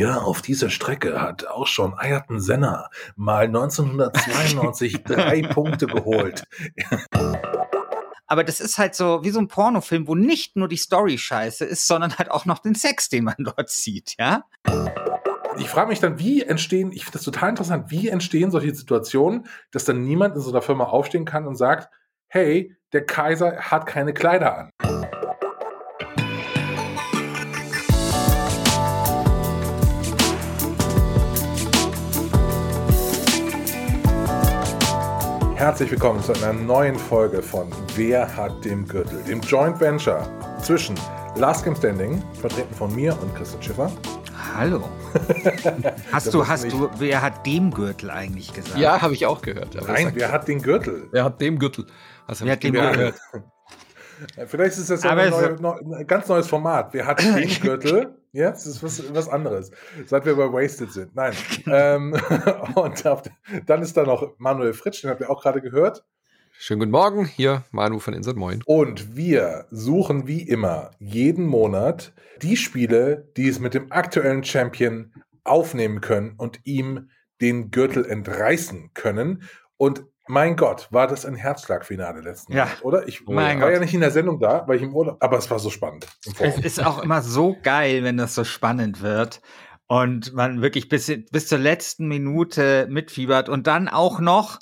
Ja, 0.00 0.22
auf 0.22 0.40
dieser 0.40 0.70
Strecke 0.70 1.20
hat 1.20 1.46
auch 1.46 1.66
schon 1.66 1.92
Ayrton 1.92 2.40
Senna 2.40 2.88
mal 3.16 3.44
1992 3.44 5.02
drei 5.04 5.42
Punkte 5.42 5.86
geholt. 5.86 6.44
Aber 8.26 8.42
das 8.42 8.60
ist 8.60 8.78
halt 8.78 8.94
so 8.94 9.22
wie 9.24 9.28
so 9.28 9.40
ein 9.40 9.48
Pornofilm, 9.48 10.08
wo 10.08 10.14
nicht 10.14 10.56
nur 10.56 10.68
die 10.68 10.78
Story 10.78 11.18
scheiße 11.18 11.66
ist, 11.66 11.86
sondern 11.86 12.16
halt 12.16 12.30
auch 12.30 12.46
noch 12.46 12.60
den 12.60 12.74
Sex, 12.74 13.10
den 13.10 13.24
man 13.24 13.34
dort 13.40 13.68
sieht, 13.68 14.14
ja? 14.18 14.44
Ich 15.58 15.68
frage 15.68 15.90
mich 15.90 16.00
dann, 16.00 16.18
wie 16.18 16.44
entstehen, 16.44 16.92
ich 16.92 17.04
finde 17.04 17.18
das 17.18 17.24
total 17.24 17.50
interessant, 17.50 17.90
wie 17.90 18.08
entstehen 18.08 18.50
solche 18.50 18.74
Situationen, 18.74 19.48
dass 19.70 19.84
dann 19.84 20.02
niemand 20.02 20.34
in 20.34 20.40
so 20.40 20.48
einer 20.48 20.62
Firma 20.62 20.84
aufstehen 20.84 21.26
kann 21.26 21.46
und 21.46 21.56
sagt, 21.56 21.90
hey, 22.28 22.74
der 22.94 23.04
Kaiser 23.04 23.70
hat 23.70 23.84
keine 23.84 24.14
Kleider 24.14 24.56
an. 24.56 25.29
Herzlich 35.60 35.90
willkommen 35.90 36.22
zu 36.22 36.32
einer 36.32 36.54
neuen 36.54 36.98
Folge 36.98 37.42
von 37.42 37.68
Wer 37.94 38.34
hat 38.34 38.64
den 38.64 38.88
Gürtel? 38.88 39.22
Dem 39.24 39.42
Joint 39.42 39.78
Venture 39.78 40.26
zwischen 40.62 40.98
Last 41.36 41.64
Game 41.64 41.76
Standing, 41.76 42.22
vertreten 42.40 42.74
von 42.74 42.94
mir 42.94 43.12
und 43.20 43.34
Christian 43.34 43.62
Schiffer. 43.62 43.92
Hallo. 44.56 44.82
hast 46.12 46.32
du, 46.32 46.48
hast 46.48 46.72
du, 46.72 46.88
wer 46.96 47.20
hat 47.20 47.44
dem 47.44 47.70
Gürtel 47.70 48.10
eigentlich 48.10 48.54
gesagt? 48.54 48.78
Ja, 48.78 49.02
habe 49.02 49.12
ich 49.12 49.26
auch 49.26 49.42
gehört. 49.42 49.74
Nein, 49.86 50.12
wer 50.14 50.32
hat 50.32 50.48
den 50.48 50.62
Gürtel? 50.62 51.08
Wer 51.12 51.24
hat 51.24 51.38
dem 51.42 51.58
Gürtel? 51.58 51.84
Was 52.26 52.42
wer 52.42 52.52
hat 52.52 52.62
den 52.62 52.72
Gürtel? 52.72 53.12
Vielleicht 54.46 54.78
ist 54.78 54.88
das 54.88 55.02
ja 55.02 55.10
ein, 55.10 55.28
neue, 55.60 55.98
ein, 55.98 56.06
ganz 56.06 56.26
neues 56.26 56.46
Format. 56.46 56.94
Wer 56.94 57.06
hat 57.06 57.22
den 57.22 57.60
Gürtel? 57.60 58.14
Ja, 58.32 58.50
das 58.50 58.64
ist 58.64 58.82
was, 58.82 59.12
was 59.12 59.28
anderes. 59.28 59.72
Seit 60.06 60.24
wir 60.24 60.36
bei 60.36 60.52
Wasted 60.52 60.92
sind. 60.92 61.16
Nein. 61.16 61.34
ähm, 61.66 62.12
und 62.76 63.04
dann 63.66 63.82
ist 63.82 63.96
da 63.96 64.04
noch 64.04 64.38
Manuel 64.38 64.72
Fritsch, 64.72 65.02
den 65.02 65.10
habt 65.10 65.20
ihr 65.20 65.30
auch 65.30 65.42
gerade 65.42 65.60
gehört. 65.60 66.04
Schönen 66.52 66.80
guten 66.80 66.92
Morgen, 66.92 67.24
hier 67.24 67.64
Manu 67.72 67.98
von 67.98 68.14
Insert 68.14 68.36
Moin. 68.36 68.62
Und 68.66 69.16
wir 69.16 69.66
suchen 69.70 70.28
wie 70.28 70.42
immer 70.42 70.90
jeden 71.00 71.46
Monat 71.46 72.12
die 72.42 72.56
Spiele, 72.56 73.28
die 73.36 73.48
es 73.48 73.58
mit 73.58 73.74
dem 73.74 73.90
aktuellen 73.90 74.44
Champion 74.44 75.12
aufnehmen 75.42 76.00
können 76.00 76.34
und 76.36 76.60
ihm 76.64 77.08
den 77.40 77.70
Gürtel 77.70 78.04
entreißen 78.04 78.90
können. 78.94 79.42
Und 79.76 80.04
mein 80.30 80.56
Gott, 80.56 80.88
war 80.90 81.06
das 81.06 81.26
ein 81.26 81.34
Herzschlagfinale 81.34 82.20
letzten 82.20 82.52
ja. 82.52 82.64
Monat, 82.64 82.84
oder? 82.84 83.08
Ich 83.08 83.26
mein 83.26 83.60
war 83.60 83.66
Gott. 83.66 83.74
ja 83.74 83.80
nicht 83.80 83.94
in 83.94 84.00
der 84.00 84.10
Sendung 84.10 84.38
da, 84.38 84.64
weil 84.66 84.76
ich 84.76 84.82
im 84.82 84.94
Urlaub, 84.94 85.16
aber 85.20 85.36
es 85.36 85.50
war 85.50 85.58
so 85.58 85.70
spannend. 85.70 86.06
Es 86.38 86.58
ist 86.58 86.84
auch 86.84 87.02
immer 87.02 87.20
so 87.22 87.56
geil, 87.62 88.04
wenn 88.04 88.16
das 88.16 88.34
so 88.34 88.44
spannend 88.44 89.02
wird 89.02 89.40
und 89.88 90.32
man 90.32 90.62
wirklich 90.62 90.88
bis, 90.88 91.12
bis 91.30 91.48
zur 91.48 91.58
letzten 91.58 92.06
Minute 92.06 92.86
mitfiebert 92.88 93.48
und 93.48 93.66
dann 93.66 93.88
auch 93.88 94.20
noch 94.20 94.60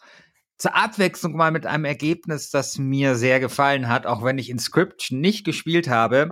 zur 0.56 0.74
Abwechslung 0.74 1.36
mal 1.36 1.52
mit 1.52 1.66
einem 1.66 1.84
Ergebnis, 1.84 2.50
das 2.50 2.78
mir 2.78 3.14
sehr 3.14 3.38
gefallen 3.38 3.88
hat, 3.88 4.06
auch 4.06 4.24
wenn 4.24 4.38
ich 4.38 4.50
Inscription 4.50 5.20
nicht 5.20 5.44
gespielt 5.44 5.88
habe. 5.88 6.30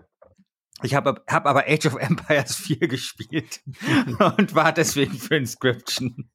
Ich 0.82 0.94
habe 0.94 1.22
hab 1.28 1.46
aber 1.46 1.64
Age 1.68 1.86
of 1.86 1.96
Empires 1.96 2.56
4 2.64 2.88
gespielt 2.88 3.60
und 4.38 4.54
war 4.54 4.72
deswegen 4.72 5.14
für 5.14 5.36
Inscription. 5.36 6.30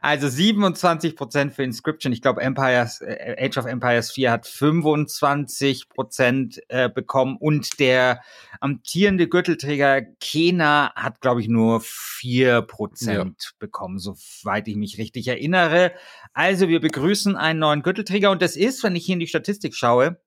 Also 0.00 0.28
27 0.28 1.16
Prozent 1.16 1.52
für 1.52 1.62
Inscription. 1.62 2.12
Ich 2.12 2.22
glaube, 2.22 2.40
Empires, 2.40 3.00
äh, 3.00 3.36
Age 3.38 3.58
of 3.58 3.66
Empires 3.66 4.10
4 4.10 4.30
hat 4.30 4.46
25 4.46 5.88
Prozent 5.88 6.60
äh, 6.68 6.88
bekommen 6.88 7.36
und 7.38 7.78
der 7.78 8.22
amtierende 8.60 9.28
Gürtelträger 9.28 10.02
Kena 10.20 10.92
hat, 10.94 11.20
glaube 11.20 11.40
ich, 11.40 11.48
nur 11.48 11.80
4 11.82 12.62
Prozent 12.62 13.36
ja. 13.42 13.50
bekommen, 13.58 13.98
soweit 13.98 14.68
ich 14.68 14.76
mich 14.76 14.98
richtig 14.98 15.28
erinnere. 15.28 15.92
Also 16.32 16.68
wir 16.68 16.80
begrüßen 16.80 17.36
einen 17.36 17.60
neuen 17.60 17.82
Gürtelträger 17.82 18.30
und 18.30 18.42
das 18.42 18.56
ist, 18.56 18.82
wenn 18.82 18.96
ich 18.96 19.06
hier 19.06 19.14
in 19.14 19.20
die 19.20 19.26
Statistik 19.26 19.74
schaue, 19.74 20.18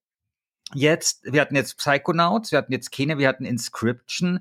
jetzt, 0.73 1.23
wir 1.23 1.41
hatten 1.41 1.55
jetzt 1.55 1.77
Psychonauts, 1.77 2.51
wir 2.51 2.59
hatten 2.59 2.73
jetzt 2.73 2.91
Kena, 2.91 3.17
wir 3.17 3.27
hatten 3.27 3.45
Inscription. 3.45 4.39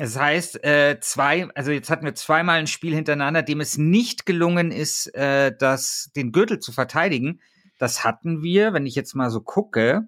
Es 0.00 0.16
heißt, 0.16 0.62
äh, 0.62 1.00
zwei, 1.00 1.48
also 1.56 1.72
jetzt 1.72 1.90
hatten 1.90 2.04
wir 2.04 2.14
zweimal 2.14 2.60
ein 2.60 2.68
Spiel 2.68 2.94
hintereinander, 2.94 3.42
dem 3.42 3.60
es 3.60 3.78
nicht 3.78 4.26
gelungen 4.26 4.70
ist, 4.70 5.12
äh, 5.16 5.52
das, 5.58 6.12
den 6.14 6.30
Gürtel 6.30 6.60
zu 6.60 6.70
verteidigen. 6.70 7.40
Das 7.78 8.04
hatten 8.04 8.40
wir, 8.40 8.72
wenn 8.72 8.86
ich 8.86 8.94
jetzt 8.94 9.14
mal 9.14 9.28
so 9.28 9.40
gucke, 9.40 10.06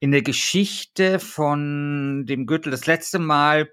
in 0.00 0.10
der 0.10 0.20
Geschichte 0.20 1.18
von 1.18 2.26
dem 2.26 2.44
Gürtel 2.46 2.70
das 2.70 2.86
letzte 2.86 3.18
Mal 3.18 3.70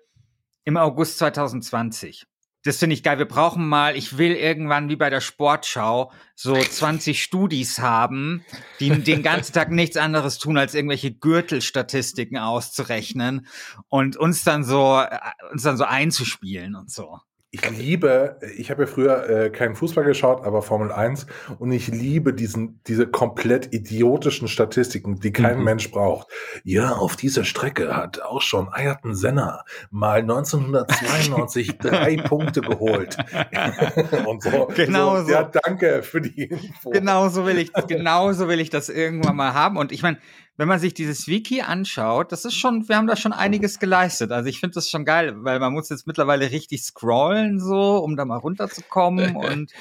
im 0.63 0.77
August 0.77 1.17
2020 1.17 2.25
das 2.69 2.77
finde 2.77 2.93
ich 2.93 3.01
geil. 3.01 3.17
Wir 3.17 3.27
brauchen 3.27 3.67
mal, 3.67 3.97
ich 3.97 4.19
will 4.19 4.33
irgendwann 4.33 4.89
wie 4.89 4.95
bei 4.95 5.09
der 5.09 5.21
Sportschau 5.21 6.11
so 6.35 6.53
20 6.53 7.23
Studis 7.23 7.79
haben, 7.79 8.45
die 8.79 8.89
den 8.91 9.23
ganzen 9.23 9.53
Tag 9.53 9.71
nichts 9.71 9.97
anderes 9.97 10.37
tun, 10.37 10.55
als 10.55 10.75
irgendwelche 10.75 11.11
Gürtelstatistiken 11.11 12.37
auszurechnen 12.37 13.47
und 13.87 14.17
uns 14.17 14.43
dann 14.43 14.63
so, 14.63 15.01
äh, 15.01 15.17
uns 15.51 15.63
dann 15.63 15.77
so 15.77 15.83
einzuspielen 15.83 16.75
und 16.75 16.91
so 16.91 17.19
ich 17.51 17.67
liebe, 17.71 18.39
ich 18.57 18.69
habe 18.69 18.83
ja 18.83 18.87
früher 18.87 19.27
äh, 19.27 19.49
keinen 19.49 19.75
Fußball 19.75 20.03
geschaut, 20.03 20.45
aber 20.45 20.61
Formel 20.61 20.91
1 20.91 21.25
und 21.57 21.71
ich 21.71 21.87
liebe 21.87 22.31
diesen, 22.31 22.79
diese 22.85 23.07
komplett 23.07 23.73
idiotischen 23.73 24.47
Statistiken, 24.47 25.19
die 25.19 25.31
kein 25.31 25.57
mhm. 25.57 25.63
Mensch 25.63 25.89
braucht. 25.89 26.27
Ja, 26.63 26.91
auf 26.91 27.15
dieser 27.15 27.45
Strecke 27.45 27.95
hat 27.95 28.21
auch 28.21 28.43
schon 28.43 28.69
Ayrton 28.71 29.15
Senna 29.15 29.63
mal 29.89 30.19
1992 30.19 31.77
drei 31.79 32.17
Punkte 32.17 32.61
geholt. 32.61 33.17
und 34.27 34.43
so. 34.43 34.67
Genau 34.75 35.23
so. 35.23 35.31
Ja, 35.31 35.43
danke 35.43 36.03
für 36.03 36.21
die 36.21 36.43
Info. 36.43 36.91
Genau 36.91 37.29
so 37.29 37.47
will 37.47 37.57
ich, 37.57 37.73
genau 37.87 38.31
so 38.31 38.47
will 38.47 38.59
ich 38.59 38.69
das 38.69 38.89
irgendwann 38.89 39.35
mal 39.35 39.55
haben. 39.55 39.77
Und 39.77 39.91
ich 39.91 40.03
meine, 40.03 40.19
wenn 40.59 40.67
man 40.67 40.79
sich 40.79 40.93
dieses 40.93 41.25
Wiki 41.29 41.61
anschaut, 41.61 42.33
das 42.33 42.43
ist 42.43 42.55
schon, 42.55 42.89
wir 42.89 42.97
haben 42.97 43.07
da 43.07 43.15
schon 43.15 43.31
einiges 43.31 43.79
geleistet. 43.79 44.33
Also 44.33 44.49
ich 44.49 44.59
finde 44.59 44.73
das 44.73 44.89
schon 44.89 45.05
geil, 45.05 45.33
weil 45.37 45.57
man 45.57 45.71
muss 45.71 45.87
jetzt 45.87 46.05
mittlerweile 46.05 46.51
richtig 46.51 46.83
scrollen 46.83 47.61
so, 47.61 47.99
um 47.99 48.17
da 48.17 48.25
mal 48.25 48.39
runterzukommen 48.39 49.35
und 49.37 49.71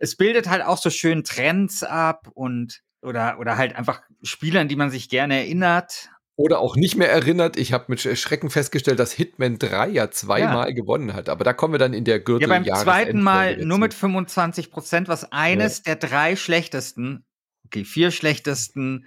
es 0.00 0.16
bildet 0.16 0.48
halt 0.48 0.64
auch 0.64 0.78
so 0.78 0.90
schön 0.90 1.22
Trends 1.22 1.84
ab 1.84 2.28
und 2.34 2.82
oder 3.02 3.38
oder 3.38 3.56
halt 3.56 3.76
einfach 3.76 4.02
Spielern, 4.24 4.66
die 4.66 4.74
man 4.74 4.90
sich 4.90 5.08
gerne 5.08 5.36
erinnert. 5.36 6.10
Oder 6.34 6.58
auch 6.58 6.74
nicht 6.74 6.96
mehr 6.96 7.10
erinnert. 7.12 7.56
Ich 7.56 7.72
habe 7.72 7.84
mit 7.86 8.00
Schrecken 8.00 8.50
festgestellt, 8.50 8.98
dass 8.98 9.12
Hitman 9.12 9.58
3 9.58 9.90
ja 9.90 10.10
zweimal 10.10 10.70
ja. 10.70 10.74
gewonnen 10.74 11.14
hat. 11.14 11.28
Aber 11.28 11.44
da 11.44 11.52
kommen 11.52 11.74
wir 11.74 11.78
dann 11.78 11.94
in 11.94 12.04
der 12.04 12.18
Gürtel. 12.18 12.48
Ja, 12.48 12.58
beim 12.58 12.64
zweiten 12.64 13.22
Mal 13.22 13.58
nur 13.64 13.78
mit 13.78 13.94
25 13.94 14.72
Prozent, 14.72 15.06
was 15.06 15.30
eines 15.30 15.78
ja. 15.78 15.94
der 15.94 16.08
drei 16.08 16.34
schlechtesten, 16.34 17.24
okay, 17.64 17.84
vier 17.84 18.10
schlechtesten 18.10 19.06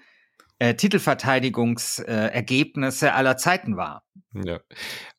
äh, 0.59 0.75
Titelverteidigungsergebnisse 0.75 3.07
äh, 3.07 3.09
aller 3.09 3.37
Zeiten 3.37 3.77
war. 3.77 4.03
Ja. 4.33 4.59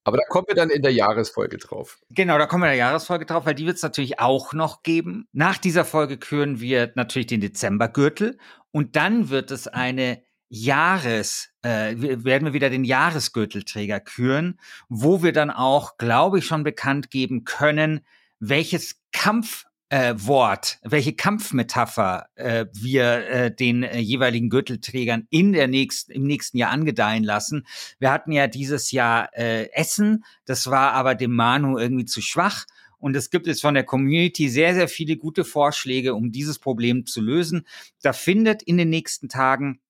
Aber 0.03 0.17
da 0.17 0.25
kommen 0.28 0.47
wir 0.49 0.55
dann 0.55 0.71
in 0.71 0.83
der 0.83 0.93
Jahresfolge 0.93 1.59
drauf. 1.59 1.99
Genau, 2.11 2.39
da 2.39 2.47
kommen 2.47 2.62
wir 2.62 2.69
in 2.69 2.78
der 2.78 2.87
Jahresfolge 2.87 3.27
drauf, 3.27 3.47
weil 3.47 3.55
die 3.55 3.67
wird 3.67 3.77
es 3.77 3.83
natürlich 3.83 4.21
auch 4.21 4.53
noch 4.53 4.83
geben. 4.83 5.28
Nach 5.33 5.59
dieser 5.59 5.84
Folge 5.84 6.19
küren 6.19 6.61
wir 6.61 6.93
natürlich 6.95 7.28
den 7.28 7.41
Dezembergürtel 7.41 8.39
und 8.71 8.97
dann 8.97 9.31
wird 9.31 9.50
es 9.50 9.69
eine 9.69 10.22
Jahres, 10.49 11.51
äh, 11.62 11.95
werden 11.97 12.45
wir 12.45 12.53
wieder 12.53 12.71
den 12.71 12.84
Jahresgürtelträger 12.84 14.01
küren, 14.01 14.61
wo 14.89 15.22
wir 15.22 15.33
dann 15.33 15.51
auch, 15.51 15.97
glaube 15.97 16.39
ich, 16.39 16.47
schon 16.47 16.65
bekannt 16.65 17.11
geben 17.11 17.45
können, 17.45 18.06
welches 18.39 19.01
Kampf 19.12 19.65
äh, 19.94 20.15
Wort, 20.27 20.81
welche 20.82 21.12
Kampfmetapher 21.12 22.27
äh, 22.34 22.66
wir 22.72 23.28
äh, 23.28 23.55
den 23.55 23.84
äh, 23.84 24.00
jeweiligen 24.00 24.50
Gürtelträgern 24.50 25.28
in 25.31 25.53
der 25.53 25.69
nächsten, 25.69 26.10
im 26.10 26.25
nächsten 26.25 26.59
Jahr 26.59 26.72
angedeihen 26.72 27.22
lassen. 27.22 27.65
Wir 28.00 28.10
hatten 28.10 28.33
ja 28.33 28.49
dieses 28.49 28.91
Jahr 28.91 29.28
äh, 29.34 29.71
Essen, 29.71 30.25
das 30.47 30.69
war 30.69 30.94
aber 30.94 31.15
dem 31.15 31.33
Manu 31.33 31.78
irgendwie 31.78 32.07
zu 32.07 32.21
schwach. 32.22 32.65
Und 32.98 33.15
es 33.15 33.30
gibt 33.30 33.47
jetzt 33.47 33.60
von 33.60 33.74
der 33.74 33.84
Community 33.84 34.48
sehr, 34.48 34.74
sehr 34.74 34.89
viele 34.89 35.16
gute 35.16 35.45
Vorschläge, 35.45 36.16
um 36.16 36.33
dieses 36.33 36.59
Problem 36.59 37.07
zu 37.07 37.21
lösen. 37.21 37.65
Da 38.03 38.13
findet 38.13 38.65
in 38.65 38.77
den 38.77 38.91
nächsten 38.91 39.28
Tagen 39.28 39.80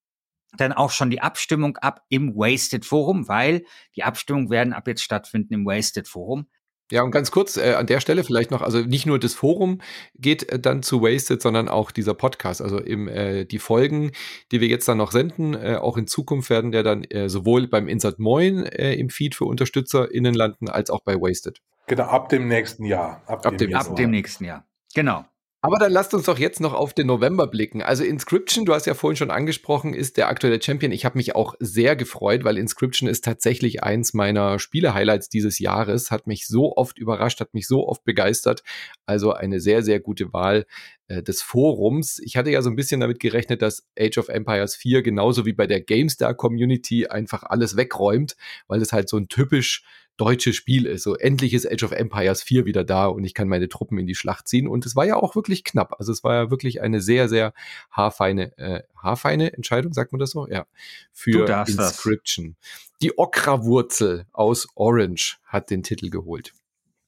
dann 0.59 0.75
auch 0.75 0.91
schon 0.91 1.09
die 1.09 1.23
Abstimmung 1.23 1.79
ab 1.79 2.05
im 2.11 2.35
Wasted 2.35 2.85
Forum, 2.85 3.27
weil 3.27 3.65
die 3.97 4.05
Abstimmung 4.05 4.51
werden 4.51 4.75
ab 4.75 4.87
jetzt 4.87 5.03
stattfinden 5.03 5.55
im 5.55 5.65
Wasted 5.65 6.09
Forum. 6.09 6.47
Ja, 6.91 7.03
und 7.03 7.13
ganz 7.13 7.31
kurz 7.31 7.57
äh, 7.57 7.75
an 7.75 7.87
der 7.87 8.01
Stelle 8.01 8.25
vielleicht 8.25 8.51
noch, 8.51 8.61
also 8.61 8.81
nicht 8.81 9.07
nur 9.07 9.19
das 9.19 9.35
Forum 9.35 9.81
geht 10.17 10.51
äh, 10.51 10.59
dann 10.59 10.83
zu 10.83 11.03
Wasted, 11.03 11.41
sondern 11.41 11.69
auch 11.69 11.91
dieser 11.91 12.15
Podcast. 12.15 12.61
Also 12.61 12.79
im, 12.79 13.09
äh, 13.09 13.47
die 13.47 13.59
Folgen, 13.59 14.13
die 14.53 14.61
wir 14.61 14.69
jetzt 14.69 14.87
dann 14.87 14.99
noch 14.99 15.11
senden, 15.11 15.55
äh, 15.55 15.77
auch 15.81 15.97
in 15.97 16.07
Zukunft 16.07 16.51
werden 16.51 16.73
der 16.73 16.83
dann 16.83 17.05
äh, 17.05 17.29
sowohl 17.29 17.69
beim 17.69 17.89
Insert 17.89 18.19
Moin 18.19 18.65
äh, 18.65 18.95
im 18.95 19.09
Feed 19.09 19.35
für 19.35 19.45
UnterstützerInnen 19.45 20.35
landen, 20.35 20.69
als 20.69 20.91
auch 20.91 21.01
bei 21.01 21.15
Wasted. 21.15 21.61
Genau, 21.87 22.05
ab 22.05 22.29
dem 22.29 22.49
nächsten 22.49 22.85
Jahr. 22.85 23.23
Ab, 23.27 23.47
ab 23.47 23.57
dem, 23.57 23.71
dem, 23.71 23.77
ab 23.77 23.97
dem 23.97 24.11
nächsten 24.11 24.45
Jahr. 24.45 24.67
Genau. 24.95 25.25
Aber 25.65 25.79
dann 25.79 25.93
lasst 25.93 26.13
uns 26.13 26.27
doch 26.27 26.39
jetzt 26.39 26.61
noch 26.61 26.75
auf 26.75 26.93
den 26.93 27.07
November 27.07 27.47
blicken. 27.47 27.81
Also 27.81 28.05
Inscription, 28.05 28.67
du 28.67 28.75
hast 28.75 28.85
ja 28.85 28.93
vorhin 28.93 29.17
schon 29.17 29.31
angesprochen, 29.31 29.95
ist 29.95 30.19
der 30.19 30.29
aktuelle 30.29 30.61
Champion. 30.63 30.93
Ich 30.93 31.07
habe 31.07 31.17
mich 31.17 31.35
auch 31.35 31.55
sehr 31.59 31.97
gefreut, 31.97 32.45
weil 32.45 32.59
Inscription 32.59 33.09
ist 33.09 33.25
tatsächlich 33.25 33.83
eins 33.83 34.13
meiner 34.13 34.59
Spiele-Highlights 34.59 35.31
dieses 35.31 35.59
Jahres. 35.59 36.11
Hat 36.11 36.27
mich 36.27 36.47
so 36.49 36.77
oft 36.77 36.99
überrascht, 36.99 37.41
hat 37.41 37.55
mich 37.55 37.67
so 37.67 37.89
oft 37.89 38.05
begeistert. 38.05 38.63
Also 39.07 39.33
eine 39.33 39.59
sehr, 39.59 39.83
sehr 39.83 40.01
gute 40.01 40.35
Wahl 40.35 40.67
äh, 41.09 41.23
des 41.23 41.41
Forums. 41.41 42.19
Ich 42.23 42.37
hatte 42.37 42.51
ja 42.51 42.61
so 42.61 42.69
ein 42.69 42.77
bisschen 42.77 43.01
damit 43.01 43.19
gerechnet, 43.19 43.63
dass 43.63 43.87
Age 43.99 44.19
of 44.19 44.29
Empires 44.29 44.77
4 44.77 45.01
genauso 45.01 45.47
wie 45.47 45.55
bei 45.55 45.67
der 45.67 45.81
GameStar 45.81 46.35
Community 46.35 47.07
einfach 47.07 47.43
alles 47.43 47.75
wegräumt, 47.75 48.37
weil 48.69 48.83
es 48.83 48.93
halt 48.93 49.09
so 49.09 49.17
ein 49.17 49.29
typisch 49.29 49.83
deutsches 50.17 50.57
Spiel 50.57 50.87
ist. 50.87 51.03
So 51.03 51.17
endlich 51.17 51.55
ist 51.55 51.71
Age 51.71 51.83
of 51.85 51.93
Empires 51.93 52.43
4 52.43 52.65
wieder 52.67 52.85
da 52.85 53.07
und 53.07 53.25
ich 53.25 53.35
kann 53.35 53.49
meine 53.49 53.69
Truppen 53.69 53.99
in 53.99 54.07
die 54.07 54.15
Schlacht 54.15 54.49
ziehen. 54.49 54.69
Und 54.69 54.87
es 54.87 54.95
war 54.95 55.05
ja 55.05 55.17
auch 55.17 55.35
wirklich 55.35 55.65
knapp. 55.65 55.95
Also 55.99 56.13
es 56.13 56.23
war 56.23 56.35
ja 56.35 56.51
wirklich 56.51 56.83
eine 56.83 57.01
sehr, 57.01 57.29
sehr 57.29 57.53
haarfeine, 57.91 58.57
äh, 58.59 58.83
haarfeine 58.97 59.53
Entscheidung, 59.53 59.93
sagt 59.93 60.13
man 60.13 60.21
das 60.21 60.31
so? 60.31 60.47
Ja. 60.49 60.67
Für 61.13 61.49
Inscription. 61.67 62.57
Das. 62.59 62.99
Die 63.03 63.19
Okra-Wurzel 63.19 64.27
aus 64.33 64.69
Orange 64.77 65.39
hat 65.45 65.71
den 65.71 65.83
Titel 65.83 66.11
geholt. 66.11 66.53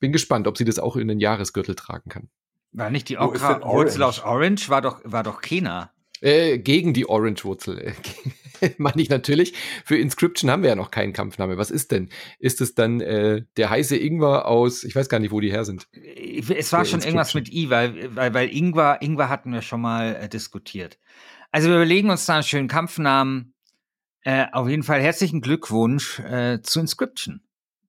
Bin 0.00 0.12
gespannt, 0.12 0.46
ob 0.46 0.58
sie 0.58 0.64
das 0.64 0.78
auch 0.78 0.96
in 0.96 1.08
den 1.08 1.20
Jahresgürtel 1.20 1.74
tragen 1.74 2.10
kann. 2.10 2.28
War 2.72 2.90
nicht 2.90 3.08
die 3.08 3.18
Okra-Wurzel 3.18 4.02
aus 4.02 4.22
Orange? 4.22 4.68
War 4.68 4.82
doch, 4.82 5.00
war 5.04 5.22
doch 5.22 5.40
Kena. 5.40 5.90
Äh, 6.20 6.58
gegen 6.58 6.92
die 6.92 7.08
Orange-Wurzel. 7.08 7.94
meine 8.78 9.00
ich 9.00 9.08
natürlich. 9.08 9.54
Für 9.84 9.96
Inscription 9.96 10.50
haben 10.50 10.62
wir 10.62 10.70
ja 10.70 10.76
noch 10.76 10.90
keinen 10.90 11.12
Kampfname. 11.12 11.58
Was 11.58 11.70
ist 11.70 11.92
denn? 11.92 12.08
Ist 12.38 12.60
es 12.60 12.74
dann 12.74 13.00
äh, 13.00 13.42
der 13.56 13.70
heiße 13.70 13.96
Ingwer 13.96 14.46
aus, 14.46 14.84
ich 14.84 14.94
weiß 14.94 15.08
gar 15.08 15.18
nicht, 15.18 15.30
wo 15.30 15.40
die 15.40 15.50
her 15.50 15.64
sind. 15.64 15.88
Es 15.92 16.72
war 16.72 16.84
schon 16.84 17.00
irgendwas 17.00 17.34
mit 17.34 17.52
I, 17.52 17.70
weil, 17.70 18.14
weil, 18.14 18.34
weil 18.34 18.54
Ingwer, 18.54 19.00
Ingwer 19.00 19.28
hatten 19.28 19.52
wir 19.52 19.62
schon 19.62 19.80
mal 19.80 20.16
äh, 20.16 20.28
diskutiert. 20.28 20.98
Also 21.50 21.68
wir 21.68 21.76
überlegen 21.76 22.10
uns 22.10 22.26
da 22.26 22.34
einen 22.34 22.42
schönen 22.42 22.68
Kampfnamen. 22.68 23.54
Äh, 24.22 24.46
auf 24.52 24.68
jeden 24.68 24.82
Fall 24.82 25.00
herzlichen 25.00 25.40
Glückwunsch 25.40 26.18
äh, 26.20 26.60
zu 26.62 26.80
Inscription. 26.80 27.42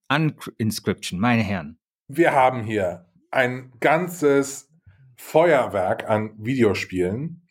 An 0.08 0.36
Inscription, 0.58 1.20
meine 1.20 1.42
Herren. 1.42 1.80
Wir 2.08 2.32
haben 2.34 2.64
hier 2.64 3.08
ein 3.32 3.74
ganzes 3.80 4.70
Feuerwerk 5.18 6.10
an 6.10 6.32
Videospielen 6.38 7.47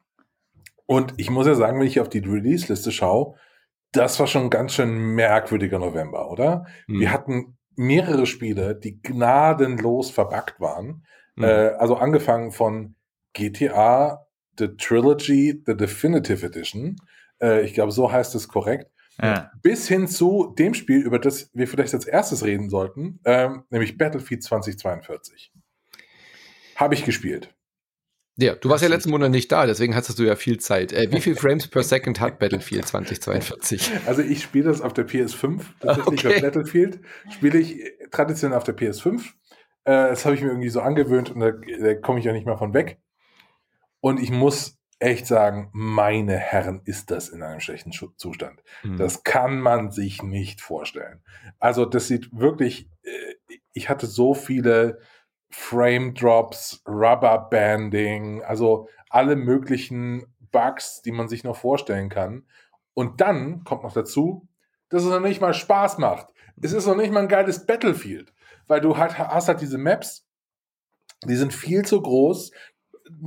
und 0.87 1.15
ich 1.17 1.31
muss 1.31 1.47
ja 1.47 1.55
sagen, 1.55 1.79
wenn 1.81 1.87
ich 1.87 2.01
auf 2.01 2.09
die 2.09 2.21
Release-Liste 2.21 2.93
schaue, 2.93 3.35
das 3.93 4.19
war 4.21 4.27
schon 4.27 4.45
ein 4.45 4.51
ganz 4.51 4.75
schön 4.75 5.15
merkwürdiger 5.15 5.79
November, 5.79 6.31
oder? 6.31 6.67
Mhm. 6.87 7.01
Wir 7.01 7.13
hatten 7.13 7.59
mehrere 7.77 8.27
Spiele, 8.27 8.75
die 8.75 9.01
gnadenlos 9.03 10.11
verbuggt 10.11 10.61
waren. 10.61 11.05
Mhm. 11.37 11.45
Äh, 11.45 11.69
also 11.79 11.97
angefangen 11.97 12.53
von 12.53 12.95
GTA, 13.33 14.27
The 14.59 14.69
Trilogy, 14.77 15.63
The 15.67 15.77
Definitive 15.77 16.45
Edition. 16.45 16.97
Äh, 17.41 17.63
ich 17.63 17.75
glaube, 17.75 17.93
so 17.93 18.11
heißt 18.11 18.35
es 18.35 18.49
korrekt. 18.49 18.91
Ja. 19.21 19.51
Bis 19.63 19.89
hin 19.89 20.09
zu 20.09 20.55
dem 20.59 20.75
Spiel, 20.75 21.01
über 21.01 21.19
das 21.19 21.51
wir 21.55 21.67
vielleicht 21.67 21.95
als 21.95 22.07
erstes 22.07 22.45
reden 22.45 22.69
sollten, 22.69 23.21
ähm, 23.25 23.65
nämlich 23.71 23.97
Battlefield 23.97 24.43
2042. 24.43 25.53
Habe 26.77 26.95
ich 26.95 27.05
gespielt. 27.05 27.56
Ja, 28.39 28.55
du 28.55 28.69
warst 28.69 28.83
ja 28.83 28.91
letzten 28.91 29.11
Monat 29.11 29.31
nicht 29.31 29.51
da, 29.51 29.65
deswegen 29.65 29.95
hattest 29.95 30.19
du 30.19 30.25
ja 30.25 30.37
viel 30.37 30.59
Zeit. 30.59 30.93
Äh, 30.93 31.11
wie 31.11 31.21
viel 31.21 31.37
Frames 31.37 31.69
per 31.69 31.83
Second 31.83 32.21
hat 32.21 32.39
Battlefield 32.39 32.87
2042? 32.87 33.91
Also 34.07 34.21
ich 34.23 34.43
spiele 34.43 34.69
das 34.69 34.83
auf 34.83 34.93
der 34.93 35.09
PS5. 35.09 35.63
Tatsächlich 35.81 36.27
okay. 36.27 36.41
Battlefield 36.41 37.01
spiele 37.31 37.59
ich 37.59 37.83
traditionell 38.11 38.57
auf 38.57 38.65
der 38.65 38.77
PS5. 38.77 39.21
Äh, 39.85 40.11
das 40.11 40.27
habe 40.27 40.35
ich 40.35 40.43
mir 40.43 40.49
irgendwie 40.49 40.69
so 40.69 40.81
angewöhnt 40.81 41.31
und 41.31 41.41
da, 41.41 41.53
da 41.53 41.95
komme 41.95 42.19
ich 42.19 42.27
ja 42.27 42.33
nicht 42.33 42.47
mehr 42.47 42.59
von 42.59 42.75
weg. 42.75 43.01
Und 44.01 44.21
ich 44.21 44.31
muss 44.31 44.77
echt 44.99 45.27
sagen, 45.27 45.71
meine 45.73 46.37
Herren, 46.37 46.81
ist 46.85 47.11
das 47.11 47.29
in 47.29 47.43
einem 47.43 47.61
schlechten 47.61 47.93
Zustand. 47.93 48.63
Mhm. 48.83 48.97
Das 48.97 49.25
kann 49.25 49.61
man 49.61 49.91
sich 49.91 50.23
nicht 50.23 50.61
vorstellen. 50.61 51.23
Also 51.59 51.85
das 51.85 52.09
sieht 52.09 52.31
wirklich, 52.33 52.91
äh, 53.03 53.59
ich 53.73 53.89
hatte 53.89 54.07
so 54.07 54.35
viele 54.35 54.99
Frame 55.51 56.15
Drops, 56.15 56.83
Rubber 56.87 57.49
Banding, 57.51 58.43
also 58.43 58.89
alle 59.11 59.37
möglichen 59.37 60.27
Bugs, 60.51 61.03
die 61.03 61.13
man 61.13 61.29
sich 61.29 61.45
noch 61.45 61.57
vorstellen 61.57 62.09
kann. 62.09 62.47
Und 62.95 63.21
dann 63.21 63.65
kommt 63.65 63.83
noch 63.83 63.93
dazu, 63.93 64.49
dass 64.89 65.03
es 65.03 65.11
noch 65.11 65.21
nicht 65.21 65.41
mal 65.41 65.55
Spaß 65.55 65.99
macht. 65.99 66.29
Es 66.61 66.73
ist 66.73 66.87
noch 66.87 66.97
nicht 66.97 67.13
mal 67.13 67.21
ein 67.21 67.29
geiles 67.29 67.67
Battlefield, 67.67 68.33
weil 68.67 68.81
du 68.81 68.97
halt 68.97 69.19
hast 69.19 69.49
halt 69.49 69.61
diese 69.61 69.79
Maps, 69.79 70.27
die 71.25 71.37
sind 71.37 71.53
viel 71.53 71.85
zu 71.85 72.01
groß, 72.01 72.53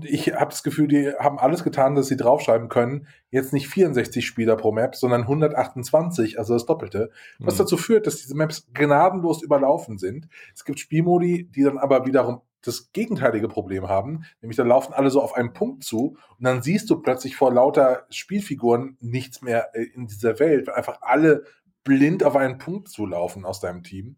ich 0.03 0.33
habe 0.33 0.51
das 0.51 0.63
Gefühl, 0.63 0.87
die 0.87 1.13
haben 1.19 1.39
alles 1.39 1.63
getan, 1.63 1.95
dass 1.95 2.07
sie 2.07 2.17
draufschreiben 2.17 2.69
können. 2.69 3.07
Jetzt 3.31 3.53
nicht 3.53 3.67
64 3.67 4.25
Spieler 4.25 4.55
pro 4.55 4.71
Map, 4.71 4.95
sondern 4.95 5.21
128, 5.21 6.37
also 6.37 6.53
das 6.53 6.65
Doppelte. 6.65 7.11
Was 7.39 7.55
mhm. 7.55 7.59
dazu 7.59 7.77
führt, 7.77 8.07
dass 8.07 8.17
diese 8.17 8.35
Maps 8.35 8.67
gnadenlos 8.73 9.41
überlaufen 9.41 9.97
sind. 9.97 10.27
Es 10.53 10.65
gibt 10.65 10.79
Spielmodi, 10.79 11.49
die 11.49 11.63
dann 11.63 11.77
aber 11.77 12.05
wiederum 12.05 12.41
das 12.61 12.91
gegenteilige 12.91 13.47
Problem 13.47 13.87
haben, 13.87 14.25
nämlich 14.41 14.57
da 14.57 14.63
laufen 14.63 14.93
alle 14.93 15.09
so 15.09 15.21
auf 15.21 15.33
einen 15.33 15.53
Punkt 15.53 15.83
zu 15.85 16.17
und 16.37 16.43
dann 16.43 16.61
siehst 16.61 16.89
du 16.89 16.99
plötzlich 17.01 17.37
vor 17.37 17.53
lauter 17.53 18.05
Spielfiguren 18.09 18.97
nichts 18.99 19.41
mehr 19.41 19.73
äh, 19.73 19.83
in 19.95 20.07
dieser 20.07 20.39
Welt, 20.39 20.67
weil 20.67 20.75
einfach 20.75 21.01
alle 21.01 21.45
blind 21.85 22.23
auf 22.23 22.35
einen 22.35 22.57
Punkt 22.57 22.89
zulaufen 22.89 23.45
aus 23.45 23.61
deinem 23.61 23.83
Team. 23.83 24.17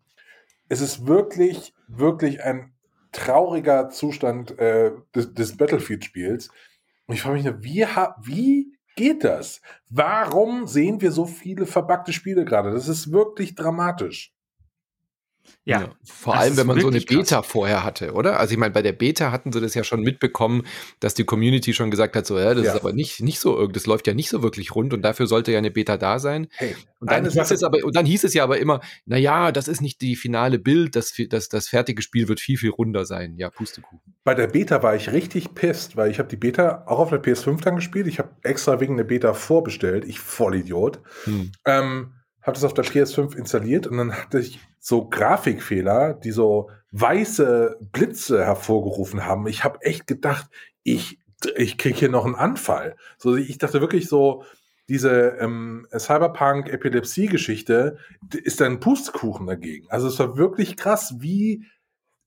Es 0.69 0.81
ist 0.81 1.05
wirklich, 1.05 1.75
wirklich 1.87 2.43
ein 2.43 2.73
trauriger 3.11 3.89
Zustand 3.89 4.57
äh, 4.59 4.91
des, 5.15 5.33
des 5.33 5.57
Battlefield-Spiels. 5.57 6.49
Und 7.07 7.15
ich 7.15 7.21
frage 7.21 7.35
mich 7.35 7.45
wie, 7.63 7.85
wie 8.21 8.77
geht 8.95 9.23
das? 9.23 9.61
Warum 9.89 10.67
sehen 10.67 11.01
wir 11.01 11.11
so 11.11 11.25
viele 11.25 11.65
verbackte 11.65 12.13
Spiele 12.13 12.45
gerade? 12.45 12.71
Das 12.71 12.87
ist 12.87 13.11
wirklich 13.11 13.55
dramatisch. 13.55 14.33
Ja, 15.63 15.81
ja, 15.81 15.89
vor 16.03 16.35
allem, 16.35 16.57
wenn 16.57 16.65
man 16.65 16.79
so 16.79 16.87
eine 16.87 17.01
Beta 17.01 17.37
krass. 17.37 17.47
vorher 17.47 17.83
hatte, 17.83 18.13
oder? 18.13 18.39
Also 18.39 18.53
ich 18.53 18.57
meine, 18.57 18.73
bei 18.73 18.81
der 18.81 18.93
Beta 18.93 19.31
hatten 19.31 19.51
sie 19.51 19.61
das 19.61 19.75
ja 19.75 19.83
schon 19.83 20.01
mitbekommen, 20.01 20.63
dass 20.99 21.13
die 21.13 21.23
Community 21.23 21.73
schon 21.73 21.91
gesagt 21.91 22.15
hat, 22.15 22.25
so, 22.25 22.39
ja, 22.39 22.55
das 22.55 22.65
ja. 22.65 22.73
ist 22.73 22.79
aber 22.79 22.93
nicht, 22.93 23.21
nicht 23.21 23.39
so, 23.39 23.67
das 23.67 23.85
läuft 23.85 24.07
ja 24.07 24.15
nicht 24.15 24.29
so 24.29 24.41
wirklich 24.41 24.73
rund 24.73 24.91
und 24.91 25.03
dafür 25.03 25.27
sollte 25.27 25.51
ja 25.51 25.59
eine 25.59 25.69
Beta 25.69 25.97
da 25.97 26.17
sein. 26.17 26.47
Hey, 26.55 26.75
und, 26.99 27.11
dann 27.11 27.29
hieß 27.29 27.51
es 27.51 27.63
aber, 27.63 27.77
und 27.83 27.95
dann 27.95 28.05
hieß 28.07 28.23
es 28.23 28.33
ja 28.33 28.43
aber 28.43 28.57
immer, 28.57 28.81
na 29.05 29.17
ja, 29.17 29.51
das 29.51 29.67
ist 29.67 29.81
nicht 29.81 30.01
die 30.01 30.15
finale 30.15 30.57
Bild, 30.57 30.95
das, 30.95 31.13
das, 31.29 31.47
das 31.47 31.67
fertige 31.67 32.01
Spiel 32.01 32.27
wird 32.27 32.39
viel, 32.39 32.57
viel 32.57 32.71
runder 32.71 33.05
sein. 33.05 33.35
Ja, 33.37 33.51
Pustekuchen. 33.51 33.99
Bei 34.23 34.33
der 34.33 34.47
Beta 34.47 34.81
war 34.81 34.95
ich 34.95 35.11
richtig 35.11 35.53
pisst, 35.53 35.95
weil 35.95 36.09
ich 36.09 36.19
habe 36.19 36.29
die 36.29 36.37
Beta 36.37 36.83
auch 36.87 36.99
auf 36.99 37.09
der 37.09 37.21
PS5 37.21 37.61
dann 37.61 37.75
gespielt. 37.75 38.07
Ich 38.07 38.19
habe 38.19 38.29
extra 38.43 38.79
wegen 38.79 38.97
der 38.97 39.03
Beta 39.03 39.33
vorbestellt. 39.33 40.05
Ich 40.05 40.19
Vollidiot. 40.19 40.99
Hm. 41.25 41.51
Ähm, 41.65 42.13
habe 42.41 42.53
das 42.53 42.63
auf 42.63 42.73
der 42.73 42.85
PS5 42.85 43.35
installiert 43.35 43.87
und 43.87 43.97
dann 43.97 44.13
hatte 44.13 44.39
ich 44.39 44.59
so 44.79 45.07
Grafikfehler, 45.07 46.13
die 46.13 46.31
so 46.31 46.69
weiße 46.91 47.77
Blitze 47.91 48.43
hervorgerufen 48.43 49.25
haben. 49.25 49.47
Ich 49.47 49.63
habe 49.63 49.81
echt 49.81 50.07
gedacht, 50.07 50.49
ich, 50.83 51.19
ich 51.55 51.77
krieg 51.77 51.95
hier 51.95 52.09
noch 52.09 52.25
einen 52.25 52.35
Anfall. 52.35 52.95
So, 53.17 53.35
ich 53.35 53.57
dachte 53.57 53.81
wirklich 53.81 54.07
so, 54.07 54.43
diese 54.89 55.37
ähm, 55.39 55.87
Cyberpunk-Epilepsie-Geschichte 55.95 57.97
ist 58.43 58.61
ein 58.61 58.79
Pustekuchen 58.79 59.47
dagegen. 59.47 59.87
Also 59.89 60.07
es 60.07 60.19
war 60.19 60.35
wirklich 60.35 60.75
krass, 60.75 61.15
wie 61.19 61.65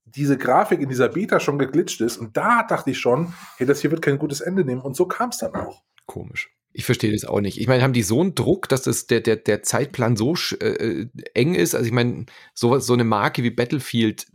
diese 0.07 0.39
Grafik 0.39 0.81
in 0.81 0.89
dieser 0.89 1.09
Beta 1.09 1.41
schon 1.41 1.59
geglitscht 1.59 2.01
ist. 2.01 2.17
Und 2.17 2.37
da 2.37 2.63
dachte 2.63 2.93
ich 2.93 2.99
schon, 2.99 3.35
hey, 3.57 3.67
das 3.67 3.81
hier 3.81 3.91
wird 3.91 4.03
kein 4.03 4.19
gutes 4.19 4.41
Ende 4.41 4.65
nehmen. 4.65 4.81
Und 4.81 4.97
so 4.97 5.07
kam 5.07 5.31
es 5.31 5.39
dann 5.39 5.55
auch. 5.55 5.83
Komisch. 6.07 6.54
Ich 6.77 6.85
verstehe 6.85 7.13
das 7.13 7.25
auch 7.25 7.41
nicht. 7.41 7.61
Ich 7.61 7.69
meine, 7.69 7.85
haben 7.85 7.93
die 7.93 8.03
so 8.03 8.21
einen 8.21 8.35
Druck, 8.35 8.69
dass 8.69 8.83
das 8.83 9.07
der, 9.07 9.21
der, 9.21 9.37
der 9.37 9.63
Zeitplan 9.63 10.17
so 10.17 10.35
äh, 10.61 10.67
äh, 10.67 11.07
eng 11.33 11.55
ist? 11.55 11.77
Also 11.77 11.87
ich 11.87 11.93
meine, 11.93 12.27
so, 12.53 12.81
so 12.81 12.93
eine 12.95 13.05
Marke 13.05 13.45
wie 13.45 13.51
Battlefield, 13.51 14.27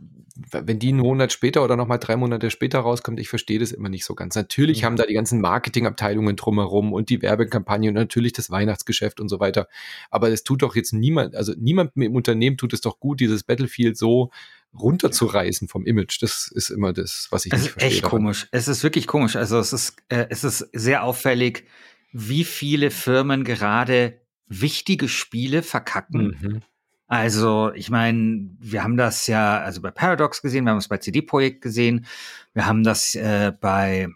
wenn 0.50 0.78
die 0.78 0.88
einen 0.88 1.00
Monat 1.00 1.32
später 1.32 1.62
oder 1.62 1.76
nochmal 1.76 1.98
drei 1.98 2.16
Monate 2.16 2.50
später 2.50 2.78
rauskommt, 2.78 3.20
ich 3.20 3.28
verstehe 3.28 3.58
das 3.58 3.72
immer 3.72 3.90
nicht 3.90 4.06
so 4.06 4.14
ganz. 4.14 4.36
Natürlich 4.36 4.80
mhm. 4.80 4.86
haben 4.86 4.96
da 4.96 5.04
die 5.04 5.12
ganzen 5.12 5.42
Marketingabteilungen 5.42 6.34
drumherum 6.36 6.94
und 6.94 7.10
die 7.10 7.20
Werbekampagne 7.20 7.90
und 7.90 7.94
natürlich 7.94 8.32
das 8.32 8.50
Weihnachtsgeschäft 8.50 9.20
und 9.20 9.28
so 9.28 9.38
weiter. 9.38 9.68
Aber 10.10 10.30
das 10.30 10.42
tut 10.42 10.62
doch 10.62 10.74
jetzt 10.74 10.94
niemand, 10.94 11.34
also 11.36 11.52
niemand 11.58 11.92
im 11.96 12.14
Unternehmen 12.14 12.56
tut 12.56 12.72
es 12.72 12.80
doch 12.80 13.00
gut, 13.00 13.20
dieses 13.20 13.44
Battlefield 13.44 13.98
so 13.98 14.30
runterzureißen 14.78 15.68
vom 15.68 15.84
Image. 15.84 16.22
Das 16.22 16.50
ist 16.54 16.70
immer 16.70 16.94
das, 16.94 17.28
was 17.30 17.44
ich 17.44 17.52
es 17.52 17.60
nicht 17.60 17.72
verstehe. 17.72 17.88
Es 17.88 17.92
ist 17.92 17.96
echt 17.96 18.04
daran. 18.06 18.18
komisch. 18.22 18.48
Es 18.50 18.68
ist 18.68 18.82
wirklich 18.82 19.06
komisch. 19.06 19.36
Also 19.36 19.58
es 19.58 19.74
ist, 19.74 19.96
äh, 20.08 20.26
es 20.30 20.42
ist 20.42 20.68
sehr 20.72 21.04
auffällig, 21.04 21.66
wie 22.12 22.44
viele 22.44 22.90
Firmen 22.90 23.44
gerade 23.44 24.20
wichtige 24.46 25.08
Spiele 25.08 25.62
verkacken. 25.62 26.36
Mhm. 26.40 26.62
Also, 27.06 27.72
ich 27.74 27.90
meine, 27.90 28.50
wir 28.58 28.84
haben 28.84 28.96
das 28.96 29.26
ja 29.26 29.60
also 29.60 29.80
bei 29.80 29.90
Paradox 29.90 30.42
gesehen, 30.42 30.64
wir 30.64 30.70
haben 30.70 30.78
es 30.78 30.88
bei 30.88 30.98
CD 30.98 31.22
Projekt 31.22 31.60
gesehen, 31.60 32.06
wir 32.52 32.66
haben 32.66 32.84
das 32.84 33.14
äh, 33.14 33.52
bei 33.60 34.08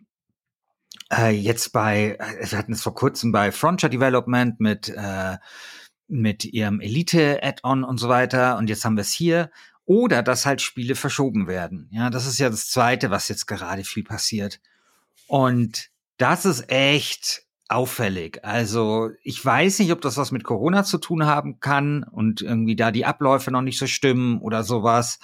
äh, 1.12 1.30
jetzt 1.30 1.72
bei, 1.72 2.16
äh, 2.18 2.50
wir 2.50 2.58
hatten 2.58 2.72
es 2.72 2.82
vor 2.82 2.94
kurzem 2.94 3.32
bei 3.32 3.50
Frontier 3.52 3.88
Development 3.88 4.60
mit 4.60 4.88
äh, 4.88 5.38
mit 6.06 6.44
ihrem 6.44 6.80
Elite-Add-on 6.80 7.82
und 7.82 7.98
so 7.98 8.08
weiter 8.08 8.58
und 8.58 8.68
jetzt 8.68 8.84
haben 8.84 8.96
wir 8.96 9.02
es 9.02 9.12
hier. 9.12 9.50
Oder 9.86 10.22
dass 10.22 10.46
halt 10.46 10.62
Spiele 10.62 10.94
verschoben 10.94 11.46
werden. 11.46 11.88
Ja, 11.92 12.08
das 12.08 12.26
ist 12.26 12.38
ja 12.38 12.48
das 12.48 12.68
Zweite, 12.70 13.10
was 13.10 13.28
jetzt 13.28 13.46
gerade 13.46 13.84
viel 13.84 14.04
passiert. 14.04 14.60
Und 15.26 15.90
das 16.16 16.46
ist 16.46 16.70
echt 16.70 17.43
auffällig. 17.68 18.44
Also 18.44 19.10
ich 19.22 19.44
weiß 19.44 19.78
nicht, 19.78 19.92
ob 19.92 20.00
das 20.00 20.16
was 20.16 20.32
mit 20.32 20.44
Corona 20.44 20.84
zu 20.84 20.98
tun 20.98 21.26
haben 21.26 21.60
kann 21.60 22.04
und 22.04 22.42
irgendwie 22.42 22.76
da 22.76 22.90
die 22.90 23.06
Abläufe 23.06 23.50
noch 23.50 23.62
nicht 23.62 23.78
so 23.78 23.86
stimmen 23.86 24.40
oder 24.40 24.64
sowas. 24.64 25.18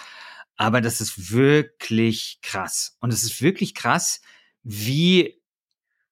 Aber 0.56 0.80
das 0.80 1.00
ist 1.00 1.32
wirklich 1.32 2.38
krass. 2.42 2.96
Und 3.00 3.12
es 3.12 3.22
ist 3.22 3.42
wirklich 3.42 3.74
krass, 3.74 4.20
wie, 4.62 5.40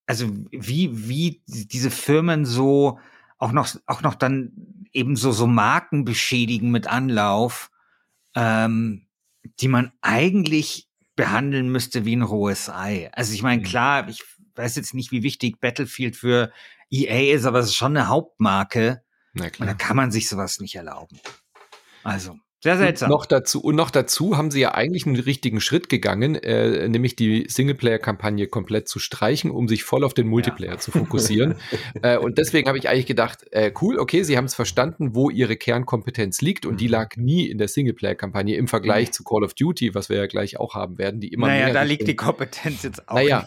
also 0.07 0.31
wie, 0.51 1.09
wie 1.09 1.43
diese 1.47 1.91
Firmen 1.91 2.45
so 2.45 2.99
auch 3.39 3.53
noch, 3.53 3.69
auch 3.87 4.03
noch 4.03 4.15
dann 4.15 4.53
eben 4.93 5.17
so, 5.17 5.33
so 5.33 5.47
Marken 5.47 6.05
beschädigen 6.05 6.71
mit 6.71 6.87
Anlauf, 6.87 7.71
ähm, 8.35 9.07
die 9.61 9.69
man 9.69 9.93
eigentlich 10.03 10.89
behandeln 11.15 11.71
müsste 11.71 12.05
wie 12.05 12.17
ein 12.17 12.23
rohes 12.23 12.69
Ei. 12.69 13.11
Also 13.13 13.33
ich 13.35 13.43
meine, 13.43 13.61
mhm. 13.61 13.67
klar, 13.67 14.09
ich 14.09 14.25
weiß 14.59 14.77
jetzt 14.77 14.95
nicht, 14.95 15.12
wie 15.12 15.23
wichtig 15.23 15.61
Battlefield 15.61 16.17
für 16.17 16.53
EA 16.91 17.35
ist, 17.35 17.45
aber 17.45 17.61
es 17.61 17.67
ist 17.67 17.77
schon 17.77 17.97
eine 17.97 18.09
Hauptmarke. 18.09 19.03
Na 19.33 19.50
klar. 19.50 19.69
Und 19.69 19.73
da 19.73 19.87
kann 19.87 19.97
man 19.97 20.11
sich 20.11 20.29
sowas 20.29 20.61
nicht 20.61 20.75
erlauben. 20.75 21.21
Also. 22.03 22.38
Sehr 22.61 22.77
seltsam. 22.77 23.11
Und 23.11 23.17
noch 23.17 23.27
dazu, 23.27 23.61
und 23.61 23.77
noch 23.77 23.91
dazu 23.91 24.37
haben 24.37 24.50
sie 24.50 24.61
ja 24.61 24.75
eigentlich 24.75 25.07
einen 25.07 25.15
richtigen 25.15 25.61
Schritt 25.61 25.88
gegangen, 25.88 26.35
äh, 26.35 26.88
nämlich 26.88 27.15
die 27.15 27.47
Singleplayer-Kampagne 27.49 28.49
komplett 28.49 28.88
zu 28.88 28.99
streichen, 28.99 29.53
um 29.53 29.69
sich 29.69 29.85
voll 29.85 30.03
auf 30.03 30.12
den 30.12 30.27
Multiplayer 30.27 30.73
ja. 30.73 30.79
zu 30.79 30.91
fokussieren. 30.91 31.55
äh, 32.03 32.19
und 32.19 32.37
deswegen 32.37 32.67
habe 32.67 32.77
ich 32.77 32.88
eigentlich 32.88 33.07
gedacht, 33.07 33.45
äh, 33.53 33.73
cool, 33.81 33.99
okay, 34.00 34.25
sie 34.25 34.37
haben 34.37 34.47
es 34.47 34.57
verstanden, 34.57 35.15
wo 35.15 35.31
ihre 35.31 35.57
Kernkompetenz 35.57 36.41
liegt 36.41 36.67
und 36.67 36.81
die 36.81 36.87
mhm. 36.87 36.93
lag 36.93 37.17
nie 37.17 37.47
in 37.47 37.59
der 37.59 37.69
Singleplayer-Kampagne 37.69 38.57
im 38.57 38.67
Vergleich 38.67 39.09
mhm. 39.09 39.12
zu 39.12 39.23
Call 39.23 39.45
of 39.45 39.55
Duty, 39.55 39.95
was 39.95 40.09
wir 40.09 40.17
ja 40.17 40.27
gleich 40.27 40.59
auch 40.59 40.75
haben 40.75 40.99
werden, 40.99 41.21
die 41.21 41.29
immer 41.29 41.47
Naja, 41.47 41.73
da 41.73 41.83
liegt 41.85 42.09
die 42.09 42.17
Kompetenz 42.17 42.83
jetzt 42.83 43.09
auch. 43.09 43.15
Naja, 43.15 43.47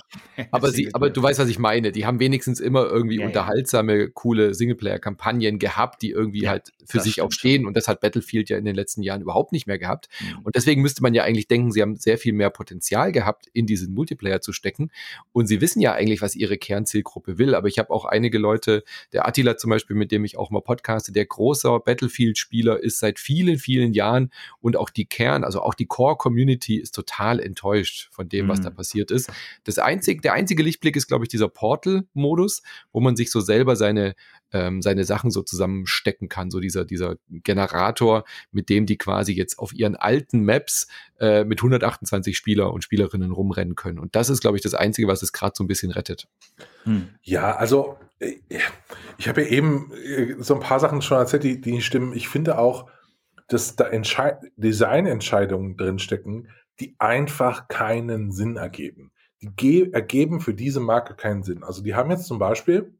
aber, 0.52 0.72
sie, 0.72 0.90
aber 0.94 1.10
du 1.10 1.22
weißt, 1.22 1.38
was 1.38 1.50
ich 1.50 1.60
meine. 1.60 1.92
Die 1.92 2.06
haben 2.06 2.22
wenigstens 2.22 2.62
immer 2.62 2.86
irgendwie 2.86 3.20
ja, 3.20 3.26
unterhaltsame, 3.26 4.00
ja. 4.00 4.08
coole 4.14 4.54
Singleplayer-Kampagnen 4.54 5.60
gehabt, 5.60 6.02
die 6.02 6.12
irgendwie 6.12 6.48
halt 6.48 6.72
für 6.86 7.02
sich 7.02 7.22
auch 7.22 7.32
stehen. 7.32 7.64
Schon. 7.64 7.68
Und 7.68 7.78
das 7.78 7.90
hat 7.90 8.00
Battlefield 8.00 8.50
ja 8.50 8.58
in 8.58 8.66
den 8.66 8.76
letzten 8.76 9.01
letzten 9.02 9.04
Jahren 9.04 9.22
überhaupt 9.22 9.52
nicht 9.52 9.68
mehr 9.68 9.80
gehabt. 9.80 10.08
Mhm. 10.20 10.40
Und 10.44 10.56
deswegen 10.56 10.82
müsste 10.82 11.02
man 11.02 11.14
ja 11.14 11.24
eigentlich 11.24 11.48
denken, 11.48 11.72
sie 11.72 11.82
haben 11.82 11.96
sehr 11.96 12.18
viel 12.18 12.34
mehr 12.34 12.50
Potenzial 12.50 13.12
gehabt, 13.12 13.48
in 13.54 13.66
diesen 13.66 13.94
Multiplayer 13.94 14.42
zu 14.42 14.54
stecken. 14.54 14.92
Und 15.34 15.48
sie 15.48 15.62
wissen 15.62 15.82
ja 15.82 15.94
eigentlich, 15.94 16.22
was 16.22 16.36
ihre 16.36 16.58
Kernzielgruppe 16.58 17.38
will. 17.38 17.56
Aber 17.56 17.68
ich 17.68 17.80
habe 17.80 17.90
auch 17.90 18.06
einige 18.06 18.38
Leute, 18.38 18.84
der 19.14 19.28
Attila 19.28 19.58
zum 19.58 19.70
Beispiel, 19.70 19.96
mit 19.96 20.12
dem 20.12 20.24
ich 20.26 20.38
auch 20.38 20.52
mal 20.52 20.62
podcaste, 20.62 21.12
der 21.12 21.26
großer 21.26 21.80
Battlefield-Spieler 21.80 22.80
ist 22.80 23.00
seit 23.00 23.20
vielen, 23.20 23.58
vielen 23.58 23.94
Jahren 23.94 24.32
und 24.60 24.78
auch 24.78 24.90
die 24.90 25.06
Kern, 25.06 25.44
also 25.44 25.62
auch 25.62 25.74
die 25.74 25.86
Core-Community 25.86 26.78
ist 26.78 26.94
total 26.94 27.40
enttäuscht 27.40 28.10
von 28.12 28.30
dem, 28.30 28.48
was 28.48 28.62
da 28.62 28.70
mhm. 28.70 28.76
passiert 28.76 29.12
ist. 29.12 29.32
Das 29.64 29.80
einzige, 29.80 30.22
der 30.22 30.34
einzige 30.34 30.64
Lichtblick 30.64 30.96
ist, 30.96 31.08
glaube 31.08 31.26
ich, 31.26 31.30
dieser 31.30 31.50
Portal-Modus, 31.50 32.62
wo 32.92 33.00
man 33.00 33.16
sich 33.16 33.32
so 33.32 33.40
selber 33.40 33.76
seine 33.76 34.16
ähm, 34.54 34.82
seine 34.82 35.04
Sachen 35.04 35.32
so 35.32 35.42
zusammenstecken 35.42 36.30
kann. 36.30 36.52
So 36.52 36.60
dieser, 36.60 36.86
dieser 36.86 37.16
Generator, 37.30 38.24
mit 38.52 38.70
dem 38.70 38.86
die 38.86 38.98
quasi 38.98 39.34
jetzt 39.34 39.60
auf 39.60 39.74
ihren 39.74 39.96
alten 39.96 40.44
Maps 40.44 40.88
äh, 41.20 41.44
mit 41.44 41.60
128 41.60 42.36
Spieler 42.36 42.74
und 42.74 42.84
Spielerinnen 42.84 43.32
rumrennen 43.32 43.76
können. 43.76 44.00
Und 44.00 44.16
das 44.16 44.30
ist, 44.30 44.42
glaube 44.42 44.58
ich, 44.58 44.64
das 44.64 44.74
Einzige, 44.74 45.08
was 45.08 45.24
es 45.24 45.34
gerade 45.34 45.54
so 45.56 45.64
ein 45.64 45.68
bisschen 45.68 45.92
rettet. 45.92 46.28
Hm. 46.84 47.10
Ja, 47.22 47.56
also 47.56 47.98
äh, 48.20 48.36
ich 49.18 49.28
habe 49.28 49.42
ja 49.44 49.48
eben 49.48 49.92
äh, 49.94 50.36
so 50.40 50.56
ein 50.56 50.62
paar 50.62 50.80
Sachen 50.80 51.02
schon 51.02 51.18
erzählt, 51.18 51.44
die, 51.44 51.62
die 51.62 51.82
stimmen. 51.82 52.14
Ich 52.14 52.28
finde 52.28 52.58
auch, 52.58 52.90
dass 53.48 53.76
da 53.76 53.86
Entschei 53.88 54.38
Designentscheidungen 54.56 55.76
drinstecken, 55.76 56.50
die 56.80 56.96
einfach 57.00 57.68
keinen 57.68 58.32
Sinn 58.32 58.56
ergeben. 58.56 59.12
Die 59.42 59.92
ergeben 59.92 60.40
für 60.40 60.54
diese 60.54 60.80
Marke 60.80 61.16
keinen 61.16 61.44
Sinn. 61.44 61.64
Also 61.64 61.84
die 61.84 61.96
haben 61.96 62.12
jetzt 62.12 62.28
zum 62.28 62.40
Beispiel 62.40 62.94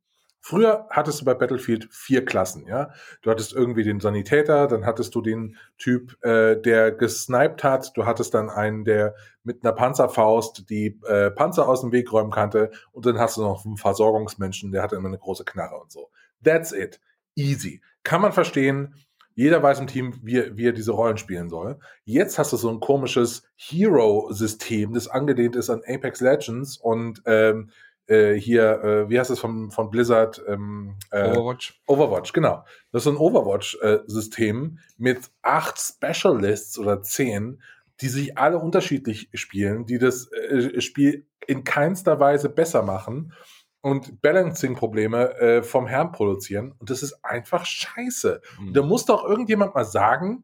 Früher 0.44 0.88
hattest 0.90 1.22
du 1.22 1.26
bei 1.26 1.36
Battlefield 1.36 1.88
vier 1.92 2.26
Klassen, 2.26 2.66
ja. 2.66 2.90
Du 3.22 3.30
hattest 3.30 3.54
irgendwie 3.54 3.84
den 3.84 4.00
Sanitäter, 4.00 4.68
dann 4.68 4.88
hattest 4.88 5.14
du 5.14 5.22
den 5.22 5.56
Typ, 5.78 6.18
äh, 6.24 6.60
der 6.60 6.92
gesniped 6.92 7.64
hat, 7.64 7.96
du 7.96 8.06
hattest 8.08 8.34
dann 8.34 8.50
einen, 8.50 8.84
der 8.84 9.14
mit 9.44 9.64
einer 9.64 9.74
Panzerfaust 9.74 10.68
die 10.70 11.00
äh, 11.08 11.30
Panzer 11.30 11.70
aus 11.70 11.82
dem 11.82 11.92
Weg 11.92 12.12
räumen 12.12 12.32
kannte 12.32 12.72
und 12.92 13.06
dann 13.06 13.20
hast 13.20 13.38
du 13.38 13.42
noch 13.42 13.66
einen 13.66 13.78
Versorgungsmenschen, 13.78 14.72
der 14.72 14.82
hatte 14.82 14.96
immer 14.96 15.10
eine 15.10 15.20
große 15.20 15.46
Knarre 15.46 15.80
und 15.80 15.92
so. 15.92 16.10
That's 16.44 16.72
it. 16.72 17.00
Easy. 17.36 17.82
Kann 18.04 18.22
man 18.22 18.32
verstehen. 18.32 18.96
Jeder 19.34 19.64
weiß 19.64 19.80
im 19.80 19.88
Team, 19.88 20.20
wie, 20.24 20.58
wie 20.58 20.68
er 20.68 20.74
diese 20.74 20.92
Rollen 20.92 21.18
spielen 21.18 21.50
soll. 21.50 21.80
Jetzt 22.04 22.38
hast 22.38 22.52
du 22.52 22.58
so 22.58 22.70
ein 22.70 22.80
komisches 22.80 23.44
Hero-System, 23.56 24.94
das 24.94 25.08
angelehnt 25.08 25.56
ist 25.56 25.70
an 25.70 25.82
Apex 25.88 26.20
Legends 26.20 26.78
und 26.78 27.22
ähm, 27.26 27.70
äh, 28.12 28.40
hier, 28.40 28.84
äh, 28.84 29.10
wie 29.10 29.18
heißt 29.18 29.32
es 29.32 29.40
von, 29.40 29.72
von 29.72 29.90
Blizzard? 29.90 30.42
Ähm, 30.48 30.98
äh, 31.12 31.32
Overwatch. 31.32 31.82
Overwatch, 31.88 32.34
genau. 32.34 32.66
Das 32.92 33.06
ist 33.06 33.12
ein 33.12 33.18
Overwatch-System 33.18 34.80
mit 34.98 35.32
acht 35.42 35.80
Specialists 35.80 36.78
oder 36.78 37.02
zehn, 37.02 37.62
die 38.02 38.10
sich 38.10 38.38
alle 38.38 38.60
unterschiedlich 38.60 39.30
spielen, 39.34 39.86
die 39.86 39.98
das 39.98 40.30
äh, 40.32 40.82
Spiel 40.82 41.26
in 41.48 41.64
keinster 41.64 42.20
Weise 42.20 42.50
besser 42.50 42.84
machen 42.84 43.34
und 43.82 44.22
Balancing-Probleme 44.22 45.36
äh, 45.40 45.64
vom 45.64 45.88
Herrn 45.88 46.12
produzieren. 46.12 46.74
Und 46.80 46.90
das 46.90 47.04
ist 47.04 47.24
einfach 47.24 47.66
scheiße. 47.66 48.42
Mhm. 48.60 48.74
da 48.74 48.82
muss 48.82 49.06
doch 49.06 49.24
irgendjemand 49.24 49.74
mal 49.74 49.86
sagen, 49.86 50.44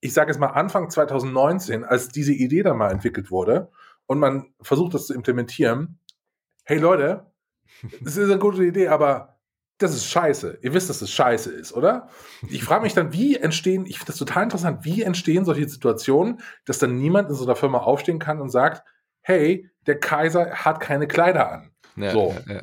ich 0.00 0.12
sage 0.12 0.30
es 0.30 0.38
mal 0.38 0.48
Anfang 0.48 0.90
2019, 0.90 1.82
als 1.82 2.08
diese 2.08 2.32
Idee 2.32 2.62
da 2.62 2.74
mal 2.74 2.90
entwickelt 2.90 3.30
wurde 3.30 3.70
und 4.06 4.18
man 4.18 4.52
versucht 4.60 4.94
das 4.94 5.06
zu 5.06 5.14
implementieren, 5.14 5.98
hey 6.64 6.78
Leute, 6.78 7.30
das 8.00 8.16
ist 8.16 8.30
eine 8.30 8.38
gute 8.38 8.64
Idee, 8.64 8.88
aber 8.88 9.38
das 9.78 9.94
ist 9.94 10.06
scheiße. 10.06 10.58
Ihr 10.62 10.72
wisst, 10.72 10.88
dass 10.88 11.00
das 11.00 11.10
scheiße 11.10 11.52
ist, 11.52 11.72
oder? 11.72 12.08
Ich 12.48 12.62
frage 12.62 12.82
mich 12.82 12.94
dann, 12.94 13.12
wie 13.12 13.36
entstehen, 13.36 13.86
ich 13.86 13.98
finde 13.98 14.12
das 14.12 14.18
total 14.18 14.44
interessant, 14.44 14.84
wie 14.84 15.02
entstehen 15.02 15.44
solche 15.44 15.68
Situationen, 15.68 16.40
dass 16.64 16.78
dann 16.78 16.96
niemand 16.96 17.28
in 17.28 17.34
so 17.34 17.44
einer 17.44 17.56
Firma 17.56 17.78
aufstehen 17.78 18.18
kann 18.18 18.40
und 18.40 18.50
sagt, 18.50 18.84
hey, 19.20 19.70
der 19.86 19.98
Kaiser 19.98 20.50
hat 20.50 20.80
keine 20.80 21.08
Kleider 21.08 21.50
an. 21.50 21.70
Ja, 21.96 22.10
so. 22.10 22.34
Ja, 22.46 22.54
ja. 22.54 22.62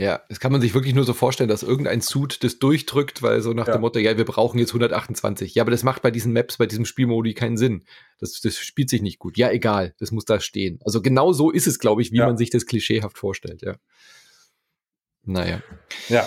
Ja, 0.00 0.22
das 0.30 0.40
kann 0.40 0.50
man 0.50 0.62
sich 0.62 0.72
wirklich 0.72 0.94
nur 0.94 1.04
so 1.04 1.12
vorstellen, 1.12 1.50
dass 1.50 1.62
irgendein 1.62 2.00
Suit 2.00 2.42
das 2.42 2.58
durchdrückt, 2.58 3.20
weil 3.20 3.42
so 3.42 3.52
nach 3.52 3.66
ja. 3.66 3.74
dem 3.74 3.82
Motto, 3.82 3.98
ja, 3.98 4.16
wir 4.16 4.24
brauchen 4.24 4.58
jetzt 4.58 4.70
128. 4.70 5.54
Ja, 5.54 5.62
aber 5.62 5.70
das 5.70 5.82
macht 5.82 6.00
bei 6.00 6.10
diesen 6.10 6.32
Maps, 6.32 6.56
bei 6.56 6.64
diesem 6.64 6.86
Spielmodi 6.86 7.34
keinen 7.34 7.58
Sinn. 7.58 7.84
Das, 8.18 8.40
das 8.40 8.56
spielt 8.56 8.88
sich 8.88 9.02
nicht 9.02 9.18
gut. 9.18 9.36
Ja, 9.36 9.50
egal, 9.50 9.94
das 9.98 10.10
muss 10.10 10.24
da 10.24 10.40
stehen. 10.40 10.80
Also 10.86 11.02
genau 11.02 11.34
so 11.34 11.50
ist 11.50 11.66
es, 11.66 11.78
glaube 11.78 12.00
ich, 12.00 12.12
wie 12.12 12.16
ja. 12.16 12.26
man 12.26 12.38
sich 12.38 12.48
das 12.48 12.64
klischeehaft 12.64 13.18
vorstellt, 13.18 13.60
ja. 13.60 13.76
Naja. 15.22 15.62
Ja. 16.08 16.26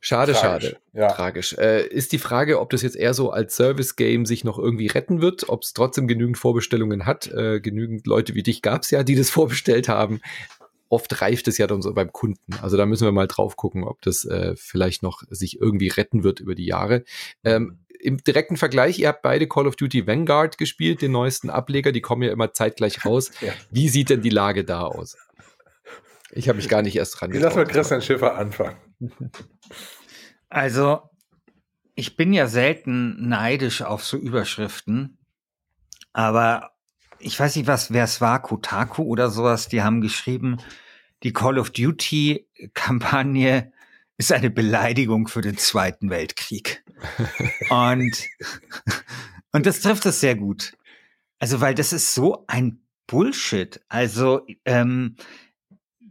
Schade, 0.00 0.32
Tragisch. 0.32 0.70
schade. 0.70 0.80
Ja. 0.94 1.08
Tragisch. 1.08 1.52
Äh, 1.58 1.86
ist 1.88 2.12
die 2.12 2.18
Frage, 2.18 2.60
ob 2.60 2.70
das 2.70 2.80
jetzt 2.80 2.96
eher 2.96 3.12
so 3.12 3.30
als 3.30 3.56
Service-Game 3.56 4.24
sich 4.24 4.42
noch 4.42 4.58
irgendwie 4.58 4.86
retten 4.86 5.20
wird, 5.20 5.50
ob 5.50 5.64
es 5.64 5.74
trotzdem 5.74 6.08
genügend 6.08 6.38
Vorbestellungen 6.38 7.04
hat. 7.04 7.26
Äh, 7.26 7.60
genügend 7.60 8.06
Leute 8.06 8.34
wie 8.34 8.42
dich 8.42 8.62
gab 8.62 8.84
es 8.84 8.90
ja, 8.90 9.02
die 9.02 9.16
das 9.16 9.28
vorbestellt 9.30 9.90
haben 9.90 10.22
oft 10.88 11.20
reift 11.20 11.48
es 11.48 11.58
ja 11.58 11.66
dann 11.66 11.82
so 11.82 11.92
beim 11.92 12.12
Kunden. 12.12 12.54
Also 12.62 12.76
da 12.76 12.86
müssen 12.86 13.04
wir 13.06 13.12
mal 13.12 13.26
drauf 13.26 13.56
gucken, 13.56 13.84
ob 13.84 14.02
das 14.02 14.24
äh, 14.24 14.54
vielleicht 14.56 15.02
noch 15.02 15.22
sich 15.30 15.60
irgendwie 15.60 15.88
retten 15.88 16.24
wird 16.24 16.40
über 16.40 16.54
die 16.54 16.66
Jahre. 16.66 17.04
Ähm, 17.44 17.80
Im 18.00 18.18
direkten 18.18 18.56
Vergleich, 18.56 18.98
ihr 18.98 19.08
habt 19.08 19.22
beide 19.22 19.48
Call 19.48 19.66
of 19.66 19.76
Duty 19.76 20.06
Vanguard 20.06 20.58
gespielt, 20.58 21.02
den 21.02 21.12
neuesten 21.12 21.50
Ableger, 21.50 21.92
die 21.92 22.00
kommen 22.00 22.22
ja 22.22 22.32
immer 22.32 22.52
zeitgleich 22.52 23.04
raus. 23.04 23.30
ja. 23.40 23.52
Wie 23.70 23.88
sieht 23.88 24.10
denn 24.10 24.22
die 24.22 24.30
Lage 24.30 24.64
da 24.64 24.82
aus? 24.82 25.16
Ich 26.32 26.48
habe 26.48 26.56
mich 26.56 26.68
gar 26.68 26.82
nicht 26.82 26.96
erst 26.96 27.20
dran 27.20 27.32
Ich 27.32 27.40
lass 27.40 27.54
mal 27.54 27.66
Christian 27.66 28.02
Schiffer 28.02 28.36
anfangen. 28.36 28.76
Also, 30.48 31.00
ich 31.96 32.16
bin 32.16 32.32
ja 32.32 32.46
selten 32.46 33.28
neidisch 33.28 33.82
auf 33.82 34.04
so 34.04 34.16
Überschriften, 34.16 35.18
aber 36.12 36.75
ich 37.18 37.38
weiß 37.38 37.56
nicht, 37.56 37.66
was, 37.66 37.92
wer 37.92 38.04
es 38.04 38.20
war, 38.20 38.42
Kotaku 38.42 39.02
oder 39.02 39.30
sowas, 39.30 39.68
die 39.68 39.82
haben 39.82 40.00
geschrieben, 40.00 40.58
die 41.22 41.32
Call 41.32 41.58
of 41.58 41.70
Duty 41.70 42.46
Kampagne 42.74 43.72
ist 44.18 44.32
eine 44.32 44.50
Beleidigung 44.50 45.28
für 45.28 45.40
den 45.40 45.58
Zweiten 45.58 46.10
Weltkrieg. 46.10 46.84
und, 47.70 48.16
und 49.52 49.66
das 49.66 49.80
trifft 49.80 50.06
es 50.06 50.20
sehr 50.20 50.36
gut. 50.36 50.76
Also, 51.38 51.60
weil 51.60 51.74
das 51.74 51.92
ist 51.92 52.14
so 52.14 52.44
ein 52.46 52.80
Bullshit. 53.06 53.80
Also, 53.88 54.46
ähm, 54.64 55.16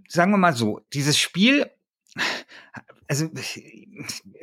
sagen 0.07 0.31
wir 0.31 0.37
mal 0.37 0.55
so, 0.55 0.81
dieses 0.93 1.17
Spiel 1.17 1.69
also 3.07 3.29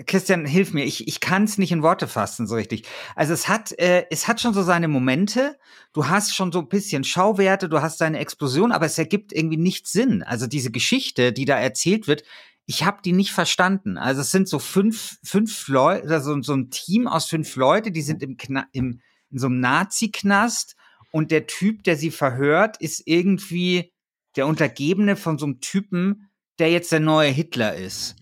Christian, 0.07 0.45
hilf 0.45 0.73
mir, 0.73 0.85
ich, 0.85 1.09
ich 1.09 1.21
kann 1.21 1.45
es 1.45 1.59
nicht 1.59 1.73
in 1.73 1.83
Worte 1.83 2.07
fassen 2.07 2.47
so 2.47 2.55
richtig. 2.55 2.85
Also 3.17 3.33
es 3.33 3.49
hat, 3.49 3.73
äh, 3.79 4.07
es 4.11 4.29
hat 4.29 4.41
schon 4.41 4.55
so 4.55 4.63
seine 4.63 4.89
Momente, 4.89 5.59
du 5.93 6.09
hast 6.09 6.35
schon 6.35 6.53
so 6.53 6.61
ein 6.61 6.69
bisschen 6.69 7.05
Schauwerte, 7.05 7.69
du 7.69 7.83
hast 7.83 8.01
deine 8.01 8.19
Explosion, 8.19 8.73
aber 8.73 8.87
es 8.87 8.99
ergibt 8.99 9.33
irgendwie 9.33 9.57
nicht 9.57 9.89
Sinn. 9.89 10.23
Also 10.23 10.47
diese 10.47 10.71
Geschichte, 10.71 11.33
die 11.33 11.45
da 11.45 11.59
erzählt 11.59 12.07
wird, 12.07 12.23
ich 12.67 12.85
habe 12.85 13.01
die 13.05 13.13
nicht 13.13 13.33
verstanden. 13.33 13.99
Also 13.99 14.21
es 14.21 14.31
sind 14.31 14.49
so 14.49 14.59
fünf, 14.59 15.19
fünf 15.25 15.67
Leute, 15.69 16.09
also 16.09 16.41
so 16.43 16.55
ein 16.55 16.71
Team 16.71 17.09
aus 17.09 17.27
fünf 17.27 17.57
Leute, 17.57 17.91
die 17.91 18.03
sind 18.03 18.23
im, 18.23 18.37
Kna 18.37 18.67
im 18.73 19.01
in 19.33 19.39
so 19.39 19.47
einem 19.47 19.61
Nazi-Knast 19.61 20.77
und 21.11 21.31
der 21.31 21.47
Typ, 21.47 21.83
der 21.85 21.97
sie 21.97 22.11
verhört, 22.11 22.77
ist 22.81 23.03
irgendwie 23.07 23.93
der 24.37 24.47
Untergebene 24.47 25.17
von 25.17 25.39
so 25.39 25.47
einem 25.47 25.61
Typen, 25.61 26.29
der 26.59 26.71
jetzt 26.71 26.93
der 26.93 27.01
neue 27.01 27.31
Hitler 27.31 27.75
ist. 27.75 28.17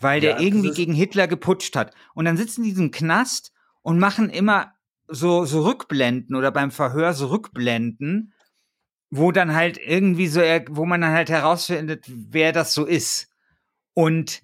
Weil 0.00 0.20
der 0.20 0.32
Ja, 0.32 0.40
irgendwie 0.40 0.72
gegen 0.72 0.92
Hitler 0.92 1.26
geputscht 1.26 1.76
hat. 1.76 1.94
Und 2.14 2.24
dann 2.24 2.36
sitzen 2.36 2.62
die 2.62 2.70
in 2.70 2.74
diesem 2.74 2.90
Knast 2.90 3.52
und 3.82 3.98
machen 3.98 4.30
immer 4.30 4.72
so, 5.08 5.44
so 5.44 5.64
Rückblenden 5.64 6.36
oder 6.36 6.50
beim 6.50 6.70
Verhör 6.70 7.14
so 7.14 7.28
Rückblenden, 7.28 8.32
wo 9.10 9.32
dann 9.32 9.54
halt 9.54 9.78
irgendwie 9.78 10.26
so, 10.26 10.40
wo 10.70 10.84
man 10.84 11.00
dann 11.00 11.12
halt 11.12 11.30
herausfindet, 11.30 12.04
wer 12.08 12.52
das 12.52 12.74
so 12.74 12.84
ist. 12.84 13.28
Und 13.94 14.42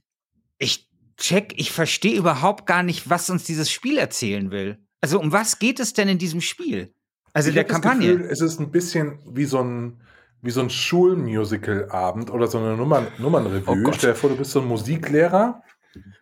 ich 0.58 0.88
check, 1.16 1.54
ich 1.56 1.72
verstehe 1.72 2.16
überhaupt 2.16 2.66
gar 2.66 2.82
nicht, 2.82 3.10
was 3.10 3.30
uns 3.30 3.44
dieses 3.44 3.70
Spiel 3.70 3.98
erzählen 3.98 4.50
will. 4.50 4.78
Also 5.00 5.20
um 5.20 5.32
was 5.32 5.58
geht 5.58 5.80
es 5.80 5.92
denn 5.92 6.08
in 6.08 6.18
diesem 6.18 6.40
Spiel? 6.40 6.94
Also 7.32 7.48
ich 7.48 7.54
der 7.54 7.64
Kampagne. 7.64 8.16
Gefühl, 8.16 8.30
es 8.30 8.40
ist 8.40 8.60
ein 8.60 8.70
bisschen 8.70 9.18
wie 9.26 9.44
so 9.44 9.62
ein, 9.62 10.00
wie 10.42 10.50
so 10.50 10.60
ein 10.60 10.70
Schulmusical-Abend 10.70 12.30
oder 12.30 12.46
so 12.48 12.58
eine 12.58 12.76
Nummern, 12.76 13.06
Nummernrevue. 13.18 13.84
Oh. 13.86 13.92
Stell 13.92 14.10
dir 14.12 14.16
vor, 14.16 14.30
du 14.30 14.36
bist 14.36 14.50
so 14.50 14.60
ein 14.60 14.66
Musiklehrer. 14.68 15.62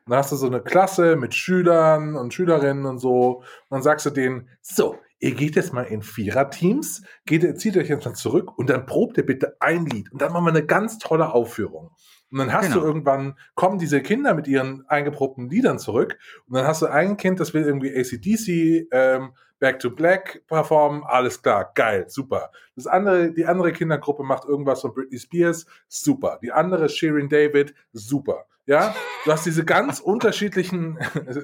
Dann 0.06 0.18
hast 0.18 0.32
du 0.32 0.36
so 0.36 0.46
eine 0.46 0.60
Klasse 0.60 1.16
mit 1.16 1.34
Schülern 1.34 2.16
und 2.16 2.34
Schülerinnen 2.34 2.84
und 2.86 2.98
so. 2.98 3.38
Und 3.38 3.44
dann 3.70 3.82
sagst 3.82 4.06
du 4.06 4.10
denen, 4.10 4.48
so, 4.60 4.98
ihr 5.20 5.34
geht 5.34 5.56
jetzt 5.56 5.72
mal 5.72 5.82
in 5.84 6.02
Viererteams, 6.02 7.02
geht, 7.26 7.60
zieht 7.60 7.76
euch 7.76 7.88
jetzt 7.88 8.04
mal 8.04 8.14
zurück 8.14 8.58
und 8.58 8.68
dann 8.68 8.86
probt 8.86 9.16
ihr 9.18 9.26
bitte 9.26 9.56
ein 9.60 9.86
Lied. 9.86 10.10
Und 10.12 10.20
dann 10.22 10.32
machen 10.32 10.44
wir 10.44 10.50
eine 10.50 10.66
ganz 10.66 10.98
tolle 10.98 11.32
Aufführung. 11.32 11.90
Und 12.32 12.38
dann 12.38 12.52
hast 12.52 12.68
Genau. 12.68 12.80
du 12.80 12.86
irgendwann, 12.86 13.34
kommen 13.54 13.78
diese 13.78 14.02
Kinder 14.02 14.34
mit 14.34 14.46
ihren 14.48 14.84
eingeprobten 14.88 15.48
Liedern 15.48 15.78
zurück. 15.78 16.18
Und 16.46 16.56
dann 16.56 16.66
hast 16.66 16.82
du 16.82 16.86
ein 16.86 17.16
Kind, 17.16 17.40
das 17.40 17.54
will 17.54 17.62
irgendwie 17.62 17.94
ACDC, 17.96 18.88
ähm, 18.92 19.32
Back 19.60 19.78
to 19.78 19.90
Black 19.90 20.42
performen, 20.48 21.04
alles 21.04 21.40
klar, 21.40 21.70
geil, 21.74 22.06
super. 22.08 22.50
Das 22.74 22.86
andere, 22.86 23.30
die 23.30 23.44
andere 23.44 23.72
Kindergruppe 23.72 24.24
macht 24.24 24.46
irgendwas 24.46 24.80
von 24.80 24.92
Britney 24.92 25.18
Spears, 25.18 25.66
super. 25.86 26.38
Die 26.42 26.50
andere 26.50 26.88
Shirin 26.88 27.28
David, 27.28 27.74
super. 27.92 28.46
Ja, 28.66 28.94
du 29.24 29.32
hast 29.32 29.46
diese 29.46 29.64
ganz 29.64 30.00
unterschiedlichen 30.00 30.98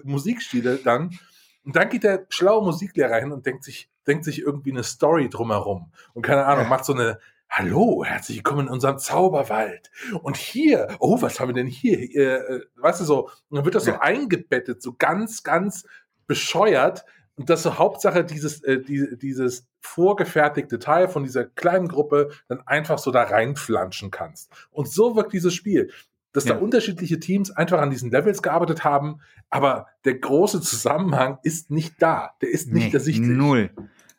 Musikstile 0.05 0.79
dann. 0.79 1.19
Und 1.65 1.77
dann 1.77 1.89
geht 1.89 2.05
der 2.05 2.27
schlaue 2.29 2.65
Musiklehrer 2.65 3.17
hin 3.17 3.33
und 3.33 3.45
denkt 3.45 3.65
sich, 3.65 3.91
denkt 4.07 4.25
sich 4.25 4.41
irgendwie 4.41 4.71
eine 4.71 4.85
Story 4.85 5.29
drumherum. 5.29 5.93
Und 6.15 6.23
keine 6.23 6.47
Ahnung, 6.47 6.69
macht 6.69 6.85
so 6.85 6.95
eine, 6.95 7.19
Hallo, 7.49 8.05
herzlich 8.05 8.39
willkommen 8.39 8.67
in 8.67 8.73
unserem 8.73 8.99
Zauberwald. 8.99 9.91
Und 10.23 10.37
hier, 10.37 10.89
oh, 10.99 11.23
was 11.23 11.39
haben 11.39 11.49
wir 11.49 11.55
denn 11.55 11.67
hier? 11.67 11.99
Äh, 11.99 12.35
äh, 12.35 12.61
weißt 12.77 13.01
du 13.01 13.05
so, 13.05 13.25
und 13.49 13.57
dann 13.57 13.65
wird 13.65 13.75
das 13.75 13.85
so 13.85 13.99
eingebettet, 13.99 14.83
so 14.83 14.95
ganz, 14.99 15.43
ganz 15.43 15.87
bescheuert. 16.27 17.05
Und 17.37 17.51
das 17.51 17.63
so 17.63 17.79
Hauptsache 17.79 18.25
dieses, 18.25 18.63
äh, 18.65 18.81
die, 18.81 19.17
dieses 19.19 19.67
vorgefertigte 19.81 20.79
Teil 20.79 21.09
von 21.09 21.23
dieser 21.23 21.45
kleinen 21.45 21.89
Gruppe 21.89 22.31
dann 22.49 22.61
einfach 22.67 22.99
so 22.99 23.11
da 23.11 23.23
reinflanschen 23.25 24.11
kannst. 24.11 24.51
Und 24.71 24.89
so 24.89 25.17
wirkt 25.17 25.33
dieses 25.33 25.55
Spiel. 25.55 25.91
Dass 26.33 26.45
Ja. 26.45 26.55
da 26.55 26.61
unterschiedliche 26.61 27.19
Teams 27.19 27.51
einfach 27.51 27.79
an 27.81 27.91
diesen 27.91 28.11
Levels 28.11 28.43
gearbeitet 28.43 28.85
haben, 28.85 29.21
aber 29.49 29.87
der 30.05 30.19
große 30.19 30.61
Zusammenhang 30.61 31.39
ist 31.43 31.71
nicht 31.71 31.95
da. 32.01 32.33
Der 32.43 32.51
ist 32.51 32.71
nicht 32.71 32.89
Nee, 32.89 32.93
ersichtlich. 32.93 33.29
Null. 33.29 33.71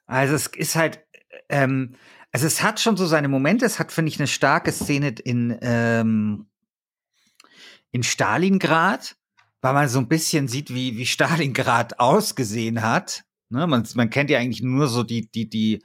Also 0.08 0.34
es 0.34 0.48
ist 0.48 0.76
halt, 0.76 1.04
ähm, 1.50 1.94
also 2.32 2.48
es 2.48 2.64
hat 2.64 2.80
schon 2.80 2.98
so 2.98 3.06
seine 3.06 3.28
Momente. 3.28 3.66
Es 3.66 3.78
hat, 3.78 3.92
finde 3.92 4.10
ich, 4.10 4.20
eine 4.20 4.28
starke 4.28 4.72
Szene 4.72 5.10
in, 5.24 5.58
ähm, 5.62 6.48
in 7.92 8.02
Stalingrad, 8.04 9.16
weil 9.68 9.74
man 9.74 9.90
so 9.90 10.00
ein 10.00 10.08
bisschen 10.08 10.48
sieht, 10.48 10.74
wie, 10.74 10.98
wie 10.98 11.06
Stalingrad 11.06 12.00
ausgesehen 12.00 12.82
hat. 12.82 13.26
Ne, 13.50 13.68
man, 13.68 13.86
man 13.96 14.10
kennt 14.10 14.30
ja 14.30 14.40
eigentlich 14.40 14.62
nur 14.62 14.88
so 14.88 15.04
die, 15.04 15.30
die, 15.30 15.50
die 15.50 15.84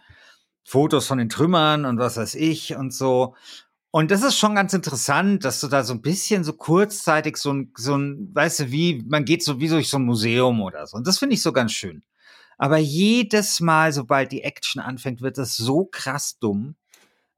Fotos 0.64 1.08
von 1.08 1.18
den 1.18 1.28
Trümmern 1.28 1.84
und 1.84 1.98
was 1.98 2.16
weiß 2.16 2.36
ich 2.36 2.76
und 2.76 2.94
so. 2.94 3.34
Und 3.90 4.12
das 4.12 4.22
ist 4.22 4.38
schon 4.38 4.54
ganz 4.54 4.72
interessant, 4.72 5.44
dass 5.44 5.60
du 5.60 5.66
da 5.66 5.82
so 5.82 5.94
ein 5.94 6.00
bisschen 6.00 6.44
so 6.44 6.52
kurzzeitig 6.52 7.36
so 7.36 7.52
ein, 7.52 7.72
so 7.76 7.96
ein, 7.96 8.30
weißt 8.32 8.60
du, 8.60 8.70
wie, 8.70 9.04
man 9.08 9.24
geht 9.24 9.42
so 9.42 9.58
wie 9.58 9.68
durch 9.68 9.88
so 9.88 9.98
ein 9.98 10.04
Museum 10.04 10.62
oder 10.62 10.86
so. 10.86 10.96
Und 10.96 11.06
das 11.08 11.18
finde 11.18 11.34
ich 11.34 11.42
so 11.42 11.52
ganz 11.52 11.72
schön. 11.72 12.04
Aber 12.58 12.78
jedes 12.78 13.58
Mal, 13.58 13.92
sobald 13.92 14.30
die 14.30 14.42
Action 14.42 14.80
anfängt, 14.80 15.22
wird 15.22 15.38
das 15.38 15.56
so 15.56 15.86
krass 15.86 16.38
dumm. 16.38 16.76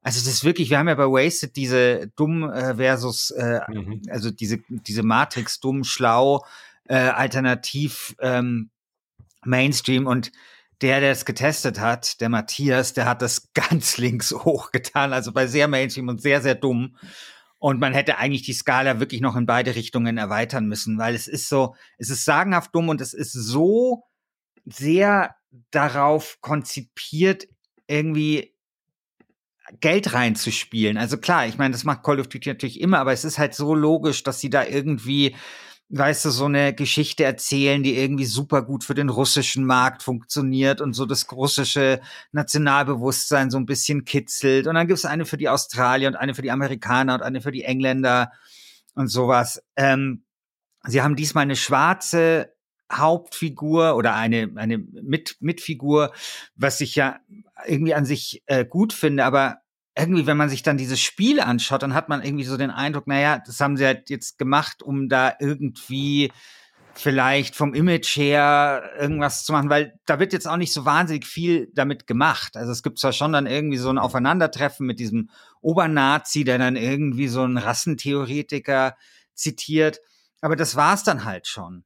Also 0.05 0.19
das 0.19 0.27
ist 0.27 0.43
wirklich, 0.43 0.69
wir 0.69 0.77
haben 0.77 0.87
ja 0.87 0.93
bei 0.93 1.07
Wasted 1.07 1.55
diese 1.55 2.11
dumm 2.15 2.43
äh, 2.43 2.75
versus, 2.75 3.31
äh, 3.31 3.61
Mhm. 3.67 4.03
also 4.11 4.29
diese, 4.29 4.59
diese 4.69 5.01
Matrix 5.01 5.59
dumm, 5.59 5.83
schlau, 5.83 6.45
äh, 6.87 6.93
alternativ 6.93 8.15
ähm, 8.19 8.69
Mainstream 9.43 10.05
und 10.05 10.31
der, 10.81 10.99
der 10.99 11.09
es 11.09 11.25
getestet 11.25 11.79
hat, 11.79 12.21
der 12.21 12.29
Matthias, 12.29 12.93
der 12.93 13.05
hat 13.05 13.23
das 13.23 13.51
ganz 13.55 13.97
links 13.97 14.31
hochgetan, 14.31 15.11
also 15.11 15.31
bei 15.31 15.47
sehr 15.47 15.67
Mainstream 15.67 16.07
und 16.07 16.21
sehr, 16.21 16.39
sehr 16.39 16.53
dumm. 16.53 16.97
Und 17.57 17.79
man 17.79 17.95
hätte 17.95 18.19
eigentlich 18.19 18.43
die 18.43 18.53
Skala 18.53 18.99
wirklich 18.99 19.21
noch 19.21 19.35
in 19.35 19.47
beide 19.47 19.73
Richtungen 19.73 20.19
erweitern 20.19 20.67
müssen, 20.67 20.99
weil 20.99 21.15
es 21.15 21.27
ist 21.27 21.49
so, 21.49 21.75
es 21.97 22.11
ist 22.11 22.25
sagenhaft 22.25 22.75
dumm 22.75 22.89
und 22.89 23.01
es 23.01 23.15
ist 23.15 23.33
so 23.33 24.03
sehr 24.65 25.35
darauf 25.71 26.37
konzipiert, 26.41 27.47
irgendwie 27.87 28.54
Geld 29.79 30.13
reinzuspielen. 30.13 30.97
Also 30.97 31.17
klar, 31.17 31.47
ich 31.47 31.57
meine, 31.57 31.71
das 31.71 31.83
macht 31.83 32.03
Call 32.03 32.19
of 32.19 32.27
Duty 32.27 32.49
natürlich 32.49 32.79
immer, 32.81 32.99
aber 32.99 33.13
es 33.13 33.25
ist 33.25 33.39
halt 33.39 33.55
so 33.55 33.73
logisch, 33.73 34.23
dass 34.23 34.39
sie 34.39 34.49
da 34.49 34.63
irgendwie, 34.63 35.35
weißt 35.89 36.25
du, 36.25 36.29
so 36.29 36.45
eine 36.45 36.73
Geschichte 36.73 37.23
erzählen, 37.23 37.81
die 37.81 37.97
irgendwie 37.97 38.25
super 38.25 38.61
gut 38.61 38.83
für 38.83 38.93
den 38.93 39.09
russischen 39.09 39.65
Markt 39.65 40.03
funktioniert 40.03 40.81
und 40.81 40.93
so 40.93 41.05
das 41.05 41.31
russische 41.31 41.99
Nationalbewusstsein 42.31 43.49
so 43.49 43.57
ein 43.57 43.65
bisschen 43.65 44.05
kitzelt. 44.05 44.67
Und 44.67 44.75
dann 44.75 44.87
gibt 44.87 44.99
es 44.99 45.05
eine 45.05 45.25
für 45.25 45.37
die 45.37 45.49
Australier 45.49 46.09
und 46.09 46.15
eine 46.15 46.35
für 46.35 46.43
die 46.43 46.51
Amerikaner 46.51 47.15
und 47.15 47.23
eine 47.23 47.41
für 47.41 47.51
die 47.51 47.63
Engländer 47.63 48.31
und 48.93 49.07
sowas. 49.07 49.63
Ähm, 49.75 50.25
sie 50.85 51.01
haben 51.01 51.15
diesmal 51.15 51.43
eine 51.43 51.55
schwarze 51.55 52.54
Hauptfigur 52.91 53.95
oder 53.95 54.15
eine, 54.15 54.51
eine 54.55 54.77
Mit 54.77 55.37
Mitfigur, 55.39 56.13
was 56.55 56.81
ich 56.81 56.95
ja 56.95 57.19
irgendwie 57.65 57.93
an 57.93 58.05
sich 58.05 58.43
äh, 58.45 58.65
gut 58.65 58.93
finde, 58.93 59.25
aber 59.25 59.57
irgendwie, 59.97 60.27
wenn 60.27 60.37
man 60.37 60.49
sich 60.49 60.61
dann 60.61 60.77
dieses 60.77 60.99
Spiel 60.99 61.39
anschaut, 61.39 61.81
dann 61.81 61.93
hat 61.93 62.09
man 62.09 62.21
irgendwie 62.21 62.43
so 62.43 62.57
den 62.57 62.69
Eindruck, 62.69 63.07
naja, 63.07 63.41
das 63.45 63.59
haben 63.61 63.77
sie 63.77 63.85
halt 63.85 64.09
jetzt 64.09 64.37
gemacht, 64.37 64.83
um 64.83 65.07
da 65.07 65.33
irgendwie 65.39 66.31
vielleicht 66.93 67.55
vom 67.55 67.73
Image 67.73 68.15
her 68.15 68.91
irgendwas 68.97 69.43
zu 69.43 69.51
machen, 69.51 69.69
weil 69.69 69.99
da 70.05 70.19
wird 70.19 70.33
jetzt 70.33 70.47
auch 70.47 70.57
nicht 70.57 70.73
so 70.73 70.85
wahnsinnig 70.85 71.25
viel 71.25 71.69
damit 71.73 72.07
gemacht. 72.07 72.55
Also 72.55 72.71
es 72.71 72.83
gibt 72.83 72.99
zwar 72.99 73.11
schon 73.11 73.33
dann 73.33 73.47
irgendwie 73.47 73.77
so 73.77 73.89
ein 73.89 73.97
Aufeinandertreffen 73.97 74.85
mit 74.85 74.99
diesem 74.99 75.29
Obernazi, 75.61 76.43
der 76.45 76.57
dann 76.57 76.75
irgendwie 76.75 77.27
so 77.27 77.41
einen 77.41 77.57
Rassentheoretiker 77.57 78.95
zitiert, 79.33 79.99
aber 80.41 80.55
das 80.55 80.75
war's 80.75 81.03
dann 81.03 81.25
halt 81.25 81.47
schon. 81.47 81.83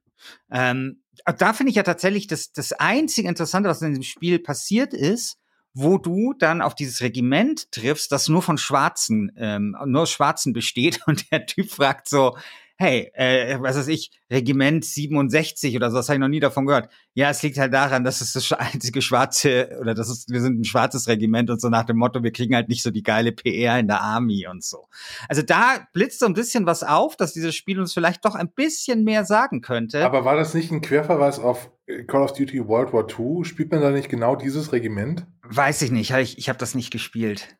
Ähm, 0.52 1.04
da 1.38 1.54
finde 1.54 1.72
ich 1.72 1.76
ja 1.76 1.84
tatsächlich 1.84 2.28
das, 2.28 2.52
das 2.52 2.74
einzige 2.74 3.28
Interessante, 3.28 3.70
was 3.70 3.82
in 3.82 3.90
diesem 3.90 4.04
Spiel 4.04 4.40
passiert 4.40 4.94
ist, 4.94 5.38
wo 5.74 5.98
du 5.98 6.34
dann 6.38 6.62
auf 6.62 6.76
dieses 6.76 7.02
Regiment 7.02 7.72
triffst, 7.72 8.12
das 8.12 8.28
nur 8.28 8.42
von 8.42 8.58
Schwarzen, 8.58 9.32
ähm, 9.38 9.76
nur 9.86 10.08
Schwarzen 10.08 10.54
besteht. 10.54 11.02
Und 11.08 11.32
der 11.32 11.46
Typ 11.46 11.72
fragt 11.72 12.10
so, 12.10 12.38
hey, 12.80 13.12
äh, 13.14 13.58
was 13.60 13.78
weiß 13.78 13.90
ich, 13.90 14.10
Regiment 14.32 14.86
67 14.86 15.76
oder 15.76 15.92
so, 15.92 15.98
das 15.98 16.08
habe 16.08 16.16
ich 16.16 16.22
noch 16.22 16.30
nie 16.30 16.40
davon 16.40 16.66
gehört. 16.66 16.90
Ja, 17.14 17.30
es 17.30 17.44
liegt 17.44 17.58
halt 17.58 17.74
daran, 17.74 18.06
dass 18.06 18.22
es 18.22 18.32
das 18.32 18.52
einzige 18.54 19.02
schwarze, 19.02 19.78
oder 19.82 19.94
das 19.94 20.10
ist, 20.10 20.32
wir 20.32 20.40
sind 20.40 20.62
ein 20.62 20.64
schwarzes 20.64 21.10
Regiment 21.10 21.50
und 21.50 21.60
so 21.60 21.68
nach 21.68 21.84
dem 21.84 21.98
Motto, 21.98 22.24
wir 22.24 22.32
kriegen 22.32 22.56
halt 22.56 22.70
nicht 22.70 22.82
so 22.82 22.90
die 22.90 23.04
geile 23.04 23.34
PR 23.34 23.80
in 23.80 23.88
der 23.88 24.00
Army 24.00 24.48
und 24.48 24.64
so. 24.64 24.88
Also 25.28 25.42
da 25.42 25.88
blitzt 25.92 26.20
so 26.20 26.26
ein 26.26 26.34
bisschen 26.34 26.66
was 26.66 26.84
auf, 26.84 27.18
dass 27.18 27.34
dieses 27.34 27.54
Spiel 27.54 27.82
uns 27.82 27.94
vielleicht 27.94 28.24
doch 28.24 28.36
ein 28.36 28.50
bisschen 28.50 29.04
mehr 29.04 29.26
sagen 29.26 29.60
könnte. 29.60 30.06
Aber 30.06 30.24
war 30.24 30.38
das 30.38 30.54
nicht 30.54 30.72
ein 30.72 30.80
Querverweis 30.80 31.38
auf 31.38 31.70
äh, 31.86 32.04
Call 32.04 32.22
of 32.22 32.32
Duty 32.32 32.66
World 32.66 32.94
War 32.94 33.06
II? 33.10 33.44
Spielt 33.44 33.72
man 33.72 33.82
da 33.82 33.92
nicht 33.92 34.08
genau 34.08 34.38
dieses 34.38 34.72
Regiment? 34.72 35.26
Weiß 35.44 35.82
ich 35.82 35.92
nicht, 35.92 36.12
ich, 36.12 36.38
ich 36.38 36.48
habe 36.48 36.60
das 36.60 36.76
nicht 36.76 36.92
gespielt. 36.92 37.58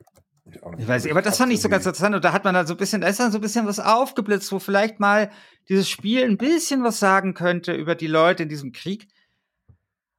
Ich. 0.52 0.80
Ich 0.80 0.88
weiß 0.88 1.04
nicht, 1.04 1.12
aber 1.12 1.22
das 1.22 1.38
fand 1.38 1.52
ich 1.52 1.62
so 1.62 1.70
ganz 1.70 1.86
interessant 1.86 2.16
und 2.16 2.24
da 2.24 2.34
hat 2.34 2.44
man 2.44 2.54
dann 2.54 2.68
so 2.68 2.74
ein 2.74 2.78
bisschen, 2.78 3.02
da 3.02 3.08
ist 3.08 3.20
dann 3.20 3.32
so 3.32 3.38
ein 3.38 3.42
bisschen 3.42 3.66
was 3.66 3.80
aufgeblitzt, 3.80 4.52
wo 4.52 4.60
vielleicht 4.60 5.00
mal 5.00 5.32
dieses 5.68 5.90
Spiel 5.90 6.24
ein 6.24 6.38
bisschen 6.38 6.84
was 6.84 7.00
sagen 7.00 7.34
könnte 7.34 7.74
über 7.74 7.96
die 7.96 8.08
Leute 8.08 8.44
in 8.44 8.50
diesem 8.50 8.72
Krieg. 8.72 9.08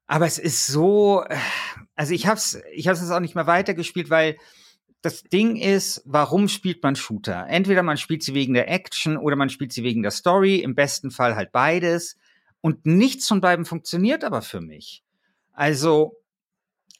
Aber 0.06 0.26
es 0.26 0.38
ist 0.38 0.66
so, 0.66 1.22
äh, 1.28 1.36
also 1.94 2.12
ich 2.14 2.26
hab's, 2.26 2.58
ich 2.72 2.88
hab's 2.88 3.00
jetzt 3.00 3.10
auch 3.10 3.20
nicht 3.20 3.34
mehr 3.34 3.46
weitergespielt, 3.46 4.10
weil 4.10 4.36
das 5.02 5.22
Ding 5.22 5.56
ist, 5.56 6.02
warum 6.04 6.48
spielt 6.48 6.82
man 6.82 6.96
Shooter? 6.96 7.46
Entweder 7.48 7.82
man 7.82 7.96
spielt 7.96 8.22
sie 8.22 8.34
wegen 8.34 8.54
der 8.54 8.70
Action 8.70 9.16
oder 9.16 9.36
man 9.36 9.48
spielt 9.48 9.72
sie 9.72 9.82
wegen 9.82 10.02
der 10.02 10.10
Story, 10.10 10.56
im 10.56 10.74
besten 10.74 11.10
Fall 11.10 11.36
halt 11.36 11.52
beides. 11.52 12.16
Und 12.60 12.84
nichts 12.84 13.26
von 13.26 13.40
beiden 13.40 13.64
funktioniert 13.64 14.24
aber 14.24 14.42
für 14.42 14.60
mich. 14.60 15.02
Also, 15.52 16.16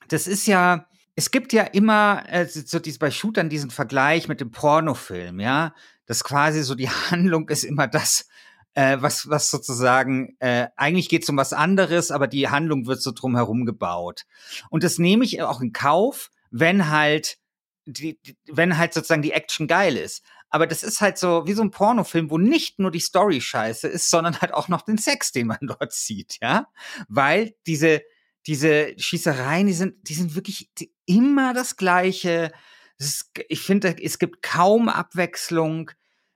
das 0.09 0.27
ist 0.27 0.47
ja, 0.47 0.87
es 1.17 1.31
gibt 1.31 1.53
ja 1.53 1.65
immer 1.65 2.25
äh, 2.29 2.47
so 2.47 2.79
dies, 2.79 2.99
bei 2.99 3.11
Shootern 3.11 3.49
diesen 3.49 3.71
Vergleich 3.71 4.29
mit 4.29 4.41
dem 4.41 4.51
Pornofilm, 4.51 5.41
ja, 5.41 5.75
dass 6.07 6.25
quasi 6.25 6.63
so 6.63 6.75
die 6.75 6.89
Handlung 7.11 7.49
ist 7.49 7.65
immer 7.65 7.89
das, 7.89 8.29
äh, 8.75 8.99
was, 9.01 9.29
was 9.29 9.51
sozusagen, 9.51 10.37
äh, 10.39 10.69
eigentlich 10.77 11.09
geht 11.09 11.25
es 11.25 11.29
um 11.29 11.37
was 11.37 11.53
anderes, 11.53 12.11
aber 12.11 12.27
die 12.27 12.49
Handlung 12.49 12.87
wird 12.87 13.03
so 13.03 13.13
drumherum 13.13 13.67
gebaut. 13.67 14.27
Und 14.71 14.85
das 14.85 14.99
nehme 14.99 15.25
ich 15.25 15.43
auch 15.43 15.61
in 15.61 15.73
Kauf, 15.73 16.31
wenn 16.51 16.91
halt 16.91 17.39
die, 17.87 18.21
die, 18.23 18.37
wenn 18.47 18.79
halt 18.79 18.95
sozusagen 18.95 19.23
die 19.23 19.33
Action 19.33 19.67
geil 19.67 19.97
ist. 19.97 20.23
Aber 20.49 20.67
das 20.67 20.83
ist 20.83 21.01
halt 21.01 21.17
so 21.17 21.47
wie 21.47 21.53
so 21.53 21.63
ein 21.63 21.71
Pornofilm, 21.71 22.31
wo 22.31 22.39
nicht 22.39 22.79
nur 22.79 22.91
die 22.91 23.01
Story 23.01 23.41
scheiße 23.41 23.87
ist, 23.89 24.11
sondern 24.11 24.41
halt 24.41 24.53
auch 24.53 24.69
noch 24.69 24.83
den 24.83 24.99
Sex, 24.99 25.33
den 25.33 25.47
man 25.47 25.59
dort 25.63 25.93
sieht, 25.93 26.39
ja. 26.41 26.67
Weil 27.09 27.55
diese, 27.67 28.03
diese 28.47 28.99
Schießereien, 28.99 29.67
die 29.67 29.73
sind, 29.73 30.09
die 30.09 30.15
sind 30.15 30.35
wirklich 30.35 30.71
immer 31.11 31.55
das 31.55 31.77
Gleiche. 31.77 32.53
Ist, 32.99 33.31
ich 33.49 33.63
finde, 33.63 33.97
es 34.03 34.19
gibt 34.19 34.43
kaum 34.43 34.89
Abwechslung. 34.89 35.91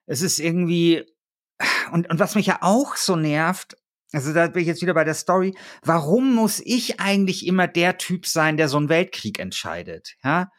Es 0.06 0.22
ist 0.22 0.38
irgendwie, 0.38 1.04
und, 1.92 2.10
und 2.10 2.18
was 2.18 2.34
mich 2.34 2.46
ja 2.46 2.58
auch 2.62 2.96
so 2.96 3.16
nervt, 3.16 3.76
also 4.12 4.32
da 4.32 4.46
bin 4.46 4.62
ich 4.62 4.68
jetzt 4.68 4.82
wieder 4.82 4.94
bei 4.94 5.04
der 5.04 5.14
Story. 5.14 5.56
Warum 5.82 6.34
muss 6.34 6.60
ich 6.60 7.00
eigentlich 7.00 7.46
immer 7.46 7.66
der 7.66 7.98
Typ 7.98 8.26
sein, 8.26 8.56
der 8.56 8.68
so 8.68 8.76
einen 8.76 8.88
Weltkrieg 8.88 9.38
entscheidet? 9.38 10.14
Ja, 10.22 10.50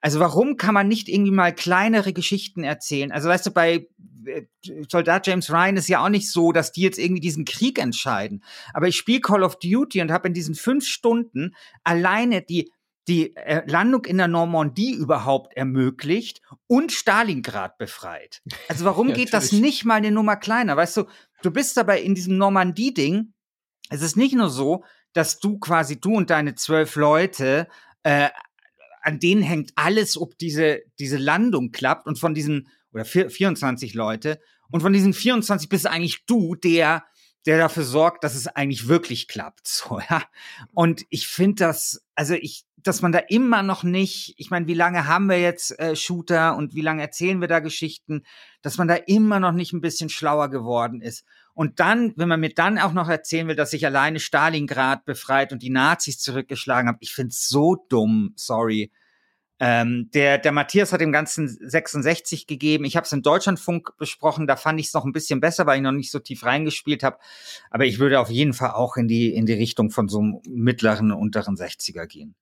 also 0.00 0.18
warum 0.18 0.56
kann 0.56 0.74
man 0.74 0.88
nicht 0.88 1.08
irgendwie 1.08 1.30
mal 1.30 1.54
kleinere 1.54 2.12
Geschichten 2.12 2.64
erzählen? 2.64 3.12
Also 3.12 3.28
weißt 3.28 3.46
du, 3.46 3.50
bei 3.52 3.86
äh, 4.26 4.42
Soldat 4.88 5.26
James 5.28 5.48
Ryan 5.50 5.76
ist 5.76 5.88
ja 5.88 6.04
auch 6.04 6.08
nicht 6.08 6.30
so, 6.30 6.50
dass 6.50 6.72
die 6.72 6.82
jetzt 6.82 6.98
irgendwie 6.98 7.20
diesen 7.20 7.44
Krieg 7.44 7.78
entscheiden. 7.78 8.42
Aber 8.74 8.88
ich 8.88 8.96
spiele 8.96 9.20
Call 9.20 9.44
of 9.44 9.58
Duty 9.60 10.00
und 10.00 10.10
habe 10.10 10.26
in 10.28 10.34
diesen 10.34 10.56
fünf 10.56 10.86
Stunden 10.86 11.54
alleine 11.84 12.42
die 12.42 12.72
die 13.08 13.36
äh, 13.36 13.62
Landung 13.66 14.04
in 14.04 14.18
der 14.18 14.28
Normandie 14.28 14.94
überhaupt 14.94 15.56
ermöglicht 15.56 16.40
und 16.66 16.92
Stalingrad 16.92 17.78
befreit. 17.78 18.42
Also 18.68 18.84
warum 18.84 19.08
ja, 19.10 19.14
geht 19.14 19.32
das 19.32 19.52
nicht 19.52 19.84
mal 19.84 19.96
eine 19.96 20.10
Nummer 20.10 20.36
kleiner? 20.36 20.76
Weißt 20.76 20.96
du, 20.96 21.04
du 21.42 21.50
bist 21.50 21.76
dabei 21.76 22.00
in 22.00 22.14
diesem 22.14 22.38
Normandie-Ding. 22.38 23.32
Es 23.90 24.02
ist 24.02 24.16
nicht 24.16 24.34
nur 24.34 24.50
so, 24.50 24.84
dass 25.12 25.40
du 25.40 25.58
quasi, 25.58 26.00
du 26.00 26.14
und 26.14 26.30
deine 26.30 26.54
zwölf 26.54 26.96
Leute 26.96 27.68
äh, 28.04 28.30
an 29.02 29.18
denen 29.18 29.42
hängt 29.42 29.72
alles, 29.74 30.16
ob 30.16 30.38
diese, 30.38 30.82
diese 30.98 31.16
Landung 31.18 31.72
klappt 31.72 32.06
und 32.06 32.18
von 32.18 32.34
diesen, 32.34 32.68
oder 32.92 33.04
24 33.04 33.94
Leute, 33.94 34.40
und 34.70 34.80
von 34.80 34.92
diesen 34.92 35.12
24 35.12 35.68
bist 35.68 35.86
eigentlich 35.86 36.24
du, 36.24 36.54
der, 36.54 37.04
der 37.44 37.58
dafür 37.58 37.82
sorgt, 37.82 38.24
dass 38.24 38.34
es 38.34 38.46
eigentlich 38.46 38.88
wirklich 38.88 39.28
klappt, 39.28 39.66
so, 39.68 40.00
ja. 40.08 40.22
Und 40.72 41.04
ich 41.10 41.26
finde 41.26 41.64
das, 41.64 42.06
also 42.14 42.34
ich, 42.34 42.64
dass 42.82 43.02
man 43.02 43.12
da 43.12 43.18
immer 43.18 43.62
noch 43.62 43.84
nicht, 43.84 44.34
ich 44.36 44.50
meine, 44.50 44.66
wie 44.66 44.74
lange 44.74 45.06
haben 45.06 45.26
wir 45.28 45.40
jetzt 45.40 45.78
äh, 45.78 45.96
Shooter 45.96 46.56
und 46.56 46.74
wie 46.74 46.80
lange 46.80 47.02
erzählen 47.02 47.40
wir 47.40 47.48
da 47.48 47.60
Geschichten, 47.60 48.22
dass 48.62 48.78
man 48.78 48.88
da 48.88 48.94
immer 48.94 49.40
noch 49.40 49.52
nicht 49.52 49.72
ein 49.72 49.80
bisschen 49.80 50.08
schlauer 50.08 50.50
geworden 50.50 51.00
ist. 51.00 51.24
Und 51.54 51.80
dann, 51.80 52.12
wenn 52.16 52.28
man 52.28 52.40
mir 52.40 52.54
dann 52.54 52.78
auch 52.78 52.92
noch 52.92 53.08
erzählen 53.08 53.48
will, 53.48 53.56
dass 53.56 53.70
sich 53.70 53.84
alleine 53.84 54.20
Stalingrad 54.20 55.04
befreit 55.04 55.52
und 55.52 55.62
die 55.62 55.70
Nazis 55.70 56.18
zurückgeschlagen 56.18 56.88
haben, 56.88 56.98
ich 57.00 57.14
finde 57.14 57.30
es 57.30 57.48
so 57.48 57.84
dumm, 57.88 58.32
sorry. 58.36 58.90
Ähm, 59.64 60.10
der, 60.12 60.38
der 60.38 60.50
Matthias 60.50 60.92
hat 60.92 61.00
dem 61.00 61.12
Ganzen 61.12 61.46
66 61.46 62.48
gegeben. 62.48 62.84
Ich 62.84 62.96
habe 62.96 63.04
es 63.04 63.12
in 63.12 63.22
Deutschlandfunk 63.22 63.96
besprochen, 63.96 64.48
da 64.48 64.56
fand 64.56 64.80
ich 64.80 64.86
es 64.86 64.94
noch 64.94 65.04
ein 65.04 65.12
bisschen 65.12 65.40
besser, 65.40 65.66
weil 65.66 65.76
ich 65.76 65.82
noch 65.82 65.92
nicht 65.92 66.10
so 66.10 66.18
tief 66.18 66.44
reingespielt 66.44 67.04
habe. 67.04 67.18
Aber 67.70 67.84
ich 67.84 68.00
würde 68.00 68.18
auf 68.18 68.28
jeden 68.28 68.54
Fall 68.54 68.72
auch 68.72 68.96
in 68.96 69.06
die, 69.06 69.32
in 69.32 69.46
die 69.46 69.52
Richtung 69.52 69.90
von 69.90 70.08
so 70.08 70.18
einem 70.18 70.40
mittleren, 70.48 71.12
unteren 71.12 71.54
60er 71.54 72.06
gehen. 72.06 72.34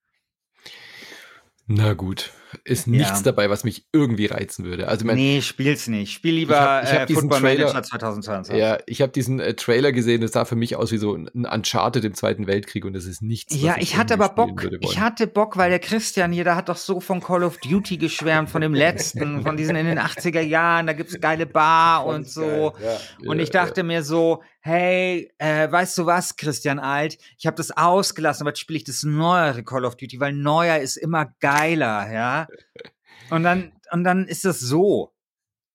Na 1.73 1.93
gut, 1.93 2.33
ist 2.65 2.87
nichts 2.87 3.21
ja. 3.21 3.23
dabei, 3.23 3.51
was 3.51 3.65
mich 3.65 3.87
irgendwie 3.93 4.27
reizen 4.27 4.65
würde. 4.65 4.89
Also 4.89 5.07
mein, 5.07 5.17
nee, 5.17 5.41
spiel's 5.43 5.87
nicht. 5.89 6.13
Spiel 6.13 6.35
lieber 6.35 6.55
ich 6.55 6.61
hab, 6.61 6.85
ich 6.85 6.93
hab 6.93 7.03
äh, 7.03 7.07
diesen 7.07 7.21
Football 7.23 7.41
Trailer, 7.41 7.67
Manager 7.67 7.83
2022. 7.83 8.57
Ja, 8.57 8.79
ich 8.87 9.03
habe 9.03 9.13
diesen 9.13 9.41
äh, 9.41 9.55
Trailer 9.55 9.93
gesehen, 9.93 10.21
das 10.21 10.33
sah 10.33 10.45
für 10.45 10.57
mich 10.57 10.77
aus 10.77 10.93
wie 10.93 10.99
so 10.99 11.15
ein 11.15 11.29
Uncharted 11.47 12.05
im 12.05 12.15
Zweiten 12.15 12.47
Weltkrieg 12.47 12.85
und 12.85 12.93
das 12.93 13.05
ist 13.05 13.23
nichts. 13.23 13.55
Ja, 13.55 13.77
ich, 13.77 13.83
ich 13.83 13.97
hatte 13.97 14.15
aber 14.15 14.31
Bock. 14.31 14.69
Ich 14.81 14.99
hatte 14.99 15.27
Bock, 15.27 15.57
weil 15.57 15.71
der 15.71 15.79
Christian 15.79 16.33
hier, 16.33 16.45
der 16.45 16.57
hat 16.57 16.69
doch 16.69 16.77
so 16.77 17.01
von 17.01 17.21
Call 17.21 17.45
of 17.45 17.59
Duty 17.59 17.97
geschwärmt, 17.97 18.51
von 18.51 18.61
dem 18.61 18.75
letzten, 18.75 19.43
von 19.43 19.57
diesen 19.57 19.77
in 19.77 19.87
den 19.87 19.99
80er 19.99 20.41
Jahren, 20.41 20.87
da 20.87 20.93
gibt's 20.93 21.21
geile 21.21 21.47
Bar 21.47 22.07
und 22.11 22.29
so. 22.29 22.73
Ja. 22.83 23.29
Und 23.31 23.39
ich 23.39 23.51
dachte 23.51 23.83
mir 23.83 24.03
so, 24.03 24.43
hey, 24.61 25.33
äh, 25.39 25.71
weißt 25.71 25.99
du 25.99 26.07
was, 26.07 26.37
Christian 26.37 26.79
Alt, 26.79 27.19
ich 27.39 27.47
habe 27.47 27.57
das 27.57 27.71
ausgelassen, 27.71 28.43
aber 28.43 28.51
jetzt 28.51 28.61
spiele 28.61 28.77
ich 28.77 28.85
das 28.85 29.03
neuere 29.03 29.63
Call 29.65 29.85
of 29.85 29.97
Duty, 29.97 30.21
weil 30.21 30.33
neuer 30.33 30.79
ist 30.79 30.97
immer 30.97 31.33
geiler, 31.41 32.13
ja. 32.13 32.40
Und 33.31 33.43
dann, 33.43 33.73
und 33.93 34.05
dann 34.05 34.27
ist 34.27 34.45
das 34.45 34.61
so. 34.61 35.13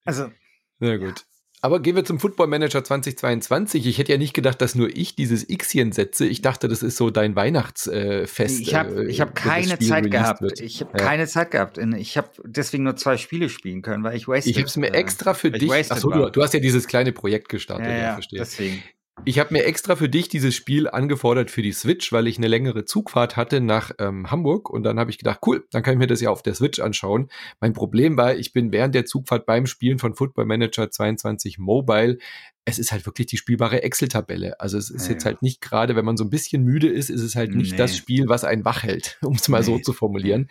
Also. 0.06 0.32
Sehr 0.80 1.00
gut. 1.00 1.26
Aber 1.66 1.80
gehen 1.80 1.96
wir 1.96 2.06
zum 2.06 2.20
Football 2.20 2.46
Manager 2.46 2.84
2022. 2.84 3.88
Ich 3.88 3.98
hätte 3.98 4.12
ja 4.12 4.20
nicht 4.20 4.36
gedacht, 4.36 4.62
dass 4.62 4.76
nur 4.76 4.96
ich 4.96 5.16
dieses 5.16 5.48
Xchen 5.48 5.94
setze. 5.94 6.28
Ich 6.28 6.44
dachte, 6.44 6.68
das 6.68 6.84
ist 6.84 6.96
so 6.96 7.10
dein 7.10 7.36
Weihnachtsfest. 7.36 8.60
ich 8.62 8.76
habe 8.76 9.06
ich 9.06 9.20
hab 9.20 9.30
äh, 9.30 9.34
keine 9.34 9.80
Zeit 9.80 10.12
gehabt. 10.12 10.42
Wird. 10.42 10.60
Ich 10.60 10.82
habe 10.82 10.92
ja. 10.96 11.04
keine 11.04 11.26
Zeit 11.26 11.50
gehabt. 11.50 11.80
Ich 11.80 12.18
habe 12.18 12.30
deswegen 12.44 12.84
nur 12.84 12.96
zwei 12.98 13.18
Spiele 13.18 13.50
spielen 13.50 13.82
können, 13.82 14.04
weil 14.04 14.16
ich 14.16 14.28
wasted. 14.28 14.52
Ich 14.52 14.58
habe 14.58 14.68
es 14.68 14.78
mir 14.78 14.94
extra 14.94 15.34
für 15.34 15.50
dich. 15.50 15.72
Achso, 15.72 16.12
du, 16.12 16.30
du, 16.30 16.44
hast 16.44 16.54
ja 16.54 16.60
dieses 16.60 16.86
kleine 16.86 17.12
Projekt 17.14 17.50
gestartet. 17.50 17.88
Ja, 17.88 17.98
ja, 17.98 18.14
verstehe. 18.14 18.38
Deswegen. 18.38 18.84
Ich 19.24 19.40
habe 19.40 19.54
mir 19.54 19.64
extra 19.64 19.96
für 19.96 20.10
dich 20.10 20.28
dieses 20.28 20.56
Spiel 20.56 20.90
angefordert 20.90 21.50
für 21.50 21.62
die 21.62 21.72
Switch, 21.72 22.12
weil 22.12 22.28
ich 22.28 22.38
eine 22.38 22.48
längere 22.48 22.84
Zugfahrt 22.84 23.38
hatte 23.38 23.62
nach 23.62 23.92
ähm, 23.98 24.30
Hamburg 24.30 24.70
und 24.70 24.84
dann 24.84 25.00
habe 25.00 25.10
ich 25.10 25.18
gedacht, 25.18 25.40
cool, 25.46 25.66
dann 25.72 25.84
kann 25.84 25.94
ich 25.94 26.00
mir 26.00 26.08
das 26.08 26.22
ja 26.22 26.30
auf 26.30 26.44
der 26.44 26.54
Switch 26.54 26.80
anschauen. 26.80 27.30
Mein 27.62 27.74
Problem 27.74 28.18
war, 28.18 28.36
ich 28.36 28.52
bin 28.52 28.74
während 28.74 28.94
der 28.94 29.06
Zugfahrt 29.06 29.46
beim 29.46 29.68
Spielen 29.68 30.00
von 30.00 30.16
Football 30.16 30.46
Manager 30.46 30.92
22 30.92 31.58
Mobile 31.58 32.18
es 32.66 32.80
ist 32.80 32.92
halt 32.92 33.06
wirklich 33.06 33.28
die 33.28 33.38
spielbare 33.38 33.84
Excel-Tabelle. 33.84 34.60
Also 34.60 34.80
es 34.80 34.90
ist 34.90 35.06
ja, 35.06 35.14
jetzt 35.14 35.26
halt 35.26 35.44
nicht 35.44 35.62
gerade, 35.62 35.96
wenn 35.96 36.04
man 36.04 36.18
so 36.18 36.24
ein 36.24 36.32
bisschen 36.32 36.64
müde 36.64 36.88
ist, 36.88 37.12
ist 37.12 37.22
es 37.22 37.36
halt 37.36 37.54
nicht 37.54 37.74
nee. 37.74 37.78
das 37.78 37.96
Spiel, 37.96 38.28
was 38.28 38.44
einen 38.44 38.66
wach 38.66 38.82
hält, 38.82 39.20
um 39.24 39.36
es 39.36 39.48
mal 39.48 39.60
nee. 39.60 39.66
so 39.66 39.80
zu 39.80 39.94
formulieren. 39.94 40.50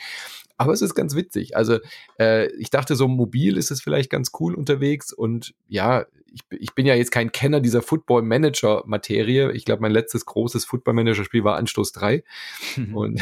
Aber 0.57 0.73
es 0.73 0.81
ist 0.81 0.95
ganz 0.95 1.17
witzig. 1.17 1.57
Also 1.57 1.79
äh, 2.21 2.47
ich 2.55 2.71
dachte, 2.71 2.95
so 2.95 3.09
mobil 3.09 3.57
ist 3.57 3.73
es 3.73 3.83
vielleicht 3.83 4.11
ganz 4.11 4.31
cool 4.39 4.55
unterwegs 4.55 5.13
und 5.13 5.55
ja, 5.69 6.07
ich, 6.35 6.43
ich 6.51 6.75
bin 6.75 6.85
ja 6.85 6.95
jetzt 6.95 7.13
kein 7.13 7.31
Kenner 7.31 7.61
dieser 7.61 7.81
Football-Manager-Materie. 7.81 9.53
Ich 9.53 9.65
glaube, 9.65 9.83
mein 9.83 9.93
letztes 9.93 10.27
großes 10.27 10.65
Football-Manager-Spiel 10.65 11.45
war 11.45 11.57
Anstoß 11.57 11.93
3. 11.93 12.25
und 12.93 13.21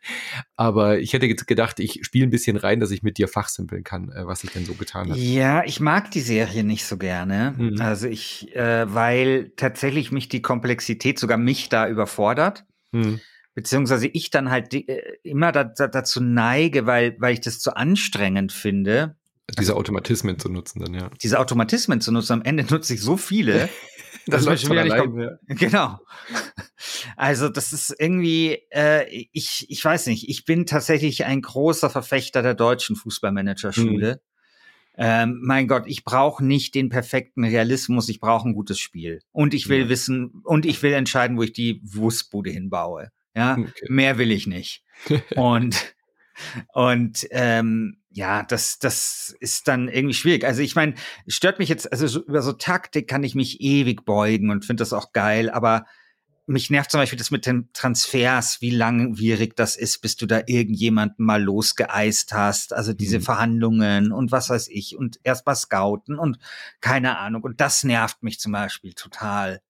aber 0.56 0.98
ich 0.98 1.12
hätte 1.12 1.28
gedacht, 1.28 1.78
ich 1.78 2.00
spiele 2.04 2.26
ein 2.26 2.30
bisschen 2.30 2.56
rein, 2.56 2.80
dass 2.80 2.90
ich 2.90 3.02
mit 3.02 3.18
dir 3.18 3.28
fachsimpeln 3.28 3.84
kann, 3.84 4.10
äh, 4.10 4.26
was 4.26 4.42
ich 4.44 4.50
denn 4.50 4.64
so 4.64 4.74
getan 4.74 5.10
habe. 5.10 5.18
Ja, 5.18 5.62
ich 5.64 5.80
mag 5.80 6.10
die 6.10 6.20
Serie 6.20 6.64
nicht 6.64 6.84
so 6.84 6.96
gerne. 6.96 7.54
Mhm. 7.56 7.80
Also 7.80 8.08
ich, 8.08 8.54
äh, 8.56 8.92
weil 8.92 9.52
tatsächlich 9.56 10.10
mich 10.10 10.28
die 10.28 10.42
Komplexität 10.42 11.18
sogar 11.18 11.38
mich 11.38 11.68
da 11.68 11.88
überfordert. 11.88 12.64
Mhm 12.92 13.20
beziehungsweise 13.54 14.06
ich 14.06 14.30
dann 14.30 14.52
halt 14.52 14.72
äh, 14.72 15.18
immer 15.24 15.50
da, 15.50 15.64
da, 15.64 15.88
dazu 15.88 16.20
neige, 16.20 16.86
weil, 16.86 17.16
weil 17.18 17.32
ich 17.32 17.40
das 17.40 17.58
zu 17.58 17.74
anstrengend 17.74 18.52
finde, 18.52 19.16
diese 19.56 19.76
Automatismen 19.76 20.38
zu 20.38 20.48
nutzen 20.48 20.80
dann, 20.80 20.94
ja. 20.94 21.10
Diese 21.22 21.38
Automatismen 21.38 22.00
zu 22.00 22.12
nutzen. 22.12 22.34
Am 22.34 22.42
Ende 22.42 22.64
nutze 22.64 22.94
ich 22.94 23.00
so 23.00 23.16
viele. 23.16 23.68
das 24.26 24.44
läuft 24.44 24.66
schon 24.66 24.76
nicht 24.76 24.96
kommen. 24.96 25.20
Ja. 25.20 25.54
Genau. 25.54 25.98
Also 27.16 27.48
das 27.48 27.72
ist 27.72 27.94
irgendwie, 27.98 28.58
äh, 28.70 29.06
ich, 29.32 29.66
ich 29.68 29.84
weiß 29.84 30.06
nicht, 30.06 30.28
ich 30.28 30.44
bin 30.44 30.66
tatsächlich 30.66 31.24
ein 31.24 31.40
großer 31.40 31.90
Verfechter 31.90 32.42
der 32.42 32.54
deutschen 32.54 32.96
Fußballmanagerschule. 32.96 34.12
Hm. 34.12 34.18
Ähm, 35.00 35.40
mein 35.42 35.68
Gott, 35.68 35.84
ich 35.86 36.04
brauche 36.04 36.44
nicht 36.44 36.74
den 36.74 36.88
perfekten 36.88 37.44
Realismus, 37.44 38.08
ich 38.08 38.18
brauche 38.18 38.48
ein 38.48 38.54
gutes 38.54 38.80
Spiel. 38.80 39.20
Und 39.30 39.54
ich 39.54 39.68
will 39.68 39.82
ja. 39.82 39.88
wissen, 39.88 40.42
und 40.44 40.66
ich 40.66 40.82
will 40.82 40.92
entscheiden, 40.92 41.36
wo 41.36 41.44
ich 41.44 41.52
die 41.52 41.80
Wurstbude 41.84 42.50
hinbaue. 42.50 43.10
Ja, 43.36 43.56
okay. 43.56 43.86
mehr 43.88 44.18
will 44.18 44.32
ich 44.32 44.46
nicht. 44.48 44.82
und 45.36 45.94
und 46.72 47.26
ähm, 47.30 47.97
ja, 48.10 48.42
das, 48.42 48.78
das 48.78 49.36
ist 49.40 49.68
dann 49.68 49.88
irgendwie 49.88 50.14
schwierig. 50.14 50.44
Also 50.44 50.62
ich 50.62 50.74
meine, 50.74 50.94
stört 51.26 51.58
mich 51.58 51.68
jetzt, 51.68 51.90
also 51.92 52.06
so, 52.06 52.24
über 52.24 52.42
so 52.42 52.52
Taktik 52.52 53.08
kann 53.08 53.24
ich 53.24 53.34
mich 53.34 53.60
ewig 53.60 54.04
beugen 54.04 54.50
und 54.50 54.64
finde 54.64 54.82
das 54.82 54.92
auch 54.92 55.12
geil, 55.12 55.50
aber 55.50 55.84
mich 56.48 56.70
nervt 56.70 56.90
zum 56.90 57.00
Beispiel 57.00 57.18
das 57.18 57.30
mit 57.30 57.44
den 57.44 57.68
Transfers, 57.74 58.62
wie 58.62 58.70
langwierig 58.70 59.54
das 59.54 59.76
ist, 59.76 60.00
bis 60.00 60.16
du 60.16 60.24
da 60.26 60.40
irgendjemanden 60.46 61.26
mal 61.26 61.42
losgeeist 61.42 62.32
hast. 62.32 62.72
Also 62.72 62.94
diese 62.94 63.18
mhm. 63.18 63.22
Verhandlungen 63.22 64.12
und 64.12 64.32
was 64.32 64.48
weiß 64.48 64.68
ich 64.68 64.96
und 64.96 65.20
erst 65.24 65.44
mal 65.44 65.54
scouten 65.54 66.18
und 66.18 66.38
keine 66.80 67.18
Ahnung. 67.18 67.42
Und 67.42 67.60
das 67.60 67.84
nervt 67.84 68.22
mich 68.22 68.40
zum 68.40 68.52
Beispiel 68.52 68.94
total. 68.94 69.60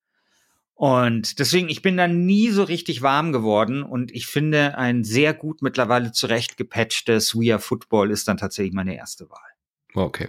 Und 0.79 1.41
deswegen, 1.41 1.69
ich 1.69 1.83
bin 1.83 1.97
da 1.97 2.07
nie 2.07 2.51
so 2.51 2.63
richtig 2.63 3.03
warm 3.03 3.33
geworden 3.33 3.83
und 3.83 4.15
ich 4.15 4.29
finde, 4.29 4.79
ein 4.79 5.03
sehr 5.03 5.35
gut 5.35 5.61
mittlerweile 5.61 6.13
zurecht 6.13 6.57
gepatchtes 6.57 7.35
We 7.35 7.53
Are 7.53 7.61
Football 7.61 8.13
ist 8.13 8.29
dann 8.29 8.37
tatsächlich 8.37 8.75
meine 8.75 8.97
erste 8.97 9.29
Wahl. 9.29 9.41
Okay. 9.95 10.29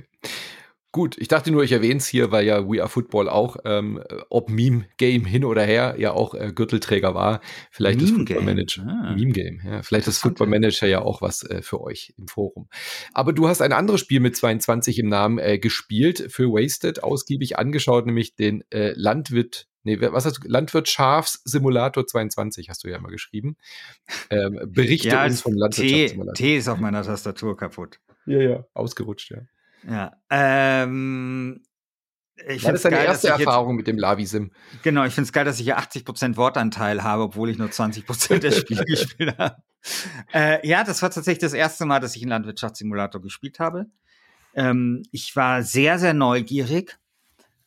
Gut, 0.91 1.19
ich 1.19 1.27
dachte 1.27 1.51
nur, 1.51 1.63
ich 1.63 1.71
erwähne 1.71 1.97
es 1.97 2.07
hier, 2.07 2.31
weil 2.31 2.47
ja 2.47 2.67
We 2.67 2.81
Are 2.81 2.89
Football 2.89 3.29
auch, 3.29 3.57
ähm, 3.63 4.01
ob 4.31 4.49
Meme-Game 4.49 5.23
hin 5.23 5.45
oder 5.45 5.61
her, 5.61 5.97
ja 5.99 6.13
auch 6.13 6.33
äh, 6.33 6.51
Gürtelträger 6.51 7.13
war. 7.13 7.41
Vielleicht 7.69 7.99
Meme 7.99 8.09
das 8.09 8.17
Football 8.17 8.43
Manager. 8.43 8.87
Ah. 8.87 9.15
Meme-Game, 9.15 9.61
ja. 9.63 9.83
Vielleicht 9.83 10.07
das 10.07 10.17
Football 10.17 10.47
Manager 10.47 10.87
ja 10.87 11.03
auch 11.03 11.21
was 11.21 11.43
äh, 11.43 11.61
für 11.61 11.79
euch 11.79 12.15
im 12.17 12.27
Forum. 12.27 12.69
Aber 13.13 13.33
du 13.33 13.47
hast 13.47 13.61
ein 13.61 13.71
anderes 13.71 14.01
Spiel 14.01 14.19
mit 14.19 14.35
22 14.35 14.97
im 14.97 15.09
Namen 15.09 15.37
äh, 15.37 15.59
gespielt, 15.59 16.25
für 16.31 16.45
Wasted 16.45 17.03
ausgiebig 17.03 17.59
angeschaut, 17.59 18.07
nämlich 18.07 18.33
den 18.33 18.63
äh, 18.71 18.93
Landwirt 18.95 19.67
nee, 19.97 20.11
was 20.11 20.25
hast 20.25 20.43
du, 20.43 20.47
Landwirtschafssimulator 20.47 22.05
22 22.05 22.69
hast 22.69 22.83
du 22.83 22.89
ja 22.89 22.97
immer 22.97 23.09
geschrieben. 23.09 23.57
Ähm, 24.29 24.59
berichte 24.67 25.09
Ja, 25.09 25.25
uns 25.25 25.41
vom 25.41 25.53
T, 25.53 25.59
Landwirtschaftssimulator. 25.59 26.33
T 26.35 26.57
ist 26.57 26.67
auf 26.67 26.79
meiner 26.79 27.03
Tastatur 27.03 27.57
kaputt. 27.57 27.99
Ja, 28.25 28.39
ja, 28.39 28.65
ausgerutscht, 28.73 29.31
ja. 29.31 29.39
Ja. 29.87 30.11
Ähm, 30.29 31.61
ich 32.47 32.63
das 32.63 32.83
deine 32.83 32.97
geil, 32.97 33.05
erste 33.05 33.27
ich 33.27 33.33
Erfahrung 33.33 33.75
mit 33.75 33.87
dem 33.87 33.97
Lavi-Sim? 33.97 34.51
Jetzt, 34.71 34.83
genau, 34.83 35.03
ich 35.03 35.13
finde 35.13 35.27
es 35.27 35.33
geil, 35.33 35.45
dass 35.45 35.59
ich 35.59 35.65
hier 35.65 35.79
80% 35.79 36.37
Wortanteil 36.37 37.03
habe, 37.03 37.23
obwohl 37.23 37.49
ich 37.49 37.57
nur 37.57 37.69
20% 37.69 38.39
der 38.39 38.51
Spiele 38.51 38.85
gespielt 38.85 39.37
habe. 39.37 39.57
Äh, 40.33 40.65
ja, 40.67 40.83
das 40.83 41.01
war 41.01 41.09
tatsächlich 41.09 41.41
das 41.41 41.53
erste 41.53 41.85
Mal, 41.85 41.99
dass 41.99 42.15
ich 42.15 42.21
einen 42.21 42.29
Landwirtschaftssimulator 42.29 43.21
gespielt 43.21 43.59
habe. 43.59 43.87
Ähm, 44.53 45.03
ich 45.11 45.35
war 45.35 45.63
sehr, 45.63 45.99
sehr 45.99 46.13
neugierig. 46.13 46.97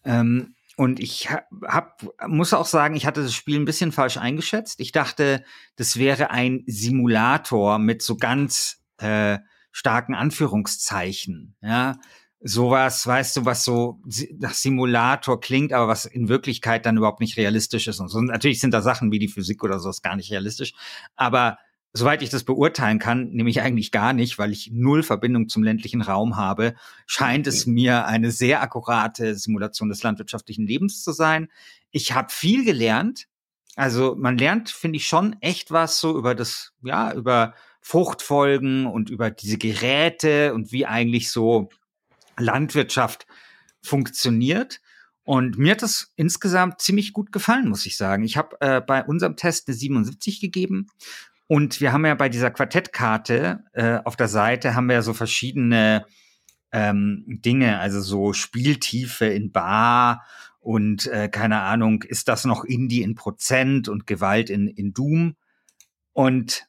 Ähm, 0.05 0.55
und 0.77 1.01
ich 1.01 1.31
hab, 1.31 2.03
muss 2.27 2.55
auch 2.55 2.67
sagen, 2.67 2.97
ich 2.97 3.07
hatte 3.07 3.23
das 3.23 3.35
Spiel 3.35 3.59
ein 3.59 3.65
bisschen 3.65 3.93
falsch 3.93 4.17
eingeschätzt. 4.17 4.81
Ich 4.81 4.93
dachte, 4.93 5.45
das 5.77 5.97
wäre 5.97 6.31
ein 6.31 6.65
Simulator 6.67 7.79
mit 7.79 8.03
so 8.03 8.17
ganz 8.17 8.83
äh, 8.99 9.39
starken 9.71 10.15
Anführungszeichen. 10.15 11.57
Ja, 11.61 11.99
sowas, 12.41 13.07
weißt 13.07 13.37
du, 13.37 13.45
was 13.45 13.65
so 13.65 14.01
nach 14.39 14.55
Simulator 14.55 15.41
klingt, 15.41 15.73
aber 15.73 15.89
was 15.89 16.07
in 16.07 16.29
Wirklichkeit 16.29 16.87
dann 16.87 16.97
überhaupt 16.97 17.21
nicht 17.21 17.37
realistisch 17.37 17.87
ist. 17.87 18.01
Und 18.01 18.09
so. 18.09 18.21
Natürlich 18.21 18.61
sind 18.61 18.73
da 18.73 18.81
Sachen 18.81 19.13
wie 19.13 19.19
die 19.19 19.29
Physik 19.29 19.63
oder 19.63 19.79
so 19.79 19.91
ist 19.91 20.03
gar 20.03 20.17
nicht 20.17 20.31
realistisch. 20.31 20.73
Aber 21.17 21.59
soweit 21.93 22.23
ich 22.23 22.31
das 22.31 22.45
beurteilen 22.45 22.99
kann, 22.99 23.29
nämlich 23.31 23.61
eigentlich 23.61 23.91
gar 23.91 24.13
nicht, 24.13 24.39
weil 24.39 24.53
ich 24.53 24.71
null 24.73 25.03
Verbindung 25.03 25.49
zum 25.49 25.63
ländlichen 25.63 26.03
Raum 26.03 26.37
habe, 26.37 26.75
scheint 27.07 27.47
es 27.47 27.67
mir 27.67 28.07
eine 28.07 28.31
sehr 28.31 28.63
akkurate 28.63 29.35
Simulation 29.35 29.89
des 29.89 30.03
landwirtschaftlichen 30.03 30.67
Lebens 30.67 31.03
zu 31.03 31.13
sein. 31.13 31.49
Ich 31.91 32.13
habe 32.13 32.33
viel 32.33 32.65
gelernt. 32.65 33.29
Also 33.77 34.17
man 34.19 34.39
lernt, 34.39 34.71
finde 34.71 34.97
ich, 34.97 35.07
schon 35.07 35.37
echt 35.41 35.71
was 35.71 36.01
so 36.01 36.17
über 36.17 36.35
das, 36.35 36.73
ja, 36.83 37.13
über 37.13 37.55
Fruchtfolgen 37.81 38.87
und 38.87 39.11
über 39.11 39.31
diese 39.31 39.59
Geräte 39.59 40.55
und 40.55 40.73
wie 40.73 40.87
eigentlich 40.87 41.31
so 41.31 41.69
Landwirtschaft 42.39 43.27
funktioniert. 43.83 44.81
Und 45.25 45.59
mir 45.59 45.73
hat 45.73 45.83
das 45.83 46.13
insgesamt 46.17 46.81
ziemlich 46.81 47.13
gut 47.13 47.33
gefallen, 47.33 47.69
muss 47.69 47.87
ich 47.87 47.97
sagen. 47.97 48.25
Ich 48.25 48.37
habe 48.37 48.57
äh, 48.61 48.81
bei 48.81 49.05
unserem 49.05 49.37
Test 49.37 49.69
eine 49.69 49.77
77 49.77 50.41
gegeben. 50.41 50.89
Und 51.53 51.83
wir 51.83 51.93
haben 51.93 52.07
ja 52.07 52.15
bei 52.15 52.31
dieser 52.31 52.51
Quartettkarte 52.51 53.63
äh, 53.75 53.99
auf 54.07 54.17
der 54.17 54.29
Seite 54.29 54.75
haben 54.75 54.87
wir 54.87 54.95
ja 54.95 55.03
so 55.03 55.13
verschiedene 55.13 56.07
ähm, 56.73 57.25
Dinge, 57.27 57.79
also 57.79 58.01
so 58.01 58.33
Spieltiefe 58.33 59.27
in 59.27 59.53
Bar 59.53 60.25
und 60.61 61.09
äh, 61.09 61.29
keine 61.29 61.61
Ahnung, 61.61 62.05
ist 62.05 62.29
das 62.29 62.47
noch 62.47 62.65
Indie 62.65 63.03
in 63.03 63.17
Prozent 63.17 63.91
und 63.91 64.07
Gewalt 64.07 64.49
in, 64.49 64.67
in 64.67 64.95
Doom. 64.95 65.37
Und 66.15 66.69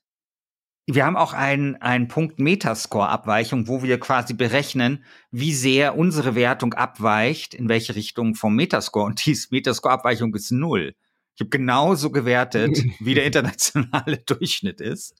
wir 0.86 1.06
haben 1.06 1.16
auch 1.16 1.32
einen, 1.32 1.78
einen 1.78 2.10
Punkt 2.10 2.40
Metascore-Abweichung, 2.40 3.70
wo 3.70 3.84
wir 3.84 4.02
quasi 4.02 4.34
berechnen, 4.34 5.06
wie 5.32 5.54
sehr 5.54 5.98
unsere 5.98 6.36
Wertung 6.36 6.74
abweicht, 6.74 7.54
in 7.54 7.70
welche 7.70 7.96
Richtung 7.96 8.36
vom 8.36 8.58
Metascore. 8.58 9.06
Und 9.06 9.26
diese 9.26 9.48
Metascore-Abweichung 9.50 10.36
ist 10.36 10.52
null. 10.52 10.94
Ich 11.36 11.42
habe 11.42 11.50
genauso 11.50 12.12
gewertet, 12.12 12.78
wie 13.00 13.16
der 13.16 13.26
internationale 13.26 14.18
Durchschnitt 14.26 14.82
ist. 14.82 15.16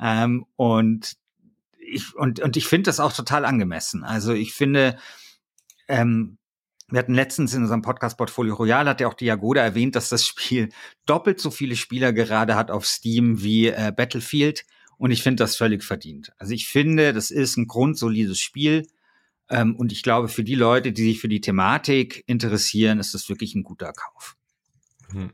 Ähm, 0.00 0.46
und 0.56 1.16
ich, 1.78 2.14
und, 2.14 2.40
und 2.40 2.56
ich 2.56 2.66
finde 2.66 2.88
das 2.88 3.00
auch 3.00 3.12
total 3.12 3.44
angemessen. 3.44 4.04
Also 4.04 4.32
ich 4.32 4.54
finde, 4.54 4.96
ähm, 5.88 6.38
wir 6.88 6.98
hatten 6.98 7.14
letztens 7.14 7.54
in 7.54 7.62
unserem 7.62 7.82
Podcast 7.82 8.18
Portfolio 8.18 8.54
Royal, 8.54 8.86
hat 8.86 9.00
ja 9.00 9.08
auch 9.08 9.14
Diagoda 9.14 9.62
erwähnt, 9.62 9.96
dass 9.96 10.08
das 10.08 10.26
Spiel 10.26 10.68
doppelt 11.06 11.40
so 11.40 11.50
viele 11.50 11.76
Spieler 11.76 12.12
gerade 12.12 12.54
hat 12.54 12.70
auf 12.70 12.86
Steam 12.86 13.42
wie 13.42 13.68
äh, 13.68 13.92
Battlefield. 13.94 14.64
Und 14.98 15.10
ich 15.10 15.22
finde 15.22 15.42
das 15.42 15.56
völlig 15.56 15.82
verdient. 15.82 16.32
Also 16.38 16.52
ich 16.52 16.68
finde, 16.68 17.12
das 17.12 17.30
ist 17.30 17.56
ein 17.56 17.66
grundsolides 17.66 18.38
Spiel. 18.38 18.86
Ähm, 19.48 19.74
und 19.76 19.90
ich 19.90 20.02
glaube, 20.02 20.28
für 20.28 20.44
die 20.44 20.54
Leute, 20.54 20.92
die 20.92 21.02
sich 21.02 21.20
für 21.20 21.28
die 21.28 21.40
Thematik 21.40 22.22
interessieren, 22.26 23.00
ist 23.00 23.14
das 23.14 23.28
wirklich 23.28 23.54
ein 23.54 23.64
guter 23.64 23.92
Kauf. 23.92 24.36
Hm. 25.10 25.32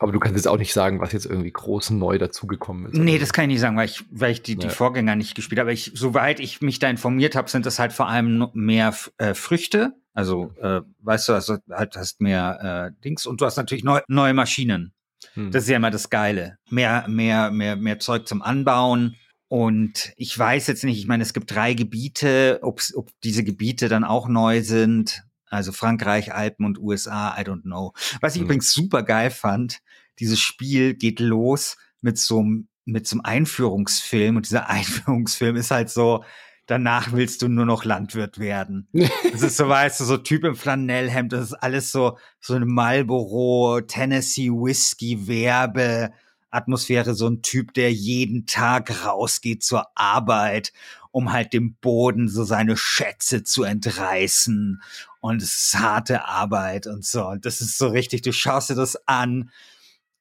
Aber 0.00 0.12
du 0.12 0.20
kannst 0.20 0.36
jetzt 0.36 0.46
auch 0.46 0.58
nicht 0.58 0.72
sagen, 0.72 1.00
was 1.00 1.12
jetzt 1.12 1.26
irgendwie 1.26 1.50
groß 1.50 1.90
neu 1.90 2.18
dazugekommen 2.18 2.86
ist. 2.86 2.96
Nee, 2.96 3.18
das 3.18 3.32
kann 3.32 3.44
ich 3.44 3.54
nicht 3.54 3.60
sagen, 3.60 3.76
weil 3.76 3.86
ich, 3.86 4.04
weil 4.10 4.30
ich 4.30 4.42
die, 4.42 4.54
die 4.54 4.66
Ja. 4.66 4.72
Vorgänger 4.72 5.16
nicht 5.16 5.34
gespielt 5.34 5.58
habe. 5.58 5.68
Aber 5.68 5.72
ich, 5.72 5.90
soweit 5.94 6.38
ich 6.38 6.60
mich 6.60 6.78
da 6.78 6.88
informiert 6.88 7.34
habe, 7.34 7.50
sind 7.50 7.66
das 7.66 7.80
halt 7.80 7.92
vor 7.92 8.08
allem 8.08 8.48
mehr 8.52 8.94
äh, 9.18 9.34
Früchte. 9.34 9.94
Also, 10.14 10.52
äh, 10.60 10.82
weißt 11.00 11.28
du, 11.28 11.32
also 11.32 11.58
halt 11.70 11.96
hast 11.96 12.20
mehr 12.20 12.92
äh, 12.96 13.02
Dings 13.04 13.26
und 13.26 13.40
du 13.40 13.44
hast 13.44 13.56
natürlich 13.56 13.84
neu, 13.84 14.00
neue 14.08 14.34
Maschinen. 14.34 14.92
Hm. 15.34 15.50
Das 15.50 15.64
ist 15.64 15.68
ja 15.68 15.76
immer 15.76 15.90
das 15.90 16.10
Geile. 16.10 16.58
Mehr, 16.70 17.04
mehr, 17.08 17.50
mehr, 17.50 17.74
mehr 17.74 17.98
Zeug 17.98 18.28
zum 18.28 18.40
Anbauen. 18.40 19.16
Und 19.48 20.12
ich 20.16 20.38
weiß 20.38 20.66
jetzt 20.66 20.84
nicht, 20.84 20.98
ich 20.98 21.06
meine, 21.06 21.22
es 21.22 21.32
gibt 21.32 21.50
drei 21.52 21.74
Gebiete, 21.74 22.60
ob 22.62 22.82
diese 23.24 23.42
Gebiete 23.42 23.88
dann 23.88 24.04
auch 24.04 24.28
neu 24.28 24.62
sind. 24.62 25.24
Also 25.50 25.72
Frankreich, 25.72 26.34
Alpen 26.34 26.64
und 26.66 26.78
USA, 26.78 27.36
I 27.38 27.42
don't 27.42 27.62
know. 27.62 27.92
Was 28.20 28.34
ich 28.34 28.40
Hm. 28.40 28.46
übrigens 28.46 28.72
super 28.72 29.02
geil 29.02 29.30
fand, 29.30 29.78
dieses 30.18 30.40
Spiel 30.40 30.94
geht 30.94 31.20
los 31.20 31.76
mit 32.00 32.18
so 32.18 32.40
einem 32.40 32.68
mit 32.84 33.06
so 33.06 33.16
einem 33.16 33.24
Einführungsfilm 33.24 34.36
und 34.36 34.46
dieser 34.46 34.68
Einführungsfilm 34.70 35.56
ist 35.56 35.70
halt 35.70 35.90
so, 35.90 36.24
danach 36.64 37.12
willst 37.12 37.42
du 37.42 37.48
nur 37.48 37.66
noch 37.66 37.84
Landwirt 37.84 38.38
werden. 38.38 38.88
Das 39.32 39.42
ist 39.42 39.58
so, 39.58 39.68
weißt 39.68 40.00
du, 40.00 40.04
so 40.04 40.16
Typ 40.16 40.44
im 40.44 40.56
Flanellhemd, 40.56 41.32
das 41.32 41.48
ist 41.48 41.54
alles 41.54 41.92
so, 41.92 42.16
so 42.40 42.54
eine 42.54 42.64
Marlboro, 42.64 43.82
Tennessee 43.82 44.50
Whiskey 44.50 45.28
Werbe 45.28 46.12
Atmosphäre, 46.50 47.14
so 47.14 47.28
ein 47.28 47.42
Typ, 47.42 47.74
der 47.74 47.92
jeden 47.92 48.46
Tag 48.46 49.04
rausgeht 49.04 49.62
zur 49.62 49.86
Arbeit, 49.94 50.72
um 51.10 51.32
halt 51.32 51.52
dem 51.52 51.74
Boden 51.76 52.28
so 52.28 52.44
seine 52.44 52.76
Schätze 52.76 53.42
zu 53.42 53.64
entreißen. 53.64 54.80
Und 55.20 55.42
es 55.42 55.56
ist 55.56 55.78
harte 55.78 56.24
Arbeit 56.24 56.86
und 56.86 57.04
so. 57.04 57.26
Und 57.26 57.44
das 57.44 57.60
ist 57.60 57.78
so 57.78 57.88
richtig, 57.88 58.22
du 58.22 58.32
schaust 58.32 58.70
dir 58.70 58.74
das 58.74 58.96
an 59.06 59.50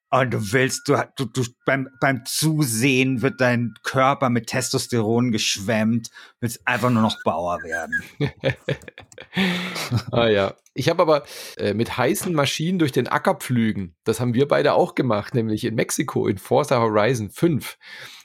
und 0.10 0.34
du 0.34 0.54
willst, 0.54 0.88
du, 0.88 0.96
du, 1.18 1.26
du 1.26 1.44
beim, 1.66 1.90
beim 2.00 2.24
Zusehen 2.26 3.22
wird 3.22 3.42
dein 3.42 3.74
Körper 3.84 4.30
mit 4.30 4.48
Testosteron 4.48 5.32
geschwemmt, 5.32 6.10
willst 6.40 6.66
einfach 6.66 6.90
nur 6.90 7.02
noch 7.02 7.18
Bauer 7.26 7.60
werden. 7.62 8.02
ah 10.12 10.28
ja. 10.28 10.56
Ich 10.74 10.90
habe 10.90 11.02
aber 11.02 11.24
äh, 11.58 11.74
mit 11.74 11.98
heißen 11.98 12.34
Maschinen 12.34 12.80
durch 12.80 12.92
den 12.92 13.08
Acker 13.08 13.34
pflügen. 13.36 13.96
Das 14.04 14.20
haben 14.20 14.34
wir 14.34 14.48
beide 14.48 14.74
auch 14.74 14.96
gemacht, 14.96 15.34
nämlich 15.34 15.66
in 15.66 15.76
Mexiko 15.76 16.28
in 16.28 16.38
Forza 16.38 16.80
Horizon 16.80 17.30
5. 17.32 17.78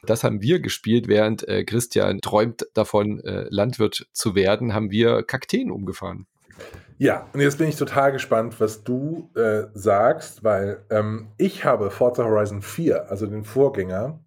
Das 0.04 0.22
haben 0.22 0.42
wir 0.42 0.60
gespielt, 0.60 1.08
während 1.08 1.48
äh, 1.48 1.64
Christian 1.64 2.20
träumt 2.20 2.66
davon, 2.74 3.20
äh, 3.20 3.46
Landwirt 3.48 4.06
zu 4.12 4.34
werden, 4.34 4.74
haben 4.74 4.90
wir 4.90 5.22
Kakteen 5.22 5.70
umgefahren. 5.70 6.26
Ja, 6.98 7.28
und 7.32 7.40
jetzt 7.40 7.58
bin 7.58 7.68
ich 7.68 7.76
total 7.76 8.12
gespannt, 8.12 8.60
was 8.60 8.84
du 8.84 9.30
äh, 9.34 9.64
sagst, 9.74 10.44
weil 10.44 10.84
ähm, 10.90 11.32
ich 11.36 11.64
habe 11.64 11.90
Forza 11.90 12.24
Horizon 12.24 12.62
4, 12.62 13.10
also 13.10 13.26
den 13.26 13.44
Vorgänger, 13.44 14.20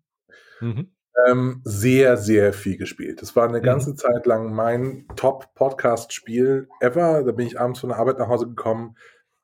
Mhm. 0.60 0.90
ähm, 1.28 1.62
sehr, 1.64 2.18
sehr 2.18 2.52
viel 2.54 2.78
gespielt. 2.78 3.22
Das 3.22 3.36
war 3.36 3.48
eine 3.48 3.60
Mhm. 3.60 3.64
ganze 3.64 3.96
Zeit 3.96 4.26
lang 4.26 4.54
mein 4.54 5.06
Top-Podcast-Spiel 5.16 6.68
ever. 6.82 7.24
Da 7.24 7.32
bin 7.32 7.48
ich 7.48 7.60
abends 7.60 7.80
von 7.80 7.90
der 7.90 8.00
Arbeit 8.00 8.20
nach 8.20 8.28
Hause 8.28 8.48
gekommen, 8.48 8.96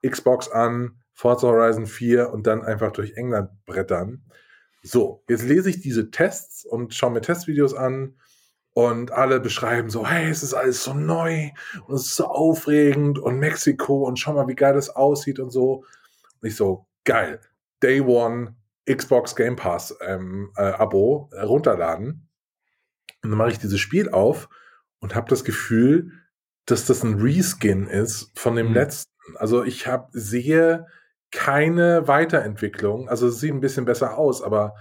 Xbox 0.05 0.49
an, 0.49 0.97
Forza 1.13 1.47
Horizon 1.47 1.85
4 1.85 2.31
und 2.31 2.47
dann 2.47 2.63
einfach 2.63 2.91
durch 2.91 3.13
England 3.15 3.49
brettern. 3.65 4.23
So, 4.83 5.23
jetzt 5.29 5.43
lese 5.43 5.69
ich 5.69 5.81
diese 5.81 6.09
Tests 6.11 6.65
und 6.65 6.93
schaue 6.93 7.11
mir 7.11 7.21
Testvideos 7.21 7.73
an 7.75 8.15
und 8.73 9.11
alle 9.11 9.39
beschreiben 9.39 9.89
so, 9.89 10.07
hey, 10.07 10.29
es 10.29 10.43
ist 10.43 10.53
alles 10.53 10.83
so 10.83 10.93
neu 10.93 11.49
und 11.87 11.95
es 11.95 12.07
ist 12.07 12.15
so 12.15 12.25
aufregend 12.27 13.19
und 13.19 13.39
Mexiko 13.39 14.07
und 14.07 14.17
schau 14.17 14.33
mal, 14.33 14.47
wie 14.47 14.55
geil 14.55 14.73
das 14.73 14.89
aussieht 14.89 15.39
und 15.39 15.49
so. 15.51 15.83
Und 16.41 16.47
ich 16.47 16.55
so, 16.55 16.85
geil. 17.03 17.41
Day 17.83 17.99
One 18.01 18.55
Xbox 18.89 19.35
Game 19.35 19.55
Pass 19.55 19.95
ähm, 20.01 20.51
äh, 20.55 20.61
Abo 20.63 21.29
äh, 21.33 21.41
runterladen. 21.41 22.27
Und 23.23 23.29
dann 23.29 23.37
mache 23.37 23.51
ich 23.51 23.59
dieses 23.59 23.79
Spiel 23.79 24.09
auf 24.09 24.49
und 24.99 25.15
habe 25.15 25.29
das 25.29 25.43
Gefühl, 25.43 26.11
dass 26.65 26.85
das 26.85 27.03
ein 27.03 27.19
Reskin 27.19 27.87
ist 27.87 28.31
von 28.39 28.55
dem 28.55 28.69
Mhm. 28.69 28.73
letzten. 28.73 29.11
Also 29.35 29.63
ich 29.63 29.87
habe 29.87 30.07
sehe 30.11 30.87
keine 31.31 32.07
Weiterentwicklung. 32.07 33.09
Also 33.09 33.27
es 33.27 33.39
sieht 33.39 33.51
ein 33.53 33.61
bisschen 33.61 33.85
besser 33.85 34.17
aus, 34.17 34.41
aber 34.41 34.75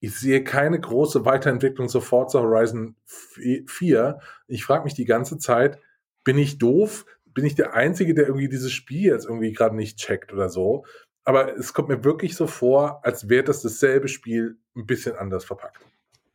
ich 0.00 0.14
sehe 0.14 0.44
keine 0.44 0.78
große 0.78 1.24
Weiterentwicklung 1.24 1.88
sofort 1.88 2.30
zu 2.30 2.40
Horizon 2.40 2.96
4. 3.04 4.18
Ich 4.46 4.64
frage 4.64 4.84
mich 4.84 4.94
die 4.94 5.04
ganze 5.04 5.38
Zeit, 5.38 5.78
bin 6.24 6.38
ich 6.38 6.58
doof? 6.58 7.06
Bin 7.24 7.44
ich 7.44 7.54
der 7.54 7.74
Einzige, 7.74 8.14
der 8.14 8.26
irgendwie 8.26 8.48
dieses 8.48 8.72
Spiel 8.72 9.10
jetzt 9.10 9.26
irgendwie 9.26 9.52
gerade 9.52 9.76
nicht 9.76 9.98
checkt 9.98 10.32
oder 10.32 10.48
so? 10.48 10.84
Aber 11.24 11.56
es 11.56 11.72
kommt 11.72 11.88
mir 11.88 12.04
wirklich 12.04 12.36
so 12.36 12.46
vor, 12.46 13.04
als 13.04 13.28
wäre 13.28 13.44
das 13.44 13.62
dasselbe 13.62 14.08
Spiel 14.08 14.58
ein 14.76 14.86
bisschen 14.86 15.16
anders 15.16 15.44
verpackt. 15.44 15.84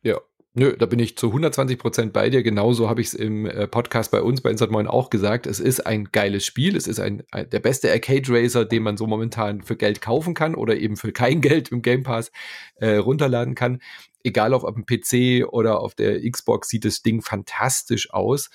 Ja, 0.02 0.20
Nö, 0.54 0.76
da 0.76 0.84
bin 0.84 0.98
ich 0.98 1.16
zu 1.16 1.28
120 1.28 1.78
Prozent 1.78 2.12
bei 2.12 2.28
dir. 2.28 2.42
Genauso 2.42 2.90
habe 2.90 3.00
ich 3.00 3.06
es 3.08 3.14
im 3.14 3.46
äh, 3.46 3.66
Podcast 3.66 4.10
bei 4.10 4.20
uns 4.20 4.42
bei 4.42 4.50
Insert 4.50 4.70
Moin 4.70 4.86
auch 4.86 5.08
gesagt. 5.08 5.46
Es 5.46 5.60
ist 5.60 5.86
ein 5.86 6.10
geiles 6.12 6.44
Spiel. 6.44 6.76
Es 6.76 6.86
ist 6.86 7.00
ein, 7.00 7.22
ein, 7.30 7.48
der 7.48 7.60
beste 7.60 7.90
Arcade 7.90 8.28
Racer, 8.28 8.66
den 8.66 8.82
man 8.82 8.98
so 8.98 9.06
momentan 9.06 9.62
für 9.62 9.76
Geld 9.76 10.02
kaufen 10.02 10.34
kann 10.34 10.54
oder 10.54 10.76
eben 10.76 10.96
für 10.96 11.12
kein 11.12 11.40
Geld 11.40 11.70
im 11.70 11.80
Game 11.80 12.02
Pass 12.02 12.30
äh, 12.74 12.96
runterladen 12.96 13.54
kann. 13.54 13.80
Egal 14.24 14.52
ob 14.52 14.64
auf 14.64 14.74
dem 14.74 14.84
PC 14.84 15.48
oder 15.50 15.80
auf 15.80 15.94
der 15.94 16.20
Xbox 16.30 16.68
sieht 16.68 16.84
das 16.84 17.00
Ding 17.00 17.22
fantastisch 17.22 18.12
aus. 18.12 18.50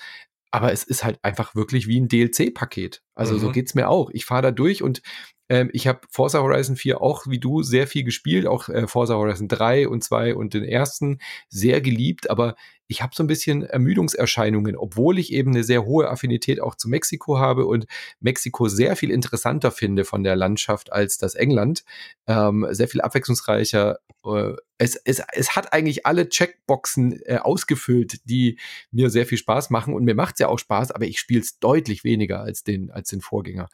Aber 0.52 0.72
es 0.72 0.84
ist 0.84 1.02
halt 1.02 1.18
einfach 1.22 1.56
wirklich 1.56 1.88
wie 1.88 2.00
ein 2.00 2.06
DLC-Paket. 2.06 3.02
Also 3.16 3.34
mhm. 3.34 3.38
so 3.40 3.50
geht's 3.50 3.74
mir 3.74 3.88
auch. 3.88 4.10
Ich 4.12 4.24
fahre 4.24 4.42
da 4.42 4.50
durch 4.52 4.84
und 4.84 5.02
ähm, 5.48 5.70
ich 5.72 5.86
habe 5.86 6.00
Forza 6.10 6.40
Horizon 6.40 6.76
4 6.76 7.00
auch 7.00 7.26
wie 7.26 7.38
du 7.38 7.62
sehr 7.62 7.86
viel 7.86 8.04
gespielt, 8.04 8.46
auch 8.46 8.68
äh, 8.68 8.86
Forza 8.86 9.14
Horizon 9.14 9.48
3 9.48 9.88
und 9.88 10.04
2 10.04 10.34
und 10.34 10.54
den 10.54 10.64
ersten 10.64 11.18
sehr 11.48 11.80
geliebt, 11.80 12.30
aber 12.30 12.54
ich 12.90 13.02
habe 13.02 13.14
so 13.14 13.22
ein 13.22 13.26
bisschen 13.26 13.64
Ermüdungserscheinungen, 13.64 14.74
obwohl 14.74 15.18
ich 15.18 15.32
eben 15.32 15.50
eine 15.50 15.62
sehr 15.62 15.84
hohe 15.84 16.08
Affinität 16.08 16.60
auch 16.60 16.74
zu 16.74 16.88
Mexiko 16.88 17.38
habe 17.38 17.66
und 17.66 17.86
Mexiko 18.20 18.68
sehr 18.68 18.96
viel 18.96 19.10
interessanter 19.10 19.70
finde 19.70 20.06
von 20.06 20.24
der 20.24 20.36
Landschaft 20.36 20.90
als 20.90 21.18
das 21.18 21.34
England. 21.34 21.84
Ähm, 22.26 22.66
sehr 22.70 22.88
viel 22.88 23.02
abwechslungsreicher. 23.02 23.98
Äh, 24.24 24.54
es, 24.78 24.96
es, 24.96 25.22
es 25.32 25.54
hat 25.54 25.74
eigentlich 25.74 26.06
alle 26.06 26.30
Checkboxen 26.30 27.20
äh, 27.26 27.36
ausgefüllt, 27.36 28.20
die 28.24 28.58
mir 28.90 29.10
sehr 29.10 29.26
viel 29.26 29.38
Spaß 29.38 29.68
machen 29.68 29.92
und 29.92 30.04
mir 30.04 30.14
macht 30.14 30.36
es 30.36 30.40
ja 30.40 30.48
auch 30.48 30.58
Spaß, 30.58 30.90
aber 30.90 31.04
ich 31.04 31.20
spiele 31.20 31.42
es 31.42 31.58
deutlich 31.58 32.04
weniger 32.04 32.40
als 32.40 32.64
den, 32.64 32.90
als 32.90 33.10
den 33.10 33.20
Vorgänger. 33.20 33.68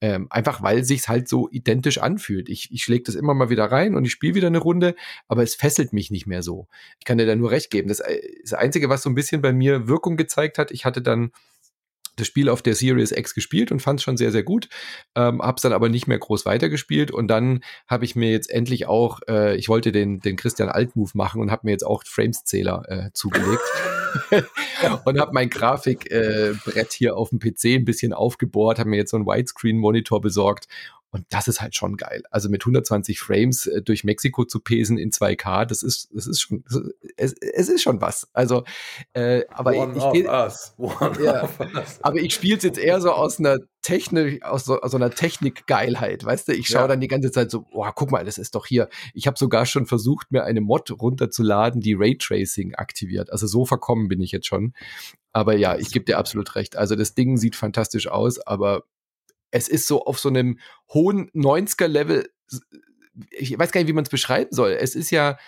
Ähm, 0.00 0.26
einfach 0.28 0.62
weil 0.62 0.84
sich's 0.84 1.08
halt 1.08 1.26
so 1.28 1.48
identisch 1.50 1.98
anfühlt. 1.98 2.48
Ich, 2.50 2.70
ich 2.70 2.82
schläge 2.82 3.04
das 3.04 3.14
immer 3.14 3.32
mal 3.32 3.48
wieder 3.48 3.64
rein 3.64 3.94
und 3.94 4.04
ich 4.04 4.12
spiele 4.12 4.34
wieder 4.34 4.48
eine 4.48 4.58
Runde, 4.58 4.94
aber 5.26 5.42
es 5.42 5.54
fesselt 5.54 5.92
mich 5.92 6.10
nicht 6.10 6.26
mehr 6.26 6.42
so. 6.42 6.68
Ich 6.98 7.06
kann 7.06 7.16
dir 7.18 7.26
da 7.26 7.34
nur 7.34 7.50
recht 7.50 7.70
geben. 7.70 7.88
Das, 7.88 8.00
äh, 8.00 8.20
das 8.42 8.52
Einzige, 8.52 8.88
was 8.88 9.02
so 9.02 9.08
ein 9.08 9.14
bisschen 9.14 9.40
bei 9.40 9.52
mir 9.52 9.88
Wirkung 9.88 10.16
gezeigt 10.16 10.58
hat, 10.58 10.70
ich 10.70 10.84
hatte 10.84 11.00
dann 11.00 11.32
das 12.16 12.26
Spiel 12.26 12.48
auf 12.48 12.62
der 12.62 12.74
Series 12.74 13.12
X 13.12 13.34
gespielt 13.34 13.70
und 13.70 13.80
fand 13.80 14.00
es 14.00 14.04
schon 14.04 14.16
sehr, 14.16 14.32
sehr 14.32 14.42
gut. 14.42 14.68
Ähm, 15.14 15.40
hab's 15.40 15.62
dann 15.62 15.72
aber 15.72 15.88
nicht 15.88 16.06
mehr 16.06 16.18
groß 16.18 16.46
weitergespielt 16.46 17.10
und 17.10 17.28
dann 17.28 17.60
habe 17.86 18.04
ich 18.04 18.16
mir 18.16 18.30
jetzt 18.30 18.50
endlich 18.50 18.86
auch, 18.86 19.20
äh, 19.28 19.56
ich 19.56 19.68
wollte 19.68 19.92
den, 19.92 20.20
den 20.20 20.36
Christian 20.36 20.68
Alt-Move 20.68 21.10
machen 21.14 21.40
und 21.40 21.50
habe 21.50 21.62
mir 21.64 21.72
jetzt 21.72 21.86
auch 21.86 22.02
Frames-Zähler 22.04 22.84
äh, 22.88 23.10
zugelegt. 23.12 23.62
und 25.04 25.20
habe 25.20 25.32
mein 25.32 25.50
Grafikbrett 25.50 26.76
äh, 26.76 26.96
hier 26.96 27.16
auf 27.16 27.30
dem 27.30 27.38
PC 27.38 27.76
ein 27.76 27.84
bisschen 27.84 28.12
aufgebohrt, 28.12 28.78
habe 28.78 28.90
mir 28.90 28.96
jetzt 28.96 29.10
so 29.10 29.16
einen 29.16 29.26
Widescreen-Monitor 29.26 30.20
besorgt 30.20 30.68
und 31.10 31.24
das 31.30 31.48
ist 31.48 31.60
halt 31.60 31.74
schon 31.74 31.96
geil. 31.96 32.22
Also 32.30 32.48
mit 32.48 32.62
120 32.62 33.20
Frames 33.20 33.66
äh, 33.66 33.80
durch 33.80 34.04
Mexiko 34.04 34.44
zu 34.44 34.60
pesen 34.60 34.98
in 34.98 35.10
2K, 35.10 35.64
das 35.64 35.82
ist, 35.82 36.08
das 36.12 36.26
ist 36.26 36.40
schon, 36.40 36.64
es, 37.16 37.32
es 37.32 37.68
ist 37.68 37.82
schon 37.82 38.00
was. 38.00 38.28
Also, 38.32 38.64
äh, 39.14 39.44
aber 39.48 39.74
One 39.74 39.96
ich, 39.96 40.20
ich 40.20 40.26
ja, 41.24 41.48
aber 42.02 42.16
ich 42.16 42.34
spiele 42.34 42.56
es 42.56 42.64
jetzt 42.64 42.78
eher 42.78 43.00
so 43.00 43.12
aus 43.12 43.38
einer 43.38 43.58
Technik, 43.82 44.44
aus 44.44 44.64
so, 44.64 44.80
aus 44.80 44.90
so 44.90 44.96
einer 44.96 45.10
Technikgeilheit, 45.10 46.24
weißt 46.24 46.48
du? 46.48 46.52
Ich 46.52 46.66
schaue 46.66 46.82
ja. 46.82 46.88
dann 46.88 47.00
die 47.00 47.08
ganze 47.08 47.30
Zeit 47.30 47.50
so, 47.50 47.62
boah, 47.62 47.92
guck 47.94 48.10
mal, 48.10 48.24
das 48.24 48.36
ist 48.36 48.56
doch 48.56 48.66
hier. 48.66 48.88
Ich 49.14 49.28
habe 49.28 49.38
sogar 49.38 49.64
schon 49.64 49.86
versucht, 49.86 50.32
mir 50.32 50.42
eine 50.42 50.60
Mod 50.60 50.90
runterzuladen, 50.90 51.80
die 51.80 51.94
Raytracing 51.94 52.74
aktiviert. 52.74 53.30
Also 53.30 53.46
so 53.46 53.64
verkommen 53.64 54.08
bin 54.08 54.20
ich 54.20 54.32
jetzt 54.32 54.48
schon. 54.48 54.74
Aber 55.32 55.56
ja, 55.56 55.76
ich 55.76 55.92
gebe 55.92 56.04
dir 56.04 56.18
absolut 56.18 56.56
recht. 56.56 56.76
Also 56.76 56.96
das 56.96 57.14
Ding 57.14 57.36
sieht 57.36 57.54
fantastisch 57.54 58.08
aus, 58.08 58.40
aber 58.40 58.84
es 59.56 59.68
ist 59.68 59.86
so 59.86 60.04
auf 60.04 60.18
so 60.18 60.28
einem 60.28 60.58
hohen 60.92 61.30
90er-Level, 61.30 62.28
ich 63.30 63.58
weiß 63.58 63.72
gar 63.72 63.80
nicht, 63.80 63.88
wie 63.88 63.94
man 63.94 64.04
es 64.04 64.10
beschreiben 64.10 64.50
soll. 64.52 64.72
Es 64.72 64.94
ist 64.94 65.10
ja 65.10 65.38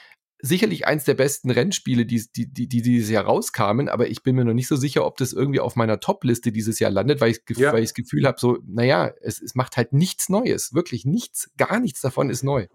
sicherlich 0.41 0.87
eins 0.87 1.05
der 1.05 1.15
besten 1.15 1.51
Rennspiele, 1.51 2.07
die, 2.07 2.25
die, 2.35 2.53
die, 2.53 2.69
die 2.69 2.83
dieses 2.83 3.11
Jahr 3.11 3.25
rauskamen, 3.25 3.89
aber 3.89 4.09
ich 4.09 4.23
bin 4.23 4.37
mir 4.37 4.45
noch 4.45 4.55
nicht 4.55 4.69
so 4.69 4.77
sicher, 4.77 5.05
ob 5.05 5.17
das 5.17 5.33
irgendwie 5.33 5.61
auf 5.61 5.75
meiner 5.75 6.01
Top-Liste 6.01 6.53
dieses 6.53 6.79
Jahr 6.79 6.91
landet, 6.91 7.21
weil 7.21 7.33
ich, 7.33 7.41
ja. 7.57 7.73
weil 7.73 7.83
ich 7.83 7.91
das 7.91 7.95
Gefühl 7.95 8.27
habe, 8.27 8.39
so, 8.39 8.59
naja, 8.67 9.13
es, 9.21 9.43
es 9.43 9.55
macht 9.55 9.77
halt 9.77 9.93
nichts 9.93 10.29
Neues. 10.29 10.73
Wirklich 10.73 11.05
nichts, 11.05 11.51
gar 11.57 11.81
nichts 11.81 12.01
davon 12.01 12.31
ist 12.31 12.45
neu. 12.45 12.69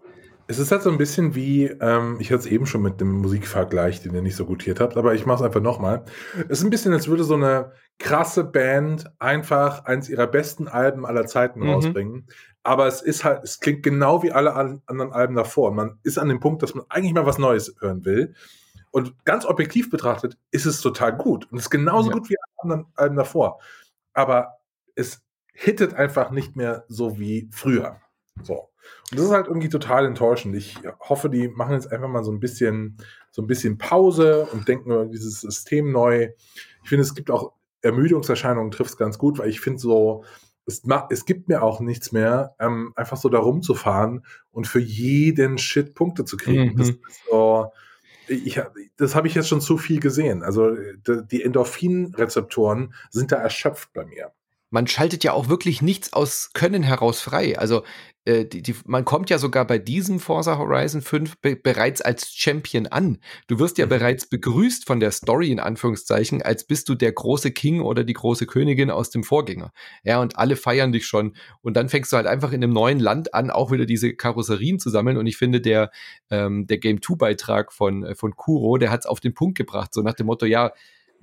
Es 0.46 0.58
ist 0.58 0.70
halt 0.70 0.82
so 0.82 0.90
ein 0.90 0.98
bisschen 0.98 1.34
wie, 1.34 1.64
ähm, 1.64 2.16
ich 2.20 2.30
hatte 2.30 2.40
es 2.40 2.46
eben 2.46 2.66
schon 2.66 2.82
mit 2.82 3.00
dem 3.00 3.10
Musikvergleich, 3.12 4.02
den 4.02 4.14
ihr 4.14 4.22
nicht 4.22 4.36
so 4.36 4.44
gutiert 4.44 4.78
habt, 4.78 4.96
aber 4.96 5.14
ich 5.14 5.24
mache 5.24 5.38
es 5.38 5.42
einfach 5.42 5.62
nochmal. 5.62 6.04
Es 6.48 6.58
ist 6.58 6.64
ein 6.64 6.70
bisschen, 6.70 6.92
als 6.92 7.08
würde 7.08 7.24
so 7.24 7.34
eine 7.34 7.72
krasse 7.98 8.44
Band 8.44 9.10
einfach 9.18 9.84
eins 9.84 10.08
ihrer 10.08 10.26
besten 10.26 10.68
Alben 10.68 11.06
aller 11.06 11.26
Zeiten 11.26 11.60
mhm. 11.60 11.70
rausbringen. 11.70 12.26
Aber 12.62 12.86
es 12.86 13.02
ist 13.02 13.24
halt, 13.24 13.42
es 13.44 13.60
klingt 13.60 13.82
genau 13.82 14.22
wie 14.22 14.32
alle 14.32 14.54
anderen 14.54 15.12
Alben 15.12 15.34
davor. 15.34 15.72
Man 15.72 15.98
ist 16.02 16.18
an 16.18 16.28
dem 16.28 16.40
Punkt, 16.40 16.62
dass 16.62 16.74
man 16.74 16.84
eigentlich 16.88 17.14
mal 17.14 17.26
was 17.26 17.38
Neues 17.38 17.74
hören 17.80 18.04
will. 18.04 18.34
Und 18.90 19.24
ganz 19.24 19.44
objektiv 19.44 19.90
betrachtet 19.90 20.38
ist 20.50 20.66
es 20.66 20.80
total 20.80 21.16
gut. 21.16 21.50
Und 21.50 21.58
es 21.58 21.64
ist 21.64 21.70
genauso 21.70 22.10
ja. 22.10 22.14
gut 22.14 22.30
wie 22.30 22.36
alle 22.38 22.62
anderen 22.62 22.92
Alben 22.94 23.16
davor. 23.16 23.60
Aber 24.12 24.58
es 24.94 25.22
hittet 25.52 25.94
einfach 25.94 26.30
nicht 26.30 26.56
mehr 26.56 26.84
so 26.88 27.18
wie 27.18 27.48
früher. 27.52 28.00
So. 28.42 28.68
Und 29.10 29.18
das 29.18 29.26
ist 29.26 29.32
halt 29.32 29.46
irgendwie 29.46 29.68
total 29.68 30.06
enttäuschend. 30.06 30.56
Ich 30.56 30.78
hoffe, 31.00 31.30
die 31.30 31.48
machen 31.48 31.74
jetzt 31.74 31.90
einfach 31.92 32.08
mal 32.08 32.24
so 32.24 32.32
ein 32.32 32.40
bisschen, 32.40 32.96
so 33.30 33.42
ein 33.42 33.46
bisschen 33.46 33.78
Pause 33.78 34.46
und 34.52 34.68
denken 34.68 34.90
über 34.90 35.06
dieses 35.06 35.40
System 35.40 35.92
neu. 35.92 36.30
Ich 36.82 36.88
finde, 36.88 37.02
es 37.02 37.14
gibt 37.14 37.30
auch 37.30 37.52
Ermüdungserscheinungen, 37.82 38.70
trifft 38.70 38.90
es 38.90 38.96
ganz 38.96 39.18
gut, 39.18 39.38
weil 39.38 39.48
ich 39.48 39.60
finde 39.60 39.78
so, 39.78 40.24
es, 40.66 40.84
macht, 40.84 41.12
es 41.12 41.26
gibt 41.26 41.48
mir 41.48 41.62
auch 41.62 41.80
nichts 41.80 42.12
mehr, 42.12 42.54
ähm, 42.58 42.92
einfach 42.96 43.18
so 43.18 43.28
da 43.28 43.38
rumzufahren 43.38 44.24
und 44.50 44.66
für 44.66 44.80
jeden 44.80 45.58
Shit 45.58 45.94
Punkte 45.94 46.24
zu 46.24 46.36
kriegen. 46.36 46.72
Mhm. 46.72 46.76
Das 46.76 46.88
ist 46.88 47.00
so, 47.30 47.72
ich, 48.28 48.60
das 48.96 49.14
habe 49.14 49.28
ich 49.28 49.34
jetzt 49.34 49.48
schon 49.48 49.60
zu 49.60 49.76
viel 49.76 50.00
gesehen. 50.00 50.42
Also 50.42 50.74
die 51.06 51.42
Endorphin-Rezeptoren 51.42 52.94
sind 53.10 53.32
da 53.32 53.36
erschöpft 53.36 53.92
bei 53.92 54.06
mir 54.06 54.32
man 54.74 54.88
schaltet 54.88 55.22
ja 55.22 55.32
auch 55.32 55.48
wirklich 55.48 55.82
nichts 55.82 56.12
aus 56.12 56.50
Können 56.52 56.82
heraus 56.82 57.20
frei. 57.20 57.56
Also 57.56 57.84
äh, 58.24 58.44
die, 58.44 58.60
die, 58.60 58.74
man 58.86 59.04
kommt 59.04 59.30
ja 59.30 59.38
sogar 59.38 59.64
bei 59.68 59.78
diesem 59.78 60.18
Forza 60.18 60.58
Horizon 60.58 61.00
5 61.00 61.38
be 61.38 61.54
bereits 61.54 62.02
als 62.02 62.32
Champion 62.34 62.88
an. 62.88 63.18
Du 63.46 63.60
wirst 63.60 63.78
ja 63.78 63.86
mhm. 63.86 63.90
bereits 63.90 64.28
begrüßt 64.28 64.84
von 64.84 64.98
der 64.98 65.12
Story 65.12 65.52
in 65.52 65.60
Anführungszeichen, 65.60 66.42
als 66.42 66.66
bist 66.66 66.88
du 66.88 66.96
der 66.96 67.12
große 67.12 67.52
King 67.52 67.82
oder 67.82 68.02
die 68.02 68.14
große 68.14 68.46
Königin 68.46 68.90
aus 68.90 69.10
dem 69.10 69.22
Vorgänger. 69.22 69.72
Ja, 70.02 70.20
und 70.20 70.38
alle 70.38 70.56
feiern 70.56 70.90
dich 70.90 71.06
schon. 71.06 71.36
Und 71.62 71.76
dann 71.76 71.88
fängst 71.88 72.12
du 72.12 72.16
halt 72.16 72.26
einfach 72.26 72.50
in 72.50 72.64
einem 72.64 72.72
neuen 72.72 72.98
Land 72.98 73.32
an, 73.32 73.50
auch 73.50 73.70
wieder 73.70 73.86
diese 73.86 74.16
Karosserien 74.16 74.80
zu 74.80 74.90
sammeln. 74.90 75.18
Und 75.18 75.28
ich 75.28 75.36
finde, 75.36 75.60
der, 75.60 75.92
ähm, 76.30 76.66
der 76.66 76.78
Game 76.78 77.00
2 77.00 77.14
Beitrag 77.14 77.72
von, 77.72 78.02
äh, 78.02 78.14
von 78.16 78.34
Kuro, 78.34 78.76
der 78.76 78.90
hat 78.90 79.00
es 79.00 79.06
auf 79.06 79.20
den 79.20 79.34
Punkt 79.34 79.56
gebracht, 79.56 79.94
so 79.94 80.02
nach 80.02 80.14
dem 80.14 80.26
Motto, 80.26 80.46
ja, 80.46 80.72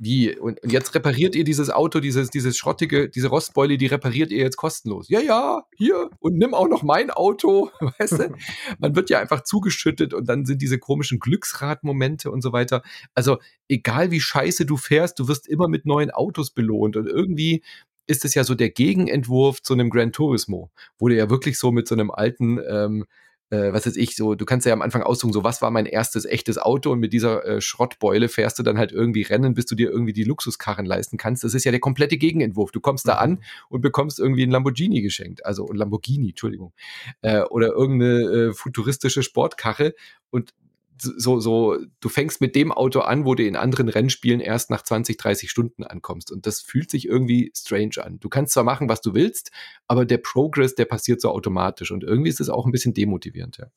wie? 0.04 0.36
Und, 0.36 0.60
und, 0.64 0.72
jetzt 0.72 0.96
repariert 0.96 1.36
ihr 1.36 1.44
dieses 1.44 1.70
Auto, 1.70 2.00
dieses, 2.00 2.32
dieses 2.32 2.58
schrottige, 2.58 3.08
diese 3.08 3.28
Rostbeule, 3.28 3.78
die 3.78 3.86
repariert 3.86 4.32
ihr 4.32 4.40
jetzt 4.40 4.58
kostenlos. 4.58 5.10
Ja, 5.10 5.20
ja, 5.20 5.64
hier. 5.78 6.10
Und 6.20 6.40
nimm 6.40 6.56
auch 6.56 6.68
noch 6.68 6.82
mein 6.82 7.12
Auto. 7.12 7.70
Weißt 8.00 8.14
du? 8.14 8.36
Man 8.80 8.96
wird 8.96 9.12
ja 9.12 9.20
einfach 9.20 9.44
zugeschüttet 9.44 10.16
und 10.16 10.28
dann 10.28 10.46
sind 10.46 10.62
diese 10.64 10.80
komischen 10.80 11.20
Glücksradmomente 11.20 12.32
und 12.32 12.42
so 12.42 12.52
weiter. 12.52 12.82
Also, 13.14 13.38
egal 13.68 14.10
wie 14.10 14.20
scheiße 14.20 14.66
du 14.66 14.76
fährst, 14.76 15.20
du 15.20 15.28
wirst 15.28 15.48
immer 15.48 15.68
mit 15.68 15.86
neuen 15.86 16.10
Autos 16.10 16.50
belohnt. 16.50 16.98
Und 16.98 17.06
irgendwie 17.06 17.62
ist 18.08 18.26
es 18.26 18.34
ja 18.34 18.44
so 18.44 18.56
der 18.56 18.72
Gegenentwurf 18.72 19.62
zu 19.62 19.74
einem 19.74 19.92
Gran 19.92 20.12
Turismo, 20.12 20.72
wo 20.98 21.10
du 21.10 21.16
ja 21.16 21.30
wirklich 21.30 21.60
so 21.60 21.72
mit 21.72 21.88
so 21.88 21.94
einem 21.94 22.10
alten, 22.10 22.60
ähm, 22.68 23.06
äh, 23.52 23.74
was 23.74 23.86
weiß 23.86 23.98
ich, 23.98 24.16
so, 24.16 24.34
du 24.36 24.46
kannst 24.46 24.66
ja 24.66 24.74
am 24.74 24.82
Anfang 24.82 25.04
aussuchen, 25.04 25.34
so, 25.34 25.44
was 25.44 25.62
war 25.62 25.72
mein 25.72 25.86
erstes 25.86 26.26
echtes 26.26 26.58
Auto 26.58 26.92
und 26.92 27.00
mit 27.00 27.14
dieser 27.14 27.46
äh, 27.46 27.62
Schrottbeule 27.62 28.30
fährst 28.30 28.58
du 28.58 28.64
dann 28.64 28.78
halt 28.78 28.92
irgendwie 28.92 29.22
rennen, 29.22 29.54
bis 29.54 29.66
du 29.66 29.76
dir 29.76 29.92
irgendwie 29.92 30.14
die 30.14 30.24
Luxuskarren 30.24 30.86
leisten 30.86 31.18
kannst. 31.18 31.44
Das 31.44 31.54
ist 31.54 31.66
ja 31.66 31.72
der 31.72 31.80
komplette 31.80 32.18
Gegenentwurf. 32.18 32.72
Du 32.72 32.80
kommst 32.80 33.08
da 33.08 33.16
an 33.16 33.32
mhm. 33.32 33.40
und 33.70 33.82
bekommst 33.82 34.20
irgendwie 34.20 34.44
ein 34.44 34.52
Lamborghini 34.52 35.02
geschenkt, 35.02 35.46
also 35.46 35.68
ein 35.68 35.76
Lamborghini, 35.76 36.30
Entschuldigung, 36.30 36.74
äh, 37.22 37.42
oder 37.42 37.70
irgendeine 37.70 38.22
äh, 38.22 38.54
futuristische 38.54 39.22
Sportkarre 39.22 39.94
und 40.30 40.54
so, 41.02 41.40
so, 41.40 41.78
du 42.00 42.10
fängst 42.10 42.42
mit 42.42 42.56
dem 42.56 42.72
Auto 42.72 43.00
an, 43.00 43.26
wo 43.26 43.36
du 43.36 43.44
in 43.44 43.56
anderen 43.56 43.90
Rennspielen 43.90 44.40
erst 44.40 44.70
nach 44.70 44.84
20, 44.84 45.18
30 45.18 45.50
Stunden 45.50 45.84
ankommst. 45.84 46.32
Und 46.32 46.46
das 46.46 46.62
fühlt 46.62 46.90
sich 46.90 47.08
irgendwie 47.08 47.52
strange 47.56 48.04
an. 48.04 48.20
Du 48.20 48.30
kannst 48.30 48.54
zwar 48.54 48.64
machen, 48.64 48.90
was 48.90 49.02
du 49.02 49.14
willst, 49.14 49.52
aber 49.88 50.06
der 50.06 50.20
Progress, 50.20 50.76
der 50.76 50.86
passiert 50.86 51.22
so 51.22 51.30
automatisch. 51.30 51.92
Und 51.92 52.04
irgendwie 52.04 52.30
ist 52.30 52.42
es 52.42 52.50
auch 52.50 52.66
ein 52.66 52.72
bisschen 52.72 52.94
demotivierend, 52.94 53.58
ja. 53.58 53.68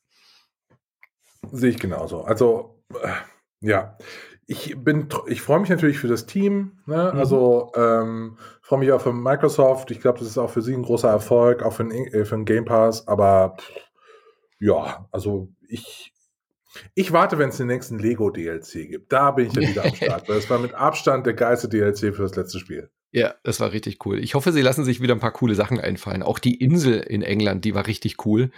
Sehe 1.52 1.70
ich 1.70 1.78
genauso. 1.78 2.22
Also, 2.22 2.82
äh, 3.02 3.08
ja. 3.60 3.98
Ich 4.46 4.76
bin, 4.76 5.08
ich 5.26 5.40
freue 5.40 5.60
mich 5.60 5.70
natürlich 5.70 5.98
für 5.98 6.08
das 6.08 6.26
Team. 6.26 6.78
Ne? 6.86 7.10
Mhm. 7.12 7.18
Also 7.18 7.72
ähm, 7.76 8.38
freue 8.60 8.78
mich 8.78 8.92
auch 8.92 9.00
für 9.00 9.12
Microsoft. 9.12 9.90
Ich 9.90 10.00
glaube, 10.00 10.18
das 10.18 10.28
ist 10.28 10.36
auch 10.36 10.50
für 10.50 10.60
sie 10.60 10.74
ein 10.74 10.82
großer 10.82 11.08
Erfolg, 11.08 11.62
auch 11.62 11.72
für 11.72 11.84
den, 11.84 12.06
äh, 12.08 12.24
für 12.26 12.36
den 12.36 12.44
Game 12.44 12.66
Pass. 12.66 13.08
Aber 13.08 13.56
ja, 14.58 15.08
also 15.12 15.48
ich, 15.66 16.13
ich 16.94 17.12
warte, 17.12 17.38
wenn 17.38 17.50
es 17.50 17.56
den 17.56 17.66
nächsten 17.66 17.98
Lego 17.98 18.30
DLC 18.30 18.88
gibt. 18.88 19.12
Da 19.12 19.30
bin 19.30 19.46
ich 19.46 19.52
dann 19.52 19.64
wieder 19.64 19.84
am 19.84 19.94
Start, 19.94 20.28
weil 20.28 20.38
es 20.38 20.50
war 20.50 20.58
mit 20.58 20.74
Abstand 20.74 21.26
der 21.26 21.34
geilste 21.34 21.68
DLC 21.68 22.14
für 22.14 22.22
das 22.22 22.36
letzte 22.36 22.58
Spiel. 22.58 22.90
Ja, 23.16 23.36
das 23.44 23.60
war 23.60 23.70
richtig 23.70 24.04
cool. 24.04 24.18
Ich 24.18 24.34
hoffe, 24.34 24.50
sie 24.50 24.60
lassen 24.60 24.84
sich 24.84 25.00
wieder 25.00 25.14
ein 25.14 25.20
paar 25.20 25.32
coole 25.32 25.54
Sachen 25.54 25.78
einfallen. 25.78 26.24
Auch 26.24 26.40
die 26.40 26.56
Insel 26.56 26.98
in 26.98 27.22
England, 27.22 27.64
die 27.64 27.72
war 27.72 27.86
richtig 27.86 28.26
cool, 28.26 28.50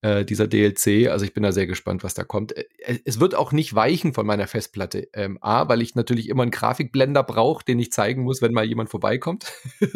äh, 0.00 0.24
dieser 0.24 0.46
DLC. 0.46 1.10
Also 1.10 1.26
ich 1.26 1.34
bin 1.34 1.42
da 1.42 1.52
sehr 1.52 1.66
gespannt, 1.66 2.02
was 2.04 2.14
da 2.14 2.24
kommt. 2.24 2.56
Äh, 2.56 3.00
es 3.04 3.20
wird 3.20 3.34
auch 3.34 3.52
nicht 3.52 3.74
weichen 3.74 4.14
von 4.14 4.26
meiner 4.26 4.46
Festplatte. 4.46 5.08
Ähm, 5.12 5.36
A, 5.42 5.68
weil 5.68 5.82
ich 5.82 5.94
natürlich 5.94 6.30
immer 6.30 6.40
einen 6.40 6.52
Grafikblender 6.52 7.22
brauche, 7.22 7.62
den 7.66 7.78
ich 7.80 7.92
zeigen 7.92 8.22
muss, 8.22 8.40
wenn 8.40 8.54
mal 8.54 8.64
jemand 8.64 8.88
vorbeikommt. 8.88 9.52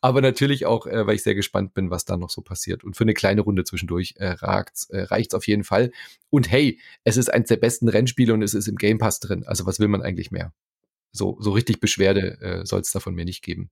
Aber 0.00 0.22
natürlich 0.22 0.64
auch, 0.64 0.86
äh, 0.86 1.06
weil 1.06 1.16
ich 1.16 1.22
sehr 1.22 1.34
gespannt 1.34 1.74
bin, 1.74 1.90
was 1.90 2.06
da 2.06 2.16
noch 2.16 2.30
so 2.30 2.40
passiert. 2.40 2.84
Und 2.84 2.96
für 2.96 3.04
eine 3.04 3.12
kleine 3.12 3.42
Runde 3.42 3.64
zwischendurch 3.64 4.14
äh, 4.16 4.28
ragt's, 4.28 4.88
äh, 4.88 5.02
reicht's 5.02 5.34
auf 5.34 5.46
jeden 5.46 5.64
Fall. 5.64 5.92
Und 6.30 6.50
hey, 6.50 6.80
es 7.04 7.18
ist 7.18 7.30
eins 7.30 7.48
der 7.48 7.58
besten 7.58 7.90
Rennspiele 7.90 8.32
und 8.32 8.40
es 8.40 8.54
ist 8.54 8.66
im 8.66 8.76
Game 8.76 8.96
Pass 8.96 9.20
drin. 9.20 9.44
Also 9.46 9.66
was 9.66 9.78
will 9.78 9.88
man 9.88 10.00
eigentlich 10.00 10.30
mehr? 10.30 10.54
So, 11.16 11.36
so 11.40 11.50
richtig 11.52 11.80
Beschwerde 11.80 12.38
äh, 12.40 12.66
soll 12.66 12.80
es 12.80 12.92
da 12.92 13.00
von 13.00 13.14
mir 13.14 13.24
nicht 13.24 13.42
geben. 13.42 13.70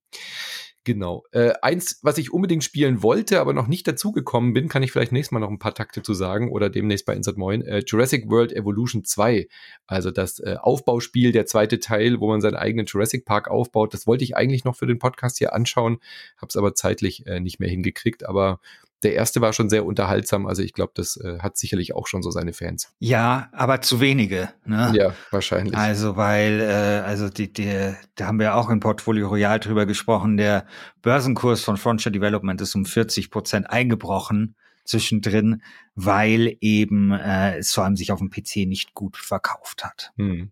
Genau. 0.87 1.25
Äh, 1.33 1.55
eins, 1.63 2.01
was 2.03 2.19
ich 2.19 2.31
unbedingt 2.31 2.63
spielen 2.63 3.03
wollte, 3.03 3.41
aber 3.41 3.55
noch 3.55 3.69
nicht 3.69 3.89
dazugekommen 3.89 4.53
bin, 4.53 4.69
kann 4.69 4.83
ich 4.83 4.93
vielleicht 4.93 5.13
nächstes 5.13 5.33
Mal 5.33 5.41
noch 5.41 5.49
ein 5.49 5.59
paar 5.59 5.75
Takte 5.75 6.03
zu 6.03 6.13
sagen 6.13 6.53
oder 6.53 6.69
demnächst 6.69 7.07
bei 7.07 7.15
Insert 7.15 7.39
Moin. 7.39 7.63
Äh, 7.63 7.83
Jurassic 7.87 8.29
World 8.29 8.53
Evolution 8.53 9.03
2, 9.03 9.49
also 9.87 10.11
das 10.11 10.41
äh, 10.41 10.57
Aufbauspiel, 10.61 11.33
der 11.33 11.47
zweite 11.47 11.81
Teil, 11.81 12.21
wo 12.21 12.29
man 12.29 12.43
seinen 12.43 12.57
eigenen 12.57 12.85
Jurassic 12.85 13.25
Park 13.25 13.49
aufbaut. 13.49 13.95
Das 13.95 14.07
wollte 14.07 14.25
ich 14.25 14.37
eigentlich 14.37 14.65
noch 14.65 14.77
für 14.77 14.87
den 14.87 14.99
Podcast 14.99 15.39
hier 15.39 15.55
anschauen, 15.55 16.01
habe 16.37 16.49
es 16.51 16.57
aber 16.57 16.75
zeitlich 16.75 17.27
äh, 17.27 17.41
nicht 17.41 17.61
mehr 17.61 17.71
hingekriegt. 17.71 18.27
Aber 18.27 18.61
der 19.05 19.15
erste 19.15 19.41
war 19.41 19.53
schon 19.53 19.69
sehr 19.69 19.85
unterhaltsam. 19.85 20.47
Also 20.47 20.63
ich 20.63 20.73
glaube, 20.73 20.93
das 20.95 21.17
äh, 21.17 21.39
hat 21.39 21.57
sicherlich 21.57 21.95
auch 21.95 22.07
schon 22.07 22.23
so 22.23 22.31
seine 22.31 22.53
Fans. 22.53 22.93
Ja, 22.99 23.49
aber 23.53 23.83
zu 23.83 24.01
wenige. 24.01 24.49
Ne? 24.65 24.93
Ja, 24.95 25.15
wahrscheinlich. 25.31 25.77
Also 25.77 26.17
weil, 26.17 26.61
äh, 26.61 27.03
also 27.07 27.29
die, 27.29 27.53
die, 27.53 27.95
da 28.17 28.27
haben 28.27 28.41
wir 28.41 28.57
auch 28.57 28.71
im 28.71 28.81
Portfolio 28.81 29.29
Royal 29.29 29.61
drüber 29.61 29.87
gesprochen. 29.87 30.39
Der 30.39 30.67
Börsenkurs 31.03 31.63
von 31.63 31.77
Frontier 31.77 32.11
Development 32.11 32.61
ist 32.61 32.75
um 32.75 32.87
40 32.87 33.31
Prozent 33.31 33.71
eingebrochen 33.71 34.57
zwischendrin, 34.85 35.63
weil 35.95 36.57
eben 36.61 37.13
äh, 37.13 37.59
es 37.59 37.73
vor 37.73 37.85
allem 37.85 37.97
sich 37.97 38.11
auf 38.13 38.19
dem 38.19 38.31
PC 38.31 38.67
nicht 38.67 38.95
gut 38.95 39.17
verkauft 39.17 39.85
hat. 39.85 40.13
Hm. 40.17 40.51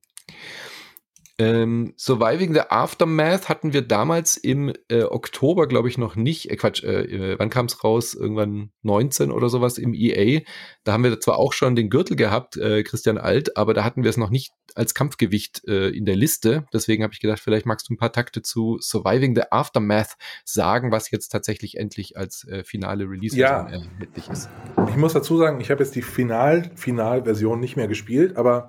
Ähm, 1.39 1.95
Surviving 1.97 2.53
the 2.53 2.61
Aftermath 2.69 3.49
hatten 3.49 3.73
wir 3.73 3.83
damals 3.83 4.37
im 4.37 4.73
äh, 4.89 5.05
Oktober, 5.05 5.67
glaube 5.67 5.89
ich, 5.89 5.97
noch 5.97 6.15
nicht. 6.15 6.51
Äh, 6.51 6.57
Quatsch, 6.57 6.85
äh, 6.85 7.33
äh 7.33 7.39
wann 7.39 7.49
kam 7.49 7.67
es 7.67 7.83
raus? 7.83 8.15
Irgendwann 8.15 8.71
19 8.83 9.31
oder 9.31 9.49
sowas 9.49 9.79
im 9.79 9.95
EA. 9.95 10.41
Da 10.85 10.93
haben 10.93 11.05
wir 11.05 11.21
zwar 11.21 11.39
auch 11.39 11.55
schon 11.55 11.75
den 11.75 11.89
Gürtel 11.89 12.17
gehabt, 12.17 12.57
äh, 12.57 12.83
Christian 12.83 13.17
Alt, 13.17 13.57
aber 13.57 13.73
da 13.73 13.83
hatten 13.83 14.03
wir 14.03 14.11
es 14.11 14.19
noch 14.19 14.31
nicht 14.31 14.53
als 14.75 14.95
Kampfgewicht 14.95 15.63
äh, 15.67 15.89
in 15.89 16.05
der 16.05 16.17
Liste. 16.17 16.67
Deswegen 16.73 17.03
habe 17.03 17.15
ich 17.15 17.21
gedacht, 17.21 17.41
vielleicht 17.41 17.67
magst 17.67 17.89
du 17.89 17.95
ein 17.95 17.99
paar 17.99 18.13
Takte 18.13 18.43
zu 18.43 18.79
Surviving 18.81 19.35
the 19.35 19.43
Aftermath 19.51 20.17
sagen, 20.45 20.93
was 20.93 21.11
jetzt 21.11 21.29
tatsächlich 21.29 21.77
endlich 21.79 22.17
als 22.17 22.47
finale 22.65 23.05
Release 23.05 23.37
ja. 23.37 23.69
erhältlich 23.69 24.29
ist. 24.29 24.49
Ich 24.89 24.97
muss 24.97 25.13
dazu 25.13 25.37
sagen, 25.39 25.61
ich 25.61 25.71
habe 25.71 25.83
jetzt 25.83 25.95
die 25.95 26.03
Final-Final-Version 26.03 27.61
nicht 27.61 27.77
mehr 27.77 27.89
gespielt, 27.89 28.37
aber 28.37 28.69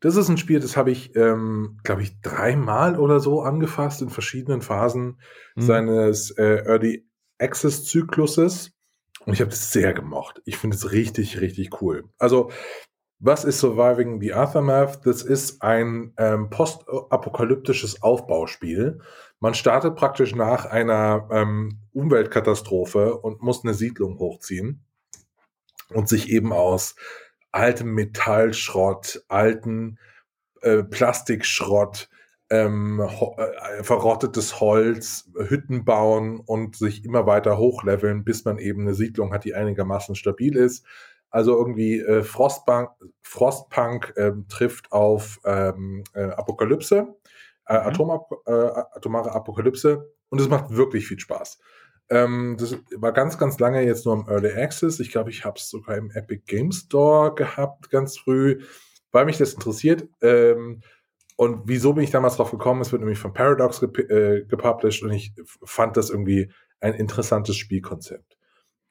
das 0.00 0.16
ist 0.16 0.28
ein 0.28 0.38
Spiel, 0.38 0.60
das 0.60 0.76
habe 0.76 0.90
ich, 0.90 1.16
ähm, 1.16 1.78
glaube 1.82 2.02
ich, 2.02 2.20
dreimal 2.20 2.98
oder 2.98 3.20
so 3.20 3.40
angefasst 3.40 4.02
in 4.02 4.10
verschiedenen 4.10 4.60
Phasen 4.60 5.20
mhm. 5.54 5.62
seines 5.62 6.30
äh, 6.32 6.64
Early 6.66 7.08
Access 7.38 7.84
Zykluses. 7.84 8.72
Und 9.24 9.32
ich 9.32 9.40
habe 9.40 9.50
das 9.50 9.72
sehr 9.72 9.92
gemocht. 9.94 10.40
Ich 10.44 10.56
finde 10.58 10.76
es 10.76 10.92
richtig, 10.92 11.40
richtig 11.40 11.80
cool. 11.80 12.04
Also, 12.18 12.50
was 13.18 13.44
ist 13.44 13.60
Surviving 13.60 14.20
the 14.20 14.34
Aftermath? 14.34 15.06
Das 15.06 15.22
ist 15.22 15.62
ein 15.62 16.12
ähm, 16.18 16.50
postapokalyptisches 16.50 18.02
Aufbauspiel. 18.02 19.00
Man 19.40 19.54
startet 19.54 19.96
praktisch 19.96 20.34
nach 20.34 20.66
einer 20.66 21.28
ähm, 21.32 21.80
Umweltkatastrophe 21.92 23.16
und 23.16 23.42
muss 23.42 23.64
eine 23.64 23.72
Siedlung 23.72 24.18
hochziehen 24.18 24.84
und 25.94 26.08
sich 26.08 26.28
eben 26.28 26.52
aus 26.52 26.94
altem 27.56 27.94
Metallschrott, 27.94 29.24
alten 29.28 29.98
äh, 30.60 30.82
Plastikschrott, 30.82 32.08
ähm, 32.50 33.00
äh, 33.00 33.82
verrottetes 33.82 34.60
Holz, 34.60 35.30
Hütten 35.36 35.84
bauen 35.84 36.38
und 36.38 36.76
sich 36.76 37.04
immer 37.04 37.26
weiter 37.26 37.58
hochleveln, 37.58 38.24
bis 38.24 38.44
man 38.44 38.58
eben 38.58 38.82
eine 38.82 38.94
Siedlung 38.94 39.32
hat, 39.32 39.44
die 39.44 39.54
einigermaßen 39.54 40.14
stabil 40.14 40.56
ist. 40.56 40.84
Also 41.30 41.56
irgendwie 41.56 41.98
äh, 41.98 42.22
Frostpunk, 42.22 42.90
Frostpunk 43.22 44.14
ähm, 44.16 44.46
trifft 44.48 44.92
auf 44.92 45.40
ähm, 45.44 46.04
äh, 46.14 46.24
Apokalypse, 46.24 47.16
äh, 47.66 47.90
mhm. 47.90 48.10
Äh, 48.46 48.52
atomare 48.94 49.32
Apokalypse 49.32 50.12
und 50.28 50.40
es 50.40 50.48
macht 50.48 50.70
wirklich 50.70 51.06
viel 51.06 51.18
Spaß. 51.18 51.58
Ähm, 52.08 52.56
das 52.58 52.76
war 52.96 53.12
ganz, 53.12 53.38
ganz 53.38 53.58
lange 53.58 53.82
jetzt 53.82 54.06
nur 54.06 54.14
im 54.14 54.28
Early 54.28 54.52
Access. 54.52 55.00
Ich 55.00 55.10
glaube, 55.10 55.30
ich 55.30 55.44
habe 55.44 55.58
es 55.58 55.68
sogar 55.68 55.96
im 55.96 56.10
Epic 56.12 56.42
Game 56.46 56.72
Store 56.72 57.34
gehabt, 57.34 57.90
ganz 57.90 58.18
früh, 58.18 58.62
weil 59.12 59.24
mich 59.24 59.38
das 59.38 59.54
interessiert. 59.54 60.08
Ähm, 60.22 60.82
und 61.36 61.62
wieso 61.66 61.92
bin 61.92 62.04
ich 62.04 62.10
damals 62.10 62.36
drauf 62.36 62.50
gekommen? 62.50 62.80
Es 62.80 62.92
wird 62.92 63.00
nämlich 63.00 63.18
von 63.18 63.32
Paradox 63.32 63.80
gep 63.80 63.98
äh, 64.10 64.44
gepublished 64.48 65.02
und 65.02 65.10
ich 65.10 65.34
fand 65.64 65.96
das 65.96 66.10
irgendwie 66.10 66.50
ein 66.80 66.94
interessantes 66.94 67.56
Spielkonzept. 67.56 68.36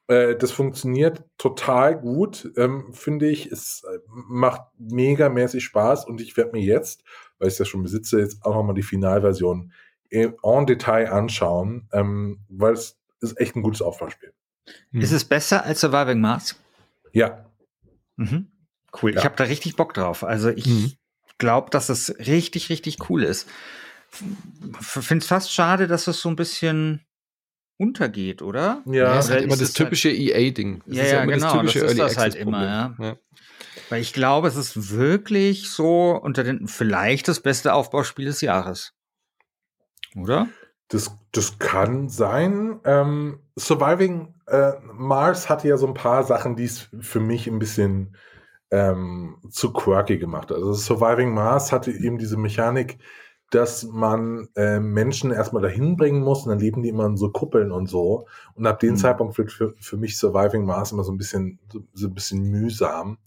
Äh, 0.08 0.36
das 0.36 0.52
funktioniert 0.52 1.24
total 1.38 1.98
gut, 1.98 2.52
ähm, 2.56 2.92
finde 2.92 3.28
ich. 3.28 3.50
Es 3.50 3.82
äh, 3.84 3.98
macht 4.06 4.62
megamäßig 4.78 5.64
Spaß 5.64 6.06
und 6.06 6.20
ich 6.20 6.36
werde 6.36 6.52
mir 6.52 6.62
jetzt, 6.62 7.02
weil 7.38 7.48
ich 7.48 7.54
es 7.54 7.58
ja 7.58 7.64
schon 7.64 7.82
besitze, 7.82 8.20
jetzt 8.20 8.44
auch 8.44 8.54
nochmal 8.54 8.74
die 8.74 8.82
Finalversion 8.82 9.72
en 10.10 10.66
Detail 10.66 11.10
anschauen, 11.10 11.88
ähm, 11.92 12.40
weil 12.48 12.74
es 12.74 12.96
ist 13.32 13.40
echt 13.40 13.56
ein 13.56 13.62
gutes 13.62 13.82
Aufbauspiel. 13.82 14.32
Hm. 14.90 15.00
Ist 15.00 15.12
es 15.12 15.24
besser 15.24 15.64
als 15.64 15.80
Surviving 15.80 16.20
Mars? 16.20 16.56
Ja. 17.12 17.46
Mhm. 18.16 18.50
Cool. 19.00 19.12
Ja. 19.12 19.18
Ich 19.18 19.24
habe 19.24 19.36
da 19.36 19.44
richtig 19.44 19.76
Bock 19.76 19.94
drauf. 19.94 20.24
Also 20.24 20.50
ich 20.50 20.66
mhm. 20.66 20.92
glaube, 21.38 21.70
dass 21.70 21.88
es 21.88 22.14
richtig, 22.18 22.70
richtig 22.70 23.10
cool 23.10 23.22
ist. 23.22 23.48
Finde 24.10 25.22
es 25.22 25.28
fast 25.28 25.52
schade, 25.52 25.86
dass 25.86 26.06
es 26.06 26.20
so 26.20 26.28
ein 26.28 26.36
bisschen 26.36 27.04
untergeht, 27.78 28.40
oder? 28.40 28.82
Ja, 28.86 28.92
ja 28.92 29.18
ist 29.18 29.30
halt 29.30 29.44
immer 29.44 29.56
das 29.56 29.72
typische 29.72 30.08
halt, 30.08 30.18
EA-Ding. 30.18 30.82
Ja, 30.86 31.04
ja, 31.04 31.24
genau, 31.24 31.62
das, 31.62 31.72
typische 31.72 31.80
das 31.80 31.90
ist 31.92 32.00
das 32.00 32.16
halt 32.16 32.34
immer, 32.34 32.64
ja. 32.64 32.96
ja. 32.98 33.16
Weil 33.90 34.00
ich 34.00 34.12
glaube, 34.12 34.48
es 34.48 34.56
ist 34.56 34.90
wirklich 34.90 35.68
so 35.68 36.18
unter 36.22 36.42
den 36.42 36.66
vielleicht 36.68 37.28
das 37.28 37.40
beste 37.40 37.74
Aufbauspiel 37.74 38.24
des 38.24 38.40
Jahres. 38.40 38.92
Oder? 40.16 40.48
Das, 40.88 41.16
das 41.32 41.58
kann 41.58 42.08
sein. 42.08 42.80
Ähm, 42.84 43.40
Surviving 43.58 44.34
äh, 44.46 44.72
Mars 44.92 45.48
hatte 45.48 45.68
ja 45.68 45.76
so 45.76 45.86
ein 45.86 45.94
paar 45.94 46.22
Sachen, 46.22 46.56
die 46.56 46.64
es 46.64 46.88
für 47.00 47.20
mich 47.20 47.48
ein 47.48 47.58
bisschen 47.58 48.16
ähm, 48.70 49.38
zu 49.50 49.72
quirky 49.72 50.18
gemacht. 50.18 50.52
Also 50.52 50.72
Surviving 50.74 51.34
Mars 51.34 51.72
hatte 51.72 51.90
eben 51.90 52.18
diese 52.18 52.36
Mechanik, 52.36 52.98
dass 53.50 53.84
man 53.84 54.48
äh, 54.56 54.80
Menschen 54.80 55.30
erstmal 55.30 55.62
dahin 55.62 55.96
bringen 55.96 56.22
muss 56.22 56.42
und 56.42 56.50
dann 56.50 56.58
leben 56.58 56.82
die 56.82 56.88
immer 56.88 57.06
in 57.06 57.16
so 57.16 57.30
Kuppeln 57.30 57.70
und 57.70 57.88
so. 57.88 58.26
Und 58.54 58.66
ab 58.66 58.80
dem 58.80 58.92
mhm. 58.92 58.96
Zeitpunkt 58.96 59.38
wird 59.38 59.52
für, 59.52 59.74
für 59.78 59.96
mich 59.96 60.18
Surviving 60.18 60.64
Mars 60.64 60.92
immer 60.92 61.04
so 61.04 61.12
ein 61.12 61.18
bisschen, 61.18 61.58
so, 61.72 61.80
so 61.92 62.08
ein 62.08 62.14
bisschen 62.14 62.42
mühsam. 62.42 63.18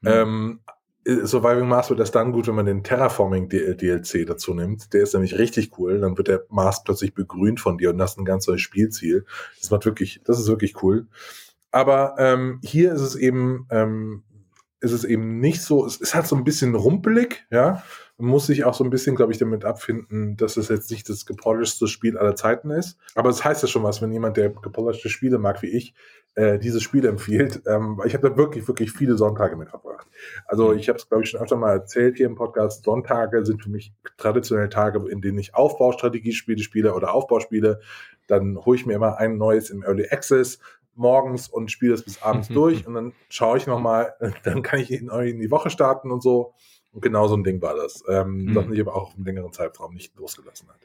Mhm. 0.00 0.08
Ähm, 0.08 0.60
äh, 0.66 0.72
Surviving 1.06 1.66
Mars 1.66 1.88
wird 1.88 2.00
erst 2.00 2.14
dann 2.14 2.32
gut, 2.32 2.46
wenn 2.46 2.54
man 2.54 2.66
den 2.66 2.84
Terraforming 2.84 3.48
DLC 3.48 4.26
dazu 4.26 4.54
nimmt. 4.54 4.92
Der 4.92 5.02
ist 5.02 5.14
nämlich 5.14 5.38
richtig 5.38 5.78
cool. 5.78 5.98
Dann 6.00 6.16
wird 6.18 6.28
der 6.28 6.44
Mars 6.50 6.84
plötzlich 6.84 7.14
begrünt 7.14 7.58
von 7.58 7.78
dir 7.78 7.90
und 7.90 7.98
das 7.98 8.12
ist 8.12 8.18
ein 8.18 8.24
ganz 8.24 8.46
neues 8.46 8.60
Spielziel. 8.60 9.24
Das 9.58 9.70
macht 9.70 9.86
wirklich, 9.86 10.20
das 10.24 10.38
ist 10.38 10.48
wirklich 10.48 10.82
cool. 10.82 11.06
Aber 11.70 12.16
ähm, 12.18 12.60
hier 12.62 12.92
ist 12.92 13.00
es 13.00 13.16
eben, 13.16 13.66
ähm, 13.70 14.24
ist 14.80 14.92
es 14.92 15.04
eben 15.04 15.40
nicht 15.40 15.62
so, 15.62 15.84
es 15.86 15.96
ist 15.96 16.14
halt 16.14 16.26
so 16.26 16.36
ein 16.36 16.44
bisschen 16.44 16.74
rumpelig, 16.74 17.46
ja. 17.50 17.82
Man 18.16 18.30
muss 18.30 18.46
sich 18.46 18.64
auch 18.64 18.74
so 18.74 18.84
ein 18.84 18.90
bisschen, 18.90 19.16
glaube 19.16 19.32
ich, 19.32 19.38
damit 19.38 19.64
abfinden, 19.64 20.36
dass 20.36 20.58
es 20.58 20.68
jetzt 20.68 20.90
nicht 20.90 21.08
das 21.08 21.24
gepolishte 21.24 21.86
Spiel 21.86 22.18
aller 22.18 22.34
Zeiten 22.34 22.70
ist. 22.70 22.98
Aber 23.14 23.30
es 23.30 23.36
das 23.38 23.44
heißt 23.46 23.62
ja 23.62 23.68
schon 23.68 23.82
was, 23.82 24.02
wenn 24.02 24.12
jemand, 24.12 24.36
der 24.36 24.50
gepolischte 24.50 25.08
Spiele 25.08 25.38
mag 25.38 25.62
wie 25.62 25.68
ich, 25.68 25.94
äh, 26.34 26.58
dieses 26.58 26.82
Spiel 26.82 27.06
empfiehlt. 27.06 27.62
Ähm, 27.66 28.00
ich 28.04 28.14
habe 28.14 28.28
da 28.28 28.36
wirklich, 28.36 28.68
wirklich 28.68 28.92
viele 28.92 29.16
Sonntage 29.16 29.56
mit 29.56 29.70
verbracht. 29.70 30.06
Also 30.46 30.74
ich 30.74 30.88
habe 30.88 30.98
es, 30.98 31.08
glaube 31.08 31.24
ich, 31.24 31.30
schon 31.30 31.40
öfter 31.40 31.56
mal 31.56 31.72
erzählt 31.72 32.18
hier 32.18 32.26
im 32.26 32.34
Podcast. 32.34 32.84
Sonntage 32.84 33.44
sind 33.44 33.62
für 33.62 33.70
mich 33.70 33.92
traditionell 34.18 34.68
Tage, 34.68 35.02
in 35.10 35.20
denen 35.20 35.38
ich 35.38 35.54
Aufbaustrategiespiele 35.54 36.62
spiele 36.62 36.94
oder 36.94 37.14
Aufbauspiele. 37.14 37.80
Dann 38.26 38.58
hole 38.64 38.76
ich 38.76 38.86
mir 38.86 38.94
immer 38.94 39.16
ein 39.18 39.38
neues 39.38 39.70
im 39.70 39.82
Early 39.82 40.08
Access 40.10 40.58
morgens 40.94 41.48
und 41.48 41.70
spiele 41.70 41.94
es 41.94 42.04
bis 42.04 42.22
abends 42.22 42.48
durch 42.48 42.86
und 42.86 42.94
dann 42.94 43.12
schaue 43.28 43.58
ich 43.58 43.66
nochmal, 43.66 44.14
dann 44.44 44.62
kann 44.62 44.80
ich 44.80 44.90
in, 44.90 45.08
in 45.08 45.40
die 45.40 45.50
Woche 45.50 45.70
starten 45.70 46.10
und 46.10 46.22
so. 46.22 46.54
Und 46.92 47.02
genau 47.02 47.28
so 47.28 47.36
ein 47.36 47.44
Ding 47.44 47.62
war 47.62 47.76
das, 47.76 48.02
ähm, 48.08 48.46
mhm. 48.46 48.54
das 48.54 48.66
mich 48.66 48.80
aber 48.80 48.96
auch 48.96 49.08
auf 49.08 49.14
einen 49.14 49.24
längeren 49.24 49.52
Zeitraum 49.52 49.94
nicht 49.94 50.16
losgelassen 50.16 50.68
hat. 50.68 50.80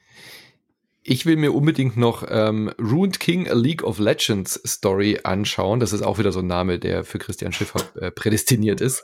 Ich 1.07 1.27
will 1.27 1.35
mir 1.35 1.53
unbedingt 1.53 1.97
noch 1.97 2.25
ähm, 2.27 2.71
Ruined 2.79 3.19
King, 3.19 3.47
a 3.47 3.53
League 3.53 3.83
of 3.83 3.99
Legends 3.99 4.59
Story 4.65 5.19
anschauen. 5.23 5.79
Das 5.79 5.93
ist 5.93 6.01
auch 6.01 6.17
wieder 6.17 6.31
so 6.31 6.39
ein 6.39 6.47
Name, 6.47 6.79
der 6.79 7.03
für 7.03 7.19
Christian 7.19 7.51
Schiffer 7.51 7.79
äh, 8.01 8.09
prädestiniert 8.09 8.81
ist. 8.81 9.03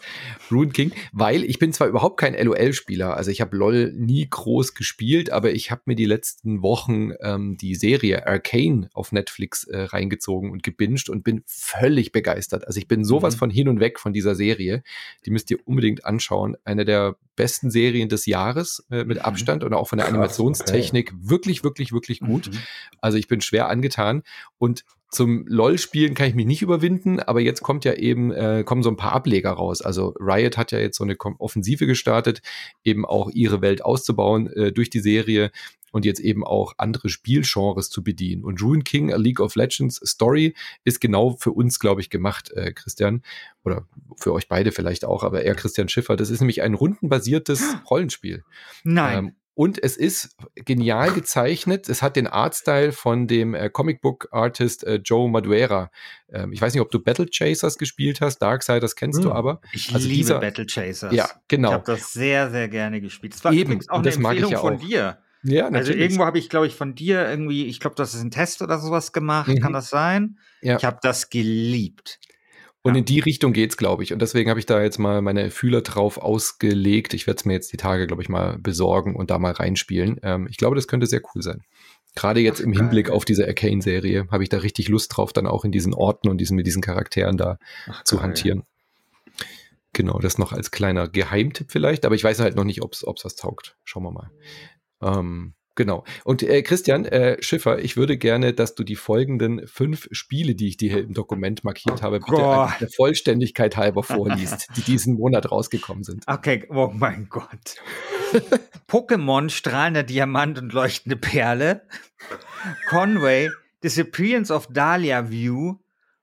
Ruined 0.49 0.73
King, 0.73 0.93
weil 1.13 1.43
ich 1.43 1.59
bin 1.59 1.73
zwar 1.73 1.87
überhaupt 1.87 2.19
kein 2.19 2.33
LOL-Spieler, 2.33 3.15
also 3.15 3.29
ich 3.29 3.39
habe 3.39 3.55
LOL 3.55 3.93
nie 3.95 4.27
groß 4.27 4.73
gespielt, 4.73 5.31
aber 5.31 5.51
ich 5.51 5.69
habe 5.69 5.83
mir 5.85 5.95
die 5.95 6.05
letzten 6.05 6.63
Wochen 6.63 7.11
ähm, 7.21 7.57
die 7.57 7.75
Serie 7.75 8.25
Arcane 8.25 8.89
auf 8.93 9.11
Netflix 9.11 9.65
äh, 9.65 9.83
reingezogen 9.83 10.49
und 10.49 10.63
gebinged 10.63 11.07
und 11.07 11.23
bin 11.23 11.43
völlig 11.45 12.11
begeistert. 12.11 12.65
Also 12.65 12.79
ich 12.79 12.87
bin 12.87 13.05
sowas 13.05 13.35
mhm. 13.35 13.39
von 13.39 13.49
hin 13.51 13.69
und 13.69 13.79
weg 13.79 13.99
von 13.99 14.11
dieser 14.11 14.33
Serie. 14.33 14.81
Die 15.27 15.29
müsst 15.29 15.51
ihr 15.51 15.59
unbedingt 15.65 16.03
anschauen. 16.03 16.57
Eine 16.63 16.83
der 16.83 17.17
besten 17.41 17.71
Serien 17.71 18.07
des 18.07 18.27
Jahres 18.27 18.85
äh, 18.91 19.03
mit 19.03 19.17
mhm. 19.17 19.23
Abstand 19.23 19.63
und 19.63 19.73
auch 19.73 19.87
von 19.87 19.97
der 19.97 20.05
Krass, 20.05 20.13
Animationstechnik 20.13 21.11
okay. 21.11 21.19
wirklich, 21.23 21.63
wirklich, 21.63 21.91
wirklich 21.91 22.19
gut. 22.19 22.49
Mhm. 22.51 22.59
Also 23.01 23.17
ich 23.17 23.27
bin 23.27 23.41
schwer 23.41 23.67
angetan 23.67 24.21
und 24.59 24.85
zum 25.11 25.45
LOL-Spielen 25.45 26.13
kann 26.13 26.29
ich 26.29 26.35
mich 26.35 26.45
nicht 26.45 26.61
überwinden, 26.61 27.19
aber 27.19 27.41
jetzt 27.41 27.61
kommt 27.61 27.83
ja 27.83 27.93
eben, 27.93 28.31
äh, 28.31 28.63
kommen 28.65 28.81
so 28.81 28.89
ein 28.89 28.95
paar 28.95 29.11
Ableger 29.11 29.51
raus. 29.51 29.81
Also 29.81 30.15
Riot 30.19 30.57
hat 30.57 30.71
ja 30.71 30.79
jetzt 30.79 30.97
so 30.97 31.03
eine 31.03 31.17
Offensive 31.19 31.85
gestartet, 31.85 32.41
eben 32.85 33.05
auch 33.05 33.29
ihre 33.29 33.61
Welt 33.61 33.83
auszubauen 33.83 34.47
äh, 34.47 34.71
durch 34.71 34.89
die 34.89 35.01
Serie 35.01 35.51
und 35.91 36.05
jetzt 36.05 36.21
eben 36.21 36.45
auch 36.45 36.73
andere 36.77 37.09
Spielgenres 37.09 37.89
zu 37.89 38.03
bedienen. 38.03 38.45
Und 38.45 38.61
Rune 38.61 38.83
King, 38.83 39.11
a 39.11 39.17
League 39.17 39.41
of 39.41 39.55
Legends 39.55 39.99
Story, 40.05 40.55
ist 40.85 41.01
genau 41.01 41.35
für 41.37 41.51
uns, 41.51 41.79
glaube 41.79 41.99
ich, 41.99 42.09
gemacht, 42.09 42.51
äh, 42.51 42.71
Christian. 42.71 43.21
Oder 43.65 43.85
für 44.17 44.31
euch 44.33 44.47
beide 44.47 44.71
vielleicht 44.71 45.03
auch, 45.03 45.23
aber 45.23 45.43
eher 45.43 45.55
Christian 45.55 45.89
Schiffer. 45.89 46.15
Das 46.15 46.29
ist 46.29 46.39
nämlich 46.39 46.61
ein 46.61 46.73
rundenbasiertes 46.73 47.63
Rollenspiel. 47.89 48.43
Nein. 48.83 49.17
Ähm, 49.17 49.35
und 49.61 49.83
es 49.83 49.95
ist 49.95 50.35
genial 50.55 51.11
gezeichnet. 51.11 51.87
Es 51.87 52.01
hat 52.01 52.15
den 52.15 52.25
Artstyle 52.25 52.91
von 52.91 53.27
dem 53.27 53.53
äh, 53.53 53.69
Comicbook-Artist 53.69 54.83
äh, 54.85 54.95
Joe 54.95 55.29
Maduera. 55.29 55.91
Ähm, 56.33 56.51
ich 56.51 56.59
weiß 56.59 56.73
nicht, 56.73 56.81
ob 56.81 56.89
du 56.89 56.97
Battle 56.97 57.27
Chasers 57.29 57.77
gespielt 57.77 58.21
hast. 58.21 58.39
Darksiders 58.39 58.95
kennst 58.95 59.19
hm. 59.19 59.25
du 59.25 59.31
aber. 59.31 59.61
Ich 59.71 59.93
also 59.93 60.07
liebe 60.07 60.17
dieser, 60.17 60.39
Battle 60.39 60.65
Chasers. 60.65 61.13
Ja, 61.13 61.29
genau. 61.47 61.67
Ich 61.67 61.73
habe 61.75 61.83
das 61.85 62.11
sehr, 62.11 62.49
sehr 62.49 62.69
gerne 62.69 63.01
gespielt. 63.01 63.35
Das 63.35 63.43
war 63.43 63.53
Eben, 63.53 63.79
auch 63.89 63.99
eine 63.99 64.11
Empfehlung 64.11 64.57
von 64.57 64.79
dir. 64.79 65.19
Ja, 65.43 65.65
also 65.65 65.73
natürlich. 65.73 65.77
Also 65.77 65.91
irgendwo 65.93 66.25
habe 66.25 66.39
ich, 66.39 66.49
glaube 66.49 66.65
ich, 66.65 66.73
von 66.73 66.95
dir 66.95 67.29
irgendwie, 67.29 67.67
ich 67.67 67.79
glaube, 67.79 67.95
du 67.95 68.01
hast 68.01 68.19
einen 68.19 68.31
Test 68.31 68.63
oder 68.63 68.79
sowas 68.79 69.11
gemacht. 69.11 69.49
Mhm. 69.49 69.59
Kann 69.59 69.73
das 69.73 69.91
sein? 69.91 70.39
Ja. 70.63 70.77
Ich 70.77 70.85
habe 70.85 70.97
das 71.03 71.29
geliebt. 71.29 72.19
Und 72.83 72.95
ja. 72.95 72.99
in 72.99 73.05
die 73.05 73.19
Richtung 73.19 73.53
geht's, 73.53 73.77
glaube 73.77 74.03
ich. 74.03 74.11
Und 74.11 74.21
deswegen 74.21 74.49
habe 74.49 74.59
ich 74.59 74.65
da 74.65 74.81
jetzt 74.81 74.97
mal 74.97 75.21
meine 75.21 75.51
Fühler 75.51 75.81
drauf 75.81 76.17
ausgelegt. 76.17 77.13
Ich 77.13 77.27
werde 77.27 77.37
es 77.37 77.45
mir 77.45 77.53
jetzt 77.53 77.71
die 77.71 77.77
Tage, 77.77 78.07
glaube 78.07 78.23
ich, 78.23 78.29
mal 78.29 78.57
besorgen 78.57 79.15
und 79.15 79.29
da 79.29 79.37
mal 79.37 79.51
reinspielen. 79.51 80.19
Ähm, 80.23 80.47
ich 80.49 80.57
glaube, 80.57 80.75
das 80.75 80.87
könnte 80.87 81.05
sehr 81.05 81.21
cool 81.35 81.43
sein. 81.43 81.61
Gerade 82.15 82.39
jetzt 82.39 82.59
im. 82.59 82.73
Hinblick 82.73 83.09
auf 83.09 83.23
diese 83.23 83.47
Arcane-Serie 83.47 84.27
habe 84.31 84.43
ich 84.43 84.49
da 84.49 84.57
richtig 84.57 84.89
Lust 84.89 85.15
drauf, 85.15 85.31
dann 85.31 85.47
auch 85.47 85.63
in 85.63 85.71
diesen 85.71 85.93
Orten 85.93 86.27
und 86.27 86.39
diesen, 86.39 86.55
mit 86.55 86.65
diesen 86.65 86.81
Charakteren 86.81 87.37
da 87.37 87.57
Ach, 87.87 88.03
zu 88.03 88.15
geil. 88.15 88.25
hantieren. 88.25 88.63
Genau, 89.93 90.19
das 90.19 90.37
noch 90.37 90.51
als 90.51 90.71
kleiner 90.71 91.07
Geheimtipp 91.07 91.69
vielleicht, 91.69 92.05
aber 92.05 92.15
ich 92.15 92.23
weiß 92.23 92.39
halt 92.39 92.55
noch 92.55 92.63
nicht, 92.63 92.81
ob 92.81 92.93
es 92.93 93.03
was 93.05 93.35
taugt. 93.35 93.77
Schauen 93.83 94.03
wir 94.03 94.11
mal. 94.11 94.31
Ähm, 95.01 95.53
Genau. 95.75 96.03
Und 96.25 96.43
äh, 96.43 96.61
Christian 96.63 97.05
äh, 97.05 97.41
Schiffer, 97.41 97.79
ich 97.79 97.95
würde 97.95 98.17
gerne, 98.17 98.53
dass 98.53 98.75
du 98.75 98.83
die 98.83 98.97
folgenden 98.97 99.65
fünf 99.67 100.07
Spiele, 100.11 100.53
die 100.53 100.67
ich 100.67 100.77
dir 100.77 100.97
im 100.99 101.13
Dokument 101.13 101.63
markiert 101.63 102.01
habe, 102.01 102.19
bitte 102.19 102.69
der 102.79 102.89
Vollständigkeit 102.89 103.77
halber 103.77 104.03
vorliest, 104.03 104.67
die 104.75 104.81
diesen 104.81 105.15
Monat 105.15 105.49
rausgekommen 105.49 106.03
sind. 106.03 106.23
Okay, 106.27 106.67
oh 106.69 106.91
mein 106.93 107.27
Gott. 107.29 107.77
Pokémon, 108.89 109.49
strahlender 109.49 110.03
Diamant 110.03 110.59
und 110.59 110.73
leuchtende 110.73 111.15
Perle. 111.15 111.87
Conway, 112.89 113.49
Disappearance 113.83 114.51
of 114.51 114.67
Dahlia 114.67 115.29
View. 115.29 115.75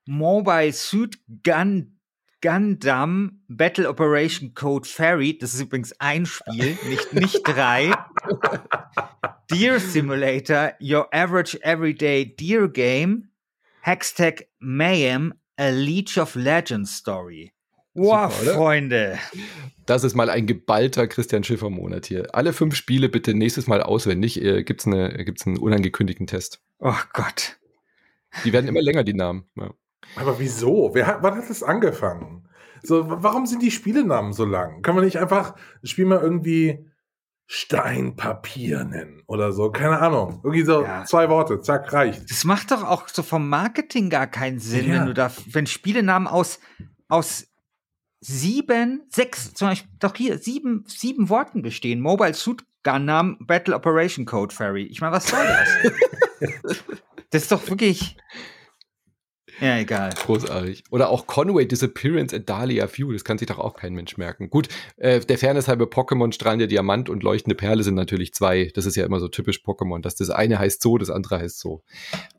Mobile 0.05 0.73
Suit 0.73 1.19
Gun 1.43 1.99
Gundam 2.41 3.41
Battle 3.47 3.87
Operation 3.87 4.53
Code 4.53 4.87
Fairy, 4.87 5.37
das 5.37 5.53
ist 5.53 5.61
übrigens 5.61 5.93
ein 5.99 6.25
Spiel, 6.25 6.77
nicht, 6.87 7.13
nicht 7.13 7.41
drei. 7.43 7.91
Deer 9.49 9.79
Simulator, 9.79 10.73
Your 10.79 11.07
Average 11.11 11.57
Everyday 11.63 12.23
Deer 12.23 12.67
Game, 12.67 13.29
Hextech 13.81 14.47
Mayhem, 14.59 15.33
A 15.57 15.69
Leech 15.69 16.19
of 16.19 16.35
Legends 16.35 16.95
Story. 16.95 17.51
Wow, 17.95 18.31
Super, 18.31 18.53
Freunde. 18.53 19.19
Das 19.87 20.03
ist 20.03 20.15
mal 20.15 20.29
ein 20.29 20.45
geballter 20.45 21.07
Christian 21.07 21.43
Schiffer-Monat 21.43 22.05
hier. 22.05 22.27
Alle 22.35 22.53
fünf 22.53 22.75
Spiele 22.75 23.09
bitte 23.09 23.33
nächstes 23.33 23.65
Mal 23.65 23.81
auswendig. 23.81 24.39
Äh, 24.39 24.63
gibt's, 24.63 24.85
eine, 24.85 25.25
gibt's 25.25 25.47
einen 25.47 25.57
unangekündigten 25.57 26.27
Test. 26.27 26.61
Oh 26.77 26.93
Gott. 27.13 27.57
Die 28.45 28.53
werden 28.53 28.67
immer 28.67 28.83
länger, 28.83 29.03
die 29.03 29.15
Namen. 29.15 29.45
Ja. 29.55 29.73
Aber 30.15 30.39
wieso? 30.39 30.91
Wer 30.93 31.07
hat, 31.07 31.23
wann 31.23 31.35
hat 31.35 31.49
das 31.49 31.63
angefangen? 31.63 32.47
So, 32.83 33.05
warum 33.07 33.47
sind 33.47 33.63
die 33.63 33.71
Spielenamen 33.71 34.31
so 34.31 34.45
lang? 34.45 34.83
Kann 34.83 34.93
man 34.93 35.03
nicht 35.03 35.17
einfach 35.17 35.55
das 35.81 35.89
Spiel 35.89 36.05
mal 36.05 36.21
irgendwie 36.21 36.85
Steinpapier 37.51 38.83
nennen 38.83 39.23
oder 39.25 39.51
so? 39.51 39.71
Keine 39.71 39.97
Ahnung. 39.99 40.39
Irgendwie 40.43 40.61
so 40.61 40.83
ja. 40.83 41.03
zwei 41.05 41.29
Worte, 41.29 41.59
zack, 41.59 41.91
reicht. 41.91 42.29
Das 42.29 42.43
macht 42.43 42.69
doch 42.69 42.83
auch 42.83 43.07
so 43.07 43.23
vom 43.23 43.49
Marketing 43.49 44.11
gar 44.11 44.27
keinen 44.27 44.59
Sinn, 44.59 44.87
ja. 44.87 44.99
wenn 44.99 45.07
du 45.07 45.15
da, 45.15 45.31
wenn 45.47 45.65
Spielenamen 45.65 46.27
aus, 46.27 46.59
aus 47.07 47.47
sieben, 48.19 49.01
sechs, 49.09 49.55
zum 49.55 49.69
Beispiel, 49.69 49.89
doch 49.97 50.15
hier, 50.15 50.37
sieben, 50.37 50.83
sieben 50.85 51.29
Worten 51.29 51.63
bestehen. 51.63 52.01
Mobile 52.01 52.35
Suit 52.35 52.63
Gundam 52.83 53.37
Battle 53.39 53.73
Operation 53.73 54.27
Code 54.27 54.53
Ferry. 54.53 54.83
Ich 54.83 55.01
meine, 55.01 55.13
was 55.13 55.27
soll 55.27 55.43
das? 55.43 56.49
das 57.31 57.41
ist 57.41 57.51
doch 57.51 57.67
wirklich. 57.67 58.15
Ja, 59.61 59.77
egal. 59.77 60.11
Großartig. 60.15 60.83
Oder 60.91 61.09
auch 61.09 61.27
Conway 61.27 61.67
Disappearance 61.67 62.35
at 62.35 62.49
Dahlia 62.49 62.87
View. 62.91 63.11
Das 63.11 63.23
kann 63.23 63.37
sich 63.37 63.47
doch 63.47 63.59
auch 63.59 63.75
kein 63.75 63.93
Mensch 63.93 64.17
merken. 64.17 64.49
Gut, 64.49 64.69
äh, 64.97 65.19
der 65.19 65.37
Fairness 65.37 65.67
halber 65.67 65.85
Pokémon 65.85 66.31
strahlende 66.31 66.67
Diamant 66.67 67.09
und 67.09 67.23
leuchtende 67.23 67.55
Perle 67.55 67.83
sind 67.83 67.95
natürlich 67.95 68.33
zwei. 68.33 68.71
Das 68.73 68.85
ist 68.85 68.95
ja 68.95 69.05
immer 69.05 69.19
so 69.19 69.27
typisch 69.27 69.61
Pokémon, 69.63 70.01
dass 70.01 70.15
das 70.15 70.29
eine 70.29 70.59
heißt 70.59 70.81
so, 70.81 70.97
das 70.97 71.09
andere 71.09 71.39
heißt 71.39 71.59
so. 71.59 71.83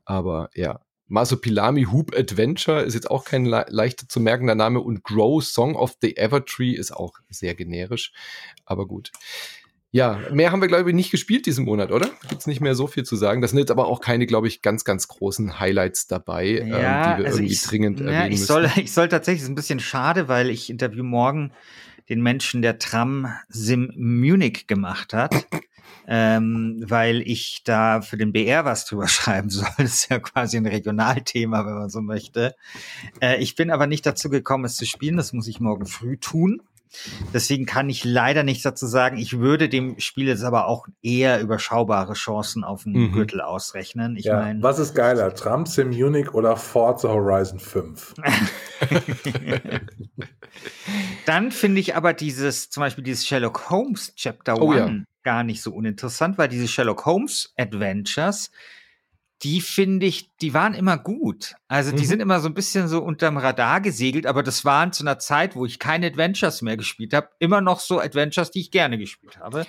Aber 0.05 0.51
ja. 0.55 0.81
Masopilami 1.13 1.89
Hoop 1.91 2.17
Adventure 2.17 2.83
ist 2.83 2.95
jetzt 2.95 3.11
auch 3.11 3.25
kein 3.25 3.45
le 3.45 3.67
leichter 3.69 4.09
zu 4.09 4.21
merkender 4.21 4.55
Name 4.55 4.79
und 4.81 5.03
Grow 5.03 5.43
Song 5.43 5.75
of 5.75 5.97
the 6.01 6.17
Evertree 6.17 6.71
ist 6.71 6.93
auch 6.93 7.15
sehr 7.29 7.57
generisch. 7.57 8.13
Aber 8.65 8.87
gut. 8.87 9.11
Ja, 9.93 10.21
mehr 10.33 10.53
haben 10.53 10.61
wir, 10.61 10.69
glaube 10.69 10.89
ich, 10.89 10.95
nicht 10.95 11.11
gespielt 11.11 11.47
diesen 11.47 11.65
Monat, 11.65 11.91
oder? 11.91 12.09
Gibt 12.29 12.41
es 12.41 12.47
nicht 12.47 12.61
mehr 12.61 12.77
so 12.77 12.87
viel 12.87 13.05
zu 13.05 13.17
sagen. 13.17 13.41
Das 13.41 13.51
sind 13.51 13.59
jetzt 13.59 13.73
aber 13.73 13.87
auch 13.87 14.01
keine, 14.01 14.27
glaube 14.27 14.47
ich, 14.47 14.63
ganz, 14.63 14.85
ganz 14.85 15.09
großen 15.09 15.59
Highlights 15.59 16.07
dabei, 16.07 16.47
ja, 16.47 16.63
ähm, 16.63 16.69
die 16.69 16.73
wir 16.73 17.27
also 17.27 17.39
irgendwie 17.39 17.53
ich, 17.53 17.63
dringend 17.63 18.01
ja, 18.01 18.07
erwähnen 18.07 18.33
ich 18.33 18.41
müssen. 18.41 18.47
Soll, 18.47 18.71
ich 18.77 18.93
soll 18.93 19.09
tatsächlich, 19.09 19.43
ist 19.43 19.49
ein 19.49 19.57
bisschen 19.57 19.81
schade, 19.81 20.29
weil 20.29 20.49
ich 20.49 20.71
interview 20.71 21.03
morgen 21.03 21.53
den 22.09 22.23
Menschen, 22.23 22.63
der 22.63 22.79
Tram 22.79 23.33
Sim 23.49 23.93
Munich 23.97 24.69
gemacht 24.69 25.13
hat. 25.13 25.47
ähm, 26.07 26.83
weil 26.87 27.23
ich 27.23 27.63
da 27.65 28.01
für 28.01 28.17
den 28.17 28.33
BR 28.33 28.65
was 28.65 28.85
drüber 28.85 29.09
schreiben 29.09 29.51
soll. 29.51 29.69
Das 29.79 29.95
ist 29.95 30.11
ja 30.11 30.19
quasi 30.19 30.57
ein 30.57 30.67
Regionalthema, 30.67 31.65
wenn 31.67 31.75
man 31.75 31.91
so 31.91 32.01
möchte. 32.01 32.55
Äh, 33.21 33.41
ich 33.43 33.55
bin 33.55 33.71
aber 33.71 33.87
nicht 33.87 34.05
dazu 34.07 34.29
gekommen, 34.29 34.65
es 34.65 34.77
zu 34.77 34.87
spielen. 34.87 35.17
Das 35.17 35.33
muss 35.33 35.49
ich 35.49 35.61
morgen 35.61 35.87
früh 35.87 36.17
tun. 36.17 36.63
Deswegen 37.33 37.67
kann 37.67 37.89
ich 37.89 38.05
leider 38.05 38.43
nichts 38.43 38.63
dazu 38.63 38.87
sagen. 38.87 39.17
Ich 39.17 39.39
würde 39.39 39.69
dem 39.69 39.99
Spiel 40.01 40.27
jetzt 40.27 40.43
aber 40.43 40.67
auch 40.67 40.87
eher 41.03 41.41
überschaubare 41.41 42.15
Chancen 42.15 42.65
auf 42.65 42.85
den 42.85 42.93
mhm. 42.93 43.13
Gürtel 43.13 43.41
ausrechnen. 43.41 44.17
Ich 44.17 44.25
ja, 44.25 44.41
mein, 44.41 44.63
was 44.63 44.79
ist 44.79 44.95
geiler, 44.95 45.35
Trump 45.35 45.69
Sim 45.69 45.91
Munich 45.91 46.35
oder 46.35 46.57
Forza 46.57 47.09
Horizon 47.09 47.59
5? 47.59 48.15
Dann 51.27 51.53
finde 51.53 51.81
ich 51.81 51.95
aber 51.95 52.13
dieses, 52.13 52.71
zum 52.71 52.81
Beispiel 52.83 53.05
dieses 53.05 53.27
Sherlock 53.27 53.71
Holmes 53.71 54.15
Chapter 54.17 54.61
oh, 54.61 54.73
1 54.73 54.81
ja. 54.81 55.05
gar 55.23 55.45
nicht 55.45 55.63
so 55.63 55.73
uninteressant, 55.73 56.39
weil 56.39 56.49
diese 56.49 56.67
Sherlock 56.67 57.07
Holmes 57.07 57.53
Adventures 57.57 58.51
die 59.43 59.61
finde 59.61 60.07
ich, 60.07 60.31
die 60.37 60.53
waren 60.53 60.75
immer 60.75 60.99
gut. 60.99 61.55
Also 61.69 61.93
die 61.93 62.03
mhm. 62.03 62.07
sind 62.07 62.21
immer 62.21 62.41
so 62.41 62.49
ein 62.49 62.55
bisschen 62.55 62.89
so 62.89 63.03
unterm 63.03 63.39
Radar 63.39 63.81
gesegelt, 63.81 64.27
aber 64.27 64.43
das 64.43 64.65
waren 64.65 64.93
zu 64.93 65.03
einer 65.03 65.19
Zeit, 65.19 65.57
wo 65.57 65.65
ich 65.65 65.79
keine 65.79 66.07
Adventures 66.07 66.63
mehr 66.63 66.77
gespielt 66.77 67.15
habe, 67.15 67.31
immer 67.39 67.61
noch 67.61 67.81
so 67.81 68.01
Adventures, 68.01 68.51
die 68.51 68.61
ich 68.61 68.71
gerne 68.71 68.99
gespielt 68.99 69.39
habe. 69.39 69.67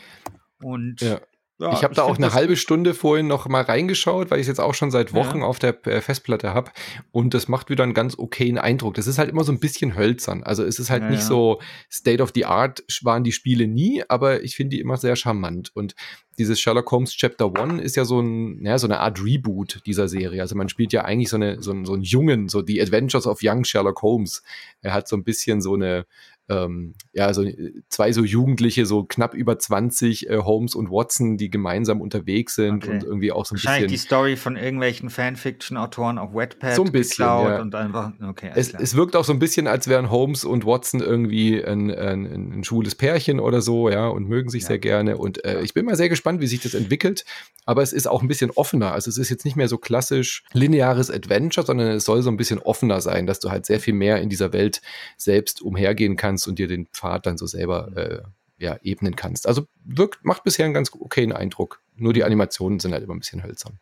Und 0.62 1.02
ja. 1.02 1.22
Ja, 1.62 1.74
ich 1.74 1.84
habe 1.84 1.94
da 1.94 2.02
auch 2.02 2.18
eine 2.18 2.34
halbe 2.34 2.56
Stunde 2.56 2.96
vorhin 2.96 3.28
noch 3.28 3.48
mal 3.48 3.62
reingeschaut, 3.62 4.32
weil 4.32 4.40
ich 4.40 4.46
es 4.46 4.48
jetzt 4.48 4.60
auch 4.60 4.74
schon 4.74 4.90
seit 4.90 5.14
Wochen 5.14 5.40
ja. 5.40 5.46
auf 5.46 5.60
der 5.60 5.78
äh, 5.86 6.02
Festplatte 6.02 6.56
habe. 6.56 6.72
Und 7.12 7.36
das 7.36 7.48
macht 7.48 7.70
wieder 7.70 7.84
einen 7.84 7.94
ganz 7.94 8.18
okayen 8.18 8.58
Eindruck. 8.58 8.96
Das 8.96 9.06
ist 9.06 9.20
halt 9.20 9.30
immer 9.30 9.44
so 9.44 9.52
ein 9.52 9.60
bisschen 9.60 9.96
hölzern. 9.96 10.42
Also 10.42 10.64
es 10.64 10.80
ist 10.80 10.90
halt 10.90 11.04
ja, 11.04 11.12
nicht 11.12 11.22
so 11.22 11.62
State 11.92 12.24
of 12.24 12.32
the 12.34 12.46
Art 12.46 12.84
waren 13.04 13.24
die 13.24 13.32
Spiele 13.32 13.68
nie, 13.68 14.04
aber 14.08 14.44
ich 14.44 14.56
finde 14.56 14.76
die 14.76 14.82
immer 14.82 14.98
sehr 14.98 15.16
charmant. 15.16 15.70
Und 15.76 15.94
dieses 16.40 16.60
Sherlock 16.60 16.92
Holmes 16.92 17.12
Chapter 17.12 17.52
One 17.52 17.80
ist 17.80 17.96
ja 17.96 18.06
so, 18.06 18.20
ein, 18.20 18.66
ja, 18.66 18.80
so 18.80 18.88
eine 18.88 19.00
Art 19.00 19.24
Reboot 19.24 19.82
dieser 19.86 20.08
Serie. 20.08 20.42
Also 20.42 20.56
man 20.56 20.68
spielt 20.68 20.94
ja 20.94 21.06
eigentlich 21.06 21.30
so, 21.30 21.36
eine, 21.36 21.62
so, 21.62 21.70
einen, 21.70 21.86
so 21.86 21.94
einen 21.94 22.02
Jungen, 22.02 22.50
so 22.50 22.64
die 22.64 22.82
Adventures 22.82 23.28
of 23.28 23.42
Young 23.44 23.66
Sherlock 23.66 24.02
Holmes. 24.02 24.42
Er 24.82 24.94
hat 24.94 25.08
so 25.08 25.16
ein 25.16 25.24
bisschen 25.24 25.62
so 25.62 25.76
eine 25.76 26.08
ähm, 26.52 26.94
ja, 27.14 27.34
so 27.34 27.44
äh, 27.44 27.74
zwei 27.90 28.12
so 28.12 28.24
Jugendliche, 28.24 28.86
so 28.86 29.04
knapp 29.04 29.34
über 29.34 29.58
20, 29.58 30.30
äh, 30.30 30.38
Holmes 30.38 30.76
und 30.76 30.92
Watson, 30.92 31.38
die 31.38 31.50
gemeinsam 31.50 32.02
unterwegs 32.02 32.56
sind 32.56 32.84
okay. 32.84 32.92
und 32.92 33.04
irgendwie 33.04 33.32
auch 33.32 33.46
so 33.46 33.56
ein 33.56 33.58
Wahrscheinlich 33.58 33.92
bisschen. 33.92 34.04
die 34.04 34.08
Story 34.08 34.36
von 34.36 34.58
irgendwelchen 34.58 35.10
Fanfiction-Autoren 35.10 36.18
auf 36.18 36.34
Wattpad 36.34 36.76
so 36.76 36.84
ein 36.84 36.92
bisschen, 36.92 37.26
ja. 37.26 37.62
und 37.62 37.74
einfach, 37.74 38.12
okay. 38.28 38.52
Es, 38.54 38.74
es, 38.74 38.96
wirkt 38.96 39.16
auch 39.16 39.24
so 39.24 39.32
ein 39.32 39.40
bisschen, 39.40 39.68
als 39.68 39.88
wären 39.88 40.10
Holmes 40.10 40.44
und 40.44 40.66
Watson 40.66 41.00
irgendwie 41.00 41.64
ein, 41.64 41.90
ein, 41.90 42.26
ein 42.60 42.64
schwules 42.64 42.96
Pärchen 42.96 43.40
oder 43.40 43.62
so, 43.62 43.90
ja, 43.90 44.08
und 44.08 44.28
mögen 44.28 44.50
sich 44.50 44.64
ja. 44.64 44.70
sehr 44.70 44.80
gerne. 44.80 45.18
Und 45.18 45.44
äh, 45.46 45.62
ich 45.62 45.74
bin 45.74 45.86
mal 45.86 45.96
sehr 45.96 46.10
gespannt, 46.10 46.42
wie 46.42 46.48
sich 46.48 46.62
das 46.62 46.74
entwickelt. 46.74 47.24
Aber 47.66 47.84
es 47.84 47.94
ist 47.94 48.08
auch 48.08 48.22
ein 48.22 48.28
bisschen 48.28 48.52
offener. 48.52 48.92
Also 48.92 49.10
es 49.10 49.18
ist 49.18 49.30
jetzt 49.30 49.46
nicht 49.46 49.56
mehr 49.56 49.68
so 49.68 49.78
klassisch 49.78 50.44
lineares 50.52 51.12
Adventure, 51.12 51.66
sondern 51.66 51.90
es 51.90 52.06
soll 52.06 52.22
so 52.24 52.30
ein 52.32 52.38
bisschen 52.38 52.60
offener 52.60 53.02
sein, 53.02 53.28
dass 53.28 53.40
du 53.40 53.52
halt 53.52 53.66
sehr 53.66 53.80
viel 53.80 53.94
mehr 53.94 54.20
in 54.20 54.30
dieser 54.30 54.52
Welt 54.52 54.82
selbst 55.16 55.62
umhergehen 55.62 56.18
kannst 56.18 56.41
und 56.48 56.60
dir 56.60 56.68
den 56.68 56.88
Pfad 56.88 57.26
dann 57.26 57.38
so 57.38 57.46
selber 57.46 57.96
äh, 57.96 58.22
ja, 58.58 58.78
ebnen 58.84 59.16
kannst. 59.16 59.48
Also 59.48 59.68
wirkt, 59.84 60.24
macht 60.24 60.44
bisher 60.44 60.66
einen 60.66 60.74
ganz 60.74 60.92
okayen 60.94 61.34
Eindruck. 61.34 61.82
Nur 61.96 62.14
die 62.14 62.24
Animationen 62.24 62.80
sind 62.80 62.94
halt 62.94 63.04
immer 63.04 63.16
ein 63.16 63.20
bisschen 63.20 63.44
hölzern. 63.44 63.80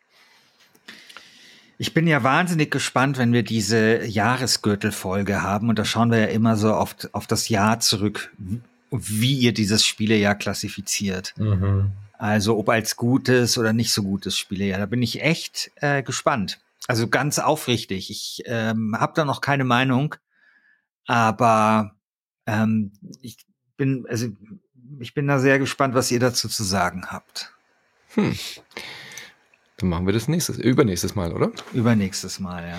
Ich 1.78 1.94
bin 1.94 2.06
ja 2.06 2.22
wahnsinnig 2.22 2.70
gespannt, 2.70 3.16
wenn 3.16 3.32
wir 3.32 3.42
diese 3.42 4.04
Jahresgürtelfolge 4.04 5.42
haben. 5.42 5.68
Und 5.70 5.78
da 5.78 5.84
schauen 5.84 6.10
wir 6.10 6.18
ja 6.18 6.26
immer 6.26 6.56
so 6.56 6.74
auf, 6.74 6.94
auf 7.12 7.26
das 7.26 7.48
Jahr 7.48 7.80
zurück, 7.80 8.30
wie 8.90 9.38
ihr 9.38 9.54
dieses 9.54 9.84
Spielejahr 9.84 10.34
klassifiziert. 10.34 11.34
Mhm. 11.38 11.92
Also 12.18 12.58
ob 12.58 12.68
als 12.68 12.96
gutes 12.96 13.56
oder 13.56 13.72
nicht 13.72 13.92
so 13.92 14.02
gutes 14.02 14.36
Spielejahr. 14.36 14.78
Da 14.78 14.86
bin 14.86 15.00
ich 15.00 15.22
echt 15.22 15.70
äh, 15.76 16.02
gespannt. 16.02 16.60
Also 16.86 17.08
ganz 17.08 17.38
aufrichtig. 17.38 18.10
Ich 18.10 18.42
ähm, 18.44 18.94
habe 18.98 19.12
da 19.14 19.24
noch 19.24 19.40
keine 19.40 19.64
Meinung, 19.64 20.16
aber 21.06 21.92
ähm, 22.50 22.92
ich 23.22 23.38
bin, 23.76 24.06
also 24.08 24.28
ich 24.98 25.14
bin 25.14 25.26
da 25.26 25.38
sehr 25.38 25.58
gespannt, 25.58 25.94
was 25.94 26.10
ihr 26.10 26.20
dazu 26.20 26.48
zu 26.48 26.64
sagen 26.64 27.06
habt. 27.06 27.54
Hm. 28.14 28.34
Dann 29.78 29.88
machen 29.88 30.06
wir 30.06 30.12
das 30.12 30.28
nächstes, 30.28 30.58
übernächstes 30.58 31.14
Mal, 31.14 31.32
oder? 31.32 31.52
Übernächstes 31.72 32.40
Mal, 32.40 32.68
ja. 32.68 32.78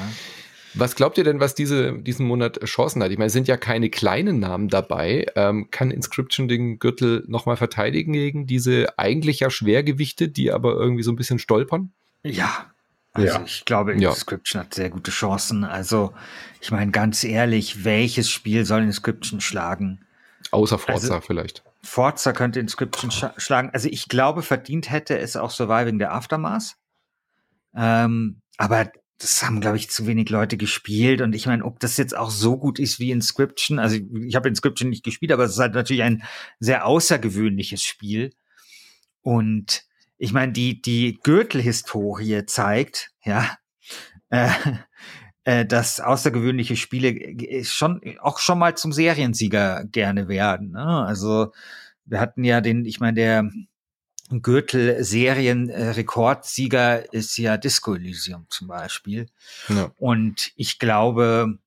Was 0.73 0.95
glaubt 0.95 1.17
ihr 1.17 1.23
denn, 1.23 1.39
was 1.39 1.53
diese, 1.53 1.97
diesen 1.97 2.25
Monat 2.27 2.63
Chancen 2.63 3.03
hat? 3.03 3.11
Ich 3.11 3.17
meine, 3.17 3.27
es 3.27 3.33
sind 3.33 3.47
ja 3.47 3.57
keine 3.57 3.89
kleinen 3.89 4.39
Namen 4.39 4.69
dabei. 4.69 5.25
Ähm, 5.35 5.69
kann 5.69 5.91
Inscription 5.91 6.47
den 6.47 6.79
Gürtel 6.79 7.25
nochmal 7.27 7.57
verteidigen 7.57 8.13
gegen 8.13 8.47
diese 8.47 8.97
eigentlich 8.97 9.41
ja 9.41 9.49
Schwergewichte, 9.49 10.29
die 10.29 10.51
aber 10.51 10.73
irgendwie 10.75 11.03
so 11.03 11.11
ein 11.11 11.17
bisschen 11.17 11.39
stolpern? 11.39 11.91
Ja, 12.23 12.70
also 13.13 13.27
ja. 13.27 13.43
ich 13.43 13.65
glaube, 13.65 13.93
Inscription 13.93 14.61
ja. 14.61 14.65
hat 14.65 14.73
sehr 14.73 14.89
gute 14.89 15.11
Chancen. 15.11 15.63
Also 15.63 16.13
ich 16.61 16.71
meine, 16.71 16.91
ganz 16.91 17.23
ehrlich, 17.23 17.83
welches 17.83 18.29
Spiel 18.29 18.65
soll 18.65 18.83
Inscription 18.83 19.41
schlagen? 19.41 20.05
Außer 20.51 20.77
Forza 20.77 21.15
also, 21.15 21.25
vielleicht. 21.25 21.63
Forza 21.83 22.33
könnte 22.33 22.59
Inscription 22.59 23.11
sch 23.11 23.25
schlagen. 23.37 23.69
Also 23.73 23.89
ich 23.89 24.07
glaube, 24.07 24.41
verdient 24.43 24.89
hätte 24.89 25.17
es 25.17 25.35
auch 25.35 25.51
Surviving 25.51 25.99
der 25.99 26.13
Aftermath. 26.13 26.75
Ähm, 27.75 28.41
aber 28.57 28.91
das 29.17 29.43
haben, 29.43 29.61
glaube 29.61 29.77
ich, 29.77 29.89
zu 29.89 30.07
wenig 30.07 30.29
Leute 30.29 30.57
gespielt. 30.57 31.21
Und 31.21 31.33
ich 31.33 31.45
meine, 31.45 31.63
ob 31.65 31.79
das 31.79 31.97
jetzt 31.97 32.15
auch 32.15 32.31
so 32.31 32.57
gut 32.57 32.79
ist 32.79 32.99
wie 32.99 33.11
Inscription, 33.11 33.77
also 33.79 33.97
ich, 33.97 34.03
ich 34.27 34.35
habe 34.35 34.49
Inscription 34.49 34.89
nicht 34.89 35.03
gespielt, 35.03 35.31
aber 35.31 35.43
es 35.43 35.51
ist 35.51 35.59
halt 35.59 35.73
natürlich 35.73 36.03
ein 36.03 36.23
sehr 36.59 36.85
außergewöhnliches 36.85 37.83
Spiel. 37.83 38.33
Und 39.21 39.83
ich 40.21 40.31
meine, 40.33 40.51
die, 40.51 40.79
die 40.79 41.19
Gürtelhistorie 41.23 42.45
zeigt, 42.45 43.09
ja, 43.25 43.57
äh, 44.29 44.51
äh, 45.45 45.65
dass 45.65 45.99
außergewöhnliche 45.99 46.75
Spiele 46.75 47.63
schon 47.63 47.99
auch 48.19 48.37
schon 48.37 48.59
mal 48.59 48.77
zum 48.77 48.93
Seriensieger 48.93 49.83
gerne 49.85 50.27
werden. 50.27 50.73
Ne? 50.73 50.85
Also 50.85 51.53
wir 52.05 52.19
hatten 52.19 52.43
ja 52.43 52.61
den, 52.61 52.85
ich 52.85 52.99
meine, 52.99 53.15
der 53.15 53.49
Gürtel-Serien-Rekordsieger 54.29 57.11
ist 57.11 57.35
ja 57.37 57.57
Disco 57.57 57.95
Elysium 57.95 58.45
zum 58.49 58.67
Beispiel. 58.67 59.25
Ja. 59.69 59.91
Und 59.97 60.51
ich 60.55 60.77
glaube, 60.77 61.57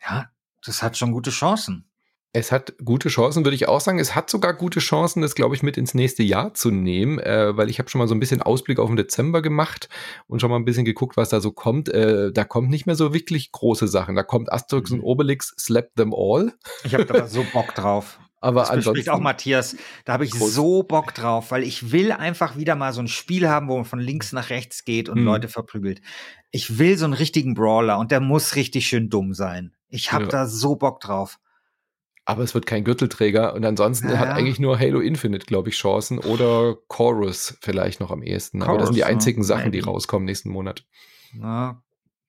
ja, 0.00 0.30
das 0.64 0.84
hat 0.84 0.96
schon 0.96 1.10
gute 1.10 1.30
Chancen. 1.30 1.90
Es 2.36 2.50
hat 2.50 2.74
gute 2.84 3.10
Chancen, 3.10 3.44
würde 3.44 3.54
ich 3.54 3.68
auch 3.68 3.80
sagen. 3.80 4.00
Es 4.00 4.16
hat 4.16 4.28
sogar 4.28 4.54
gute 4.54 4.80
Chancen, 4.80 5.22
das, 5.22 5.36
glaube 5.36 5.54
ich, 5.54 5.62
mit 5.62 5.76
ins 5.76 5.94
nächste 5.94 6.24
Jahr 6.24 6.52
zu 6.52 6.72
nehmen, 6.72 7.20
äh, 7.20 7.56
weil 7.56 7.70
ich 7.70 7.78
habe 7.78 7.88
schon 7.88 8.00
mal 8.00 8.08
so 8.08 8.14
ein 8.14 8.18
bisschen 8.18 8.42
Ausblick 8.42 8.80
auf 8.80 8.88
den 8.88 8.96
Dezember 8.96 9.40
gemacht 9.40 9.88
und 10.26 10.40
schon 10.40 10.50
mal 10.50 10.56
ein 10.56 10.64
bisschen 10.64 10.84
geguckt, 10.84 11.16
was 11.16 11.28
da 11.28 11.40
so 11.40 11.52
kommt. 11.52 11.88
Äh, 11.90 12.32
da 12.32 12.42
kommt 12.42 12.70
nicht 12.70 12.86
mehr 12.86 12.96
so 12.96 13.14
wirklich 13.14 13.52
große 13.52 13.86
Sachen. 13.86 14.16
Da 14.16 14.24
kommt 14.24 14.52
Asterix 14.52 14.90
mhm. 14.90 14.98
und 14.98 15.04
Obelix 15.04 15.54
Slap 15.60 15.94
Them 15.94 16.12
All. 16.12 16.52
Ich 16.82 16.94
habe 16.94 17.04
da 17.04 17.28
so 17.28 17.46
Bock 17.52 17.72
drauf. 17.76 18.18
Aber 18.40 18.62
das 18.62 18.70
ansonsten 18.70 19.10
auch 19.10 19.20
Matthias. 19.20 19.76
Da 20.04 20.14
habe 20.14 20.24
ich 20.24 20.32
groß. 20.32 20.54
so 20.54 20.82
Bock 20.82 21.14
drauf, 21.14 21.52
weil 21.52 21.62
ich 21.62 21.92
will 21.92 22.10
einfach 22.10 22.56
wieder 22.56 22.74
mal 22.74 22.92
so 22.92 23.00
ein 23.00 23.08
Spiel 23.08 23.48
haben, 23.48 23.68
wo 23.68 23.76
man 23.76 23.84
von 23.84 24.00
links 24.00 24.32
nach 24.32 24.50
rechts 24.50 24.84
geht 24.84 25.08
und 25.08 25.20
mhm. 25.20 25.24
Leute 25.24 25.46
verprügelt. 25.46 26.02
Ich 26.50 26.80
will 26.80 26.98
so 26.98 27.04
einen 27.04 27.14
richtigen 27.14 27.54
Brawler 27.54 27.96
und 27.96 28.10
der 28.10 28.18
muss 28.18 28.56
richtig 28.56 28.88
schön 28.88 29.08
dumm 29.08 29.34
sein. 29.34 29.72
Ich 29.88 30.12
habe 30.12 30.24
ja. 30.24 30.30
da 30.30 30.46
so 30.48 30.74
Bock 30.74 30.98
drauf 30.98 31.38
aber 32.24 32.42
es 32.42 32.54
wird 32.54 32.66
kein 32.66 32.84
Gürtelträger 32.84 33.54
und 33.54 33.64
ansonsten 33.64 34.08
ja. 34.08 34.18
hat 34.18 34.28
eigentlich 34.28 34.58
nur 34.58 34.78
Halo 34.78 35.00
Infinite, 35.00 35.46
glaube 35.46 35.68
ich, 35.68 35.76
Chancen 35.76 36.18
oder 36.18 36.76
Chorus 36.88 37.56
vielleicht 37.60 38.00
noch 38.00 38.10
am 38.10 38.22
ehesten. 38.22 38.60
Chorus, 38.60 38.68
aber 38.68 38.78
das 38.78 38.88
sind 38.88 38.96
die 38.96 39.04
einzigen 39.04 39.42
ja, 39.42 39.46
Sachen, 39.46 39.72
die 39.72 39.80
rauskommen 39.80 40.24
nächsten 40.24 40.50
Monat. 40.50 40.84
Na, 41.34 41.82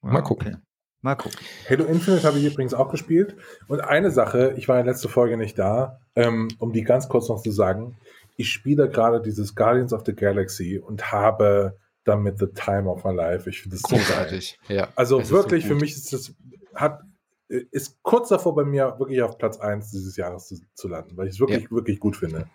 ja, 0.04 0.12
Mal 0.12 0.22
gucken. 0.22 0.48
Okay. 0.48 0.58
Mal 1.02 1.16
gucken. 1.16 1.40
Halo 1.70 1.86
Infinite 1.86 2.24
habe 2.24 2.40
ich 2.40 2.46
übrigens 2.46 2.74
auch 2.74 2.90
gespielt. 2.90 3.36
Und 3.68 3.80
eine 3.82 4.10
Sache, 4.10 4.56
ich 4.58 4.68
war 4.68 4.80
in 4.80 4.86
der 4.86 4.94
letzten 4.94 5.10
Folge 5.10 5.38
nicht 5.38 5.58
da, 5.58 6.00
ähm, 6.16 6.48
um 6.58 6.74
die 6.74 6.82
ganz 6.82 7.08
kurz 7.10 7.30
noch 7.30 7.42
zu 7.42 7.52
sagen. 7.52 7.96
Ich 8.38 8.52
spiele 8.52 8.90
gerade 8.90 9.22
dieses 9.22 9.56
Guardians 9.56 9.94
of 9.94 10.02
the 10.06 10.16
Galaxy 10.16 10.80
und 10.80 11.12
habe 11.12 11.78
damit 12.06 12.40
the 12.40 12.48
time 12.48 12.90
of 12.90 13.04
my 13.04 13.14
life. 13.14 13.48
Ich 13.50 13.62
finde 13.62 13.78
das 13.78 13.84
großartig. 13.84 14.60
So 14.68 14.74
ja, 14.74 14.88
also 14.96 15.30
wirklich, 15.30 15.64
so 15.64 15.70
für 15.70 15.76
mich 15.76 15.96
ist 15.96 16.12
das, 16.12 16.34
hat 16.74 17.02
ist 17.48 18.02
kurz 18.02 18.30
davor 18.30 18.56
bei 18.56 18.64
mir 18.64 18.96
wirklich 18.98 19.22
auf 19.22 19.38
Platz 19.38 19.58
1 19.58 19.92
dieses 19.92 20.16
Jahres 20.18 20.48
zu, 20.48 20.56
zu 20.74 20.88
landen, 20.88 21.16
weil 21.18 21.28
ich 21.28 21.36
es 21.36 21.40
wirklich, 21.40 21.64
ja. 21.64 21.72
wirklich 21.72 22.00
gut 22.00 22.18
finde. 22.18 22.50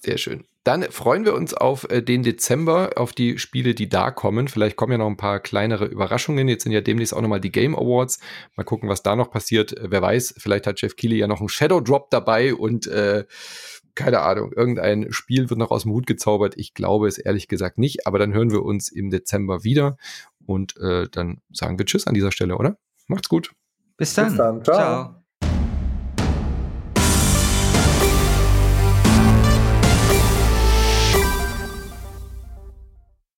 Sehr 0.00 0.16
schön. 0.16 0.44
Dann 0.64 0.82
freuen 0.84 1.24
wir 1.24 1.34
uns 1.34 1.54
auf 1.54 1.90
äh, 1.90 2.02
den 2.02 2.22
Dezember, 2.22 2.92
auf 2.96 3.12
die 3.12 3.38
Spiele, 3.38 3.74
die 3.74 3.88
da 3.88 4.10
kommen. 4.10 4.46
Vielleicht 4.48 4.76
kommen 4.76 4.92
ja 4.92 4.98
noch 4.98 5.06
ein 5.06 5.16
paar 5.16 5.40
kleinere 5.40 5.86
Überraschungen. 5.86 6.48
Jetzt 6.48 6.64
sind 6.64 6.72
ja 6.72 6.82
demnächst 6.82 7.14
auch 7.14 7.22
nochmal 7.22 7.40
die 7.40 7.52
Game 7.52 7.74
Awards. 7.74 8.20
Mal 8.56 8.64
gucken, 8.64 8.88
was 8.88 9.02
da 9.02 9.16
noch 9.16 9.30
passiert. 9.30 9.76
Äh, 9.76 9.90
wer 9.90 10.02
weiß, 10.02 10.34
vielleicht 10.38 10.66
hat 10.66 10.80
Jeff 10.80 10.96
Keighley 10.96 11.18
ja 11.18 11.26
noch 11.26 11.40
einen 11.40 11.48
Shadow 11.48 11.80
Drop 11.80 12.10
dabei 12.10 12.54
und 12.54 12.86
äh, 12.86 13.24
keine 13.94 14.20
Ahnung, 14.20 14.52
irgendein 14.52 15.12
Spiel 15.12 15.50
wird 15.50 15.58
noch 15.58 15.70
aus 15.70 15.82
dem 15.82 15.92
Hut 15.92 16.06
gezaubert. 16.06 16.54
Ich 16.56 16.74
glaube 16.74 17.08
es 17.08 17.18
ehrlich 17.18 17.48
gesagt 17.48 17.78
nicht, 17.78 18.06
aber 18.06 18.18
dann 18.18 18.32
hören 18.32 18.50
wir 18.50 18.62
uns 18.62 18.90
im 18.90 19.10
Dezember 19.10 19.64
wieder 19.64 19.96
und 20.46 20.76
äh, 20.78 21.08
dann 21.10 21.40
sagen 21.52 21.78
wir 21.78 21.86
Tschüss 21.86 22.06
an 22.06 22.14
dieser 22.14 22.32
Stelle, 22.32 22.56
oder? 22.56 22.76
Macht's 23.06 23.28
gut. 23.28 23.52
Bis 23.96 24.14
dann. 24.14 24.28
Bis 24.28 24.36
dann. 24.36 24.64
Ciao. 24.64 24.76
Ciao. 24.76 25.19